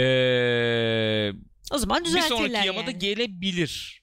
[0.00, 1.32] Ee,
[1.72, 2.98] O zaman bir düzeltirler sonraki yamada yani.
[2.98, 4.01] gelebilir.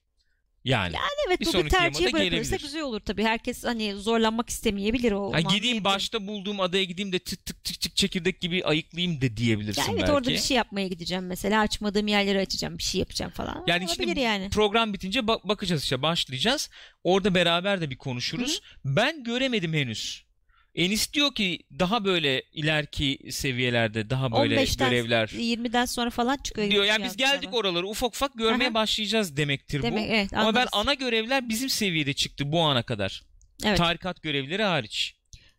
[0.69, 0.95] Yani.
[1.27, 3.23] Evet bir bu bir sonraki tercih yamada bırakılırsa güzel olur tabii.
[3.23, 5.33] Herkes hani zorlanmak istemeyebilir o.
[5.33, 9.37] Ha, gideyim başta bulduğum adaya gideyim de tık tık tık tık çekirdek gibi ayıklayayım de
[9.37, 10.11] diyebilirsin Ya evet belki.
[10.13, 11.61] orada bir şey yapmaya gideceğim mesela.
[11.61, 12.77] Açmadığım yerleri açacağım.
[12.77, 13.63] Bir şey yapacağım falan.
[13.67, 14.49] Yani Olabilir şimdi yani.
[14.49, 16.69] program bitince ba- bakacağız işte başlayacağız.
[17.03, 18.61] Orada beraber de bir konuşuruz.
[18.85, 20.28] Ben göremedim henüz.
[20.75, 26.71] Enis diyor ki daha böyle ileriki seviyelerde daha böyle 15'ten görevler 20'den sonra falan çıkıyor.
[26.71, 26.85] diyor.
[26.85, 28.73] Yani biz geldik oraları ufak ufak görmeye Aha.
[28.73, 30.13] başlayacağız demektir Demek, bu.
[30.13, 33.23] evet, Ama ben ana görevler bizim seviyede çıktı bu ana kadar.
[33.65, 33.77] Evet.
[33.77, 35.15] Tarikat görevleri hariç.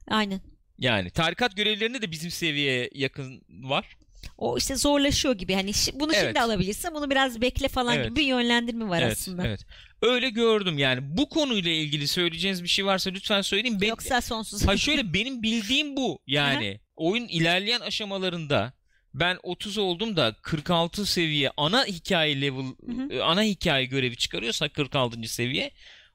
[0.08, 0.40] Aynen.
[0.78, 3.96] Yani tarikat görevlerinde de bizim seviyeye yakın var.
[4.38, 5.54] O işte zorlaşıyor gibi.
[5.54, 6.24] Hani bunu Evet.
[6.24, 6.94] şimdi alabilirsin.
[6.94, 8.06] Bunu biraz bekle falan Evet.
[8.06, 9.46] gibi bir yönlendirme var evet, aslında.
[9.46, 9.60] evet.
[10.02, 11.16] Öyle gördüm yani.
[11.16, 13.80] Bu konuyla ilgili söyleyeceğiniz bir şey varsa lütfen söyleyin.
[13.80, 14.66] Ben, Yoksa sonsuz.
[14.66, 16.18] ha şöyle benim bildiğim bu.
[16.26, 18.72] Yani oyun ilerleyen aşamalarında
[19.14, 24.68] ben 30 oldum da 46 seviye ana hikaye level Hı e, ana hikaye görevi çıkarıyorsa
[24.68, 25.28] 46.
[25.28, 25.70] seviye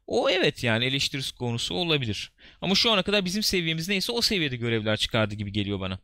[0.08, 2.32] o evet yani eleştirisi konusu olabilir.
[2.62, 6.00] Ama şu ana kadar bizim seviyemiz neyse o seviyede görevler çıkardı gibi geliyor bana.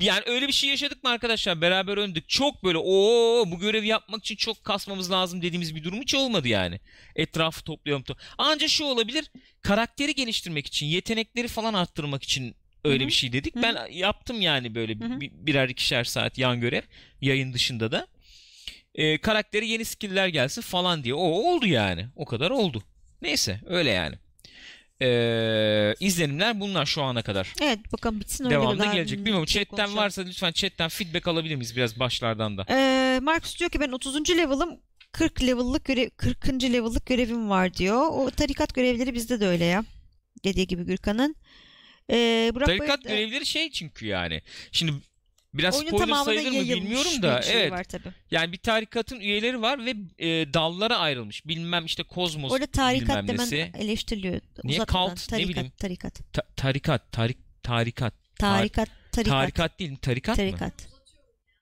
[0.00, 1.60] Yani öyle bir şey yaşadık mı arkadaşlar?
[1.60, 2.28] Beraber öndük.
[2.28, 6.48] Çok böyle o bu görevi yapmak için çok kasmamız lazım dediğimiz bir durum hiç olmadı
[6.48, 6.80] yani.
[7.16, 8.02] Etrafı toplayalım.
[8.02, 9.30] To Anca şu olabilir.
[9.62, 12.54] Karakteri geliştirmek için, yetenekleri falan arttırmak için
[12.84, 13.08] öyle Hı hı.
[13.08, 13.54] bir şey dedik.
[13.54, 13.62] Hı hı.
[13.62, 16.82] Ben yaptım yani böyle bir- birer ikişer saat yan görev
[17.20, 18.06] yayın dışında da.
[18.94, 21.14] Ee, karaktere yeni skill'ler gelsin falan diye.
[21.14, 21.20] O
[21.52, 22.06] oldu yani.
[22.16, 22.82] O kadar oldu.
[23.22, 24.16] Neyse öyle yani.
[25.02, 27.52] Ee, izlenimler bunlar şu ana kadar.
[27.62, 29.18] Evet bakalım bitsin öyle Devamlı gelecek.
[29.18, 29.96] Bilmiyorum chatten konuşalım.
[29.96, 32.66] varsa lütfen chatten feedback alabilir miyiz biraz başlardan da.
[32.70, 34.30] Ee, Marcus diyor ki ben 30.
[34.30, 34.80] level'ım
[35.12, 36.48] 40 level'lık görev 40.
[36.62, 38.06] level'lık görevim var diyor.
[38.12, 39.84] O tarikat görevleri bizde de öyle ya.
[40.44, 41.36] Dediği gibi Gürkan'ın.
[42.10, 44.42] Ee, Burak Tarikat Bayır görevleri şey çünkü yani.
[44.72, 44.92] Şimdi
[45.54, 47.38] biraz oyunun spoiler tamamına sayılır mı yayılmış bilmiyorum da.
[47.38, 47.72] bir şey evet.
[47.72, 48.08] var tabii.
[48.30, 51.46] Yani bir tarikatın üyeleri var ve e, dallara ayrılmış.
[51.46, 53.72] Bilmem işte kozmos Orada tarikat bilmem demen nesi.
[53.78, 54.40] eleştiriliyor.
[54.64, 54.76] Niye?
[54.76, 55.08] Uzatmadan.
[55.08, 55.72] Kalt, ne tarikat, bileyim.
[55.78, 56.32] Tarikat.
[56.32, 58.14] Ta- tarikat, tarik, tarikat.
[58.38, 58.88] Tarikat.
[59.12, 59.30] Tarikat.
[59.30, 59.96] Tarikat değil?
[59.96, 60.44] Tarikat, mı?
[60.44, 60.90] Tarikat.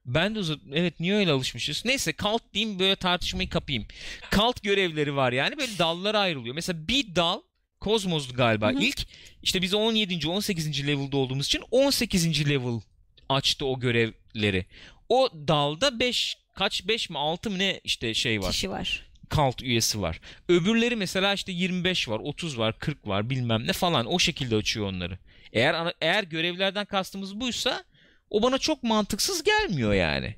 [0.07, 0.59] Ben de uzat...
[0.73, 1.83] Evet niye öyle alışmışız?
[1.85, 3.87] Neyse kalt diyeyim böyle tartışmayı kapayım.
[4.31, 6.55] Kalt görevleri var yani böyle dallara ayrılıyor.
[6.55, 7.41] Mesela bir dal
[7.81, 8.83] Kozmos'du galiba Hı hı.
[8.83, 9.07] ilk.
[9.43, 10.29] İşte biz 17.
[10.29, 10.87] 18.
[10.87, 12.49] level'da olduğumuz için 18.
[12.49, 12.81] level
[13.29, 14.67] açtı o görevleri.
[15.09, 18.53] O dalda 5 kaç 5 mi 6 mı ne işte şey var.
[18.53, 19.09] Kişi var.
[19.29, 20.21] Kalt üyesi var.
[20.49, 24.87] Öbürleri mesela işte 25 var, 30 var, 40 var bilmem ne falan o şekilde açıyor
[24.87, 25.19] onları.
[25.53, 27.85] Eğer eğer görevlerden kastımız buysa
[28.31, 30.35] o bana çok mantıksız gelmiyor yani.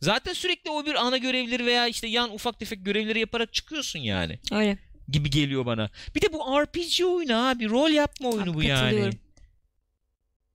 [0.00, 4.38] Zaten sürekli o bir ana görevleri veya işte yan ufak tefek görevleri yaparak çıkıyorsun yani
[4.52, 4.78] Öyle.
[5.08, 5.90] gibi geliyor bana.
[6.14, 9.10] Bir de bu RPG oyunu abi, rol yapma oyunu Abi bu yani.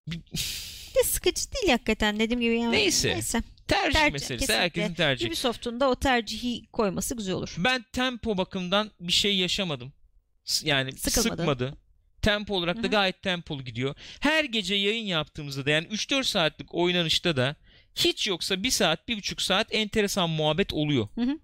[0.96, 2.60] De sıkıcı değil hakikaten dediğim gibi.
[2.60, 2.72] Yani.
[2.72, 3.14] Neyse.
[3.14, 3.44] Neyse.
[3.68, 4.64] Tercih Tercih, meselesi, kesinlikle.
[4.64, 5.28] herkesin tercihi.
[5.28, 7.56] Ubisoft'un da o tercihi koyması güzel olur.
[7.58, 9.94] Ben tempo bakımından bir şey yaşamadım.
[10.64, 11.38] Yani Sıkılmadın.
[11.38, 11.78] sıkmadı.
[12.22, 12.92] Tempo olarak da hı.
[12.92, 13.96] gayet tempolu gidiyor.
[14.20, 17.56] Her gece yayın yaptığımızda da yani 3-4 saatlik oynanışta da
[17.96, 21.08] hiç yoksa 1 saat, 1,5 saat enteresan muhabbet oluyor.
[21.16, 21.40] Hı hı.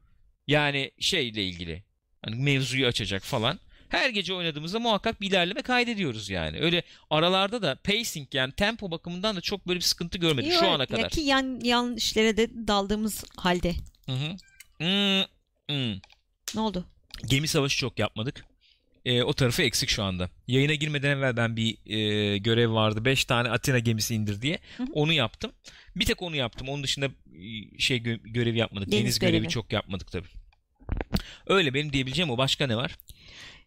[0.48, 1.84] Yani şeyle ilgili.
[2.26, 3.60] Hani mevzuyu açacak falan.
[3.90, 6.60] Her gece oynadığımızda muhakkak bir ilerleme kaydediyoruz yani.
[6.60, 10.84] Öyle aralarda da pacing yani tempo bakımından da çok böyle bir sıkıntı görmedim şu ana
[10.84, 11.10] ya kadar.
[11.10, 13.76] Ki yan, yan işlere de daldığımız halde.
[14.06, 14.36] Hı hı.
[14.78, 15.24] Hmm,
[15.70, 16.00] hmm.
[16.56, 16.86] Ne oldu?
[17.26, 18.46] Gemi savaşı çok yapmadık.
[19.06, 20.30] Ee, o tarafı eksik şu anda.
[20.48, 23.06] Yayına girmeden evvel ben bir e, görev vardı.
[23.06, 24.60] 5 tane Atina gemisi indir diye.
[24.78, 24.88] Hı hı.
[24.94, 25.52] Onu yaptım.
[25.96, 26.70] Bir tek onu yaptım.
[26.70, 28.92] Onun dışında e, şey gö- görevi yapmadık.
[28.92, 29.50] Deniz Deniz, görevi görevi.
[29.50, 30.28] çok yapmadık tabii.
[31.48, 32.38] Öyle benim diyebileceğim o.
[32.38, 32.96] Başka ne var?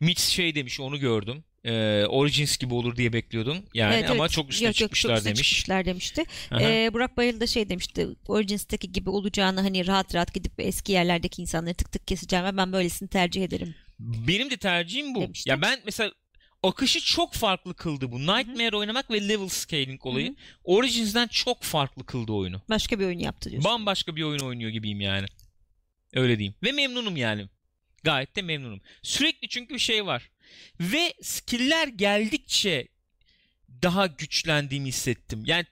[0.00, 1.44] Mitch şey demiş onu gördüm.
[1.64, 3.58] Ee, Origins gibi olur diye bekliyordum.
[3.74, 4.30] Yani Evet, ama evet.
[4.32, 5.48] çok üstüne Yok, yok, çok çıkmışlar üstüne demiş.
[5.48, 6.24] çıkmışlar demişti.
[6.50, 6.62] Aha.
[6.62, 8.08] Ee, Burak Bayıl da şey demişti.
[8.28, 12.72] Origins'teki gibi olacağını hani rahat rahat gidip eski yerlerdeki insanları tık tık keseceğim ve ben
[12.72, 13.74] böylesini tercih ederim.
[13.98, 15.20] Benim de tercihim bu.
[15.20, 15.50] Demişti.
[15.50, 16.12] Ya ben mesela
[16.62, 18.20] akışı çok farklı kıldı bu.
[18.20, 20.26] Nightmare oynamak ve level scaling olayı.
[20.26, 20.36] Hı hı.
[20.64, 22.62] Origins'den çok farklı kıldı oyunu.
[22.68, 23.70] Başka bir oyun yaptı diyorsun.
[23.70, 25.26] Bambaşka bir oyun oynuyor gibiyim yani.
[26.14, 26.54] Öyle diyeyim.
[26.62, 27.48] Ve memnunum yani.
[28.02, 28.80] Gayet de memnunum.
[29.02, 30.30] Sürekli çünkü bir şey var.
[30.80, 32.88] Ve skill'ler geldikçe
[33.82, 35.42] daha güçlendiğimi hissettim.
[35.46, 35.64] Yani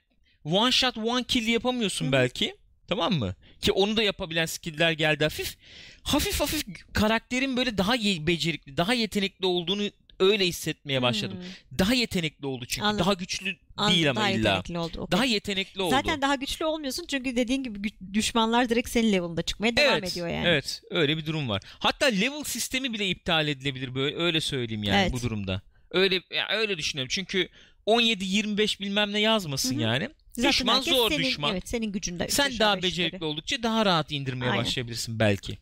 [0.43, 2.55] one shot one kill yapamıyorsun Hı belki.
[2.87, 3.35] Tamam mı?
[3.61, 5.57] Ki onu da yapabilen skill'ler geldi hafif.
[6.03, 11.37] Hafif hafif karakterin böyle daha becerikli, daha yetenekli olduğunu öyle hissetmeye başladım.
[11.37, 11.79] Hmm.
[11.79, 12.85] Daha yetenekli oldu çünkü.
[12.85, 13.05] Anladım.
[13.05, 14.55] Daha güçlü An- değil ama daha illa.
[14.55, 15.01] yetenekli oldu.
[15.01, 15.11] okey.
[15.11, 15.91] Daha yetenekli oldu.
[15.91, 20.27] Zaten daha güçlü olmuyorsun çünkü dediğin gibi düşmanlar direkt senin level'ında çıkmaya devam evet, ediyor
[20.27, 20.47] yani.
[20.47, 21.61] Evet, öyle bir durum var.
[21.79, 25.13] Hatta level sistemi bile iptal edilebilir böyle öyle söyleyeyim yani Evet.
[25.13, 25.61] bu durumda.
[25.91, 27.09] Öyle ya öyle düşünüyorum.
[27.11, 27.49] Çünkü
[27.85, 29.81] 17 25 bilmem ne yazmasın Hı hı.
[29.81, 30.09] yani.
[30.31, 31.51] Zaten düşman zor senin, düşman.
[31.51, 32.27] Evet senin gücünde.
[32.29, 33.29] Sen daha becerikli yukarı.
[33.29, 34.65] oldukça daha rahat indirmeye Aynen.
[34.65, 35.57] başlayabilirsin belki.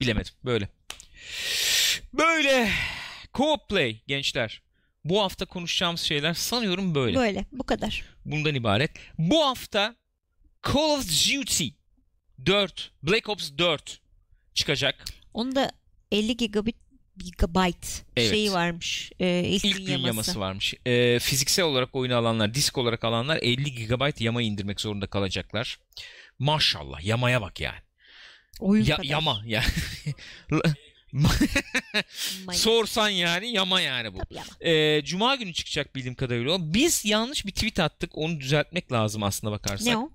[0.00, 0.32] Bilemedim.
[0.44, 0.68] Böyle.
[2.12, 2.70] Böyle.
[3.34, 4.62] Co-op play gençler.
[5.08, 7.16] Bu hafta konuşacağımız şeyler sanıyorum böyle.
[7.18, 8.02] Böyle bu kadar.
[8.24, 8.90] Bundan ibaret.
[9.18, 9.96] Bu hafta
[10.66, 11.68] Call of Duty
[12.46, 14.00] 4, Black Ops 4
[14.54, 15.04] çıkacak.
[15.34, 15.70] Onda
[16.12, 16.76] 50 gigabit
[17.16, 18.30] gigabyte Evet.
[18.30, 19.12] şeyi varmış.
[19.20, 20.06] E, ilk, İlk gün gün yaması.
[20.06, 20.74] yaması varmış.
[20.86, 25.78] Ee, fiziksel olarak oyunu alanlar, disk olarak alanlar 50 GB yama indirmek zorunda kalacaklar.
[26.38, 27.78] Maşallah yamaya bak yani.
[28.60, 29.08] Oyun Ya, kadar.
[29.08, 29.62] yama ya.
[32.52, 34.18] Sorsan yani yama yani bu.
[34.18, 34.46] Tabii yama.
[34.60, 36.58] Ee, Cuma günü çıkacak bildiğim kadarıyla o.
[36.60, 38.10] Biz yanlış bir tweet attık.
[38.18, 39.86] Onu düzeltmek lazım aslında bakarsak.
[39.86, 40.10] Ne o?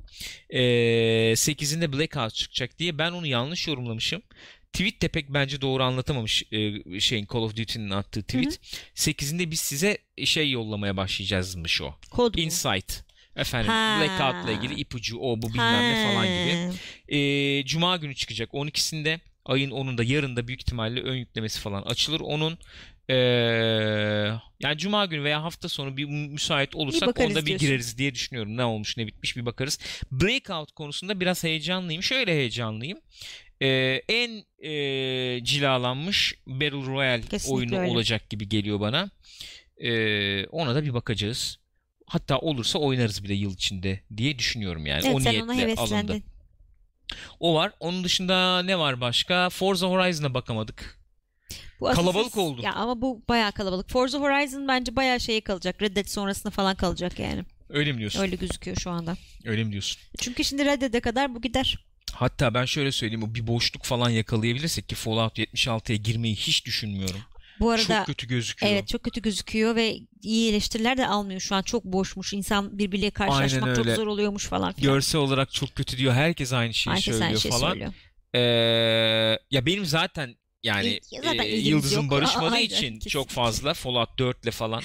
[0.50, 0.60] Ee,
[1.36, 4.22] 8'inde Blackout çıkacak diye ben onu yanlış yorumlamışım.
[4.74, 8.60] Tweet de pek bence doğru anlatamamış e, şeyin Call of Duty'nin attığı tweet.
[8.96, 11.96] 8'inde biz size şey yollamaya başlayacağızmış o.
[12.12, 12.42] Kod mu?
[12.42, 13.04] Insight.
[13.36, 13.98] Efendim Ha.
[14.00, 16.78] Blackout'la ilgili ipucu o bu bilmem ne falan gibi.
[17.18, 22.20] Ee, Cuma günü çıkacak 12'sinde ayın 10'unda yarın da büyük ihtimalle ön yüklemesi falan açılır.
[22.20, 22.58] Onun
[23.10, 23.16] ee,
[24.60, 27.68] yani Cuma günü veya hafta sonu bir mü- müsait olursak bakarız onda bir diyorsun.
[27.68, 28.58] gireriz diye düşünüyorum.
[28.58, 29.80] Ne olmuş ne bitmiş bir bakarız.
[30.12, 32.04] Breakout konusunda biraz heyecanlıyım.
[32.04, 33.00] Şöyle heyecanlıyım.
[33.62, 37.92] Ee, en ee, cilalanmış Battle Royale Kesinlikle oyunu öyle.
[37.92, 39.10] olacak gibi geliyor bana.
[39.78, 41.58] Ee, ona da bir bakacağız.
[42.08, 45.02] Hatta olursa oynarız bile yıl içinde diye düşünüyorum yani.
[45.06, 46.22] Evet o sen niyetle ona alındı.
[47.40, 47.72] O var.
[47.80, 49.50] Onun dışında ne var başka?
[49.50, 51.02] Forza Horizon'a bakamadık.
[51.80, 52.62] Bu Kalabalık oldu.
[52.64, 53.90] Ya ama bu bayağı kalabalık.
[53.90, 55.82] Forza Horizon bence bayağı şeye kalacak.
[55.82, 57.44] Red Dead sonrasında falan kalacak yani.
[57.70, 58.20] Öyle mi diyorsun?
[58.22, 59.16] Öyle gözüküyor şu anda.
[59.46, 60.02] Öyle mi diyorsun?
[60.18, 61.86] Çünkü şimdi Red Dead'e kadar bu gider.
[62.14, 63.24] Hatta ben şöyle söyleyeyim.
[63.24, 67.22] O bir boşluk falan yakalayabilirsek ki Fallout 76'ya girmeyi hiç düşünmüyorum.
[67.62, 68.72] Bu arada Çok kötü gözüküyor.
[68.72, 71.62] evet çok kötü gözüküyor ve iyi eleştiriler de almıyor şu an.
[71.62, 72.34] Çok boşmuş.
[72.34, 74.94] İnsan birbiriyle karşılaşmak çok zor oluyormuş falan filan.
[74.94, 76.14] Görsel olarak çok kötü diyor.
[76.14, 77.70] Herkes aynı şeyi Herkes söylüyor aynı şey falan.
[77.72, 77.94] söylüyor.
[78.34, 78.40] Ee,
[79.52, 82.12] ya benim zaten yani İlk- zaten e, yıldızım yok.
[82.12, 83.10] barışmadığı Aynen, için kesinlikle.
[83.10, 84.84] çok fazla Fallout 4'le falan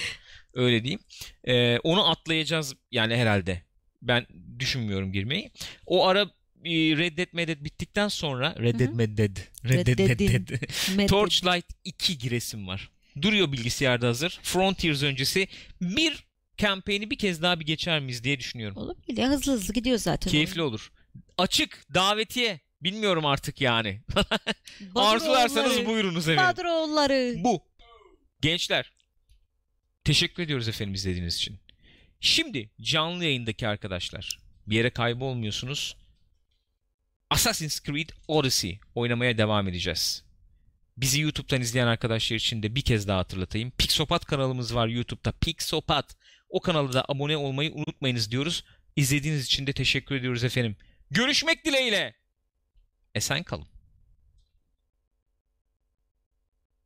[0.53, 0.99] öyle diyeyim.
[1.43, 3.61] Ee, onu atlayacağız yani herhalde.
[4.01, 4.25] Ben
[4.59, 5.51] düşünmüyorum girmeyi.
[5.85, 6.29] O ara
[6.65, 8.89] Red Dead bittikten sonra Red Dead.
[8.93, 10.09] Medet Red Dead.
[10.09, 12.89] Medet Mad Torchlight 2 giresim var.
[13.21, 14.39] Duruyor bilgisayarda hazır.
[14.43, 15.47] Frontiers öncesi
[15.81, 16.23] bir
[16.61, 18.77] kampanyayı bir kez daha bir geçer miyiz diye düşünüyorum.
[18.77, 20.31] Olabilir ya hızlı hızlı gidiyor zaten.
[20.31, 20.91] Keyifli olur.
[21.37, 22.59] Açık davetiye.
[22.81, 24.01] Bilmiyorum artık yani.
[24.95, 26.57] Arzularsanız buyurunuz efendim.
[26.57, 27.35] Badroğulları.
[27.43, 27.61] Bu.
[28.41, 28.91] Gençler.
[30.03, 31.59] Teşekkür ediyoruz efendim izlediğiniz için.
[32.19, 35.95] Şimdi canlı yayındaki arkadaşlar bir yere kaybolmuyorsunuz.
[37.29, 40.23] Assassin's Creed Odyssey oynamaya devam edeceğiz.
[40.97, 43.71] Bizi YouTube'dan izleyen arkadaşlar için de bir kez daha hatırlatayım.
[43.71, 45.31] Pixopat kanalımız var YouTube'da.
[45.31, 46.15] Pixopat.
[46.49, 48.63] O kanala da abone olmayı unutmayınız diyoruz.
[48.95, 50.75] İzlediğiniz için de teşekkür ediyoruz efendim.
[51.11, 52.15] Görüşmek dileğiyle.
[53.15, 53.67] Esen kalın.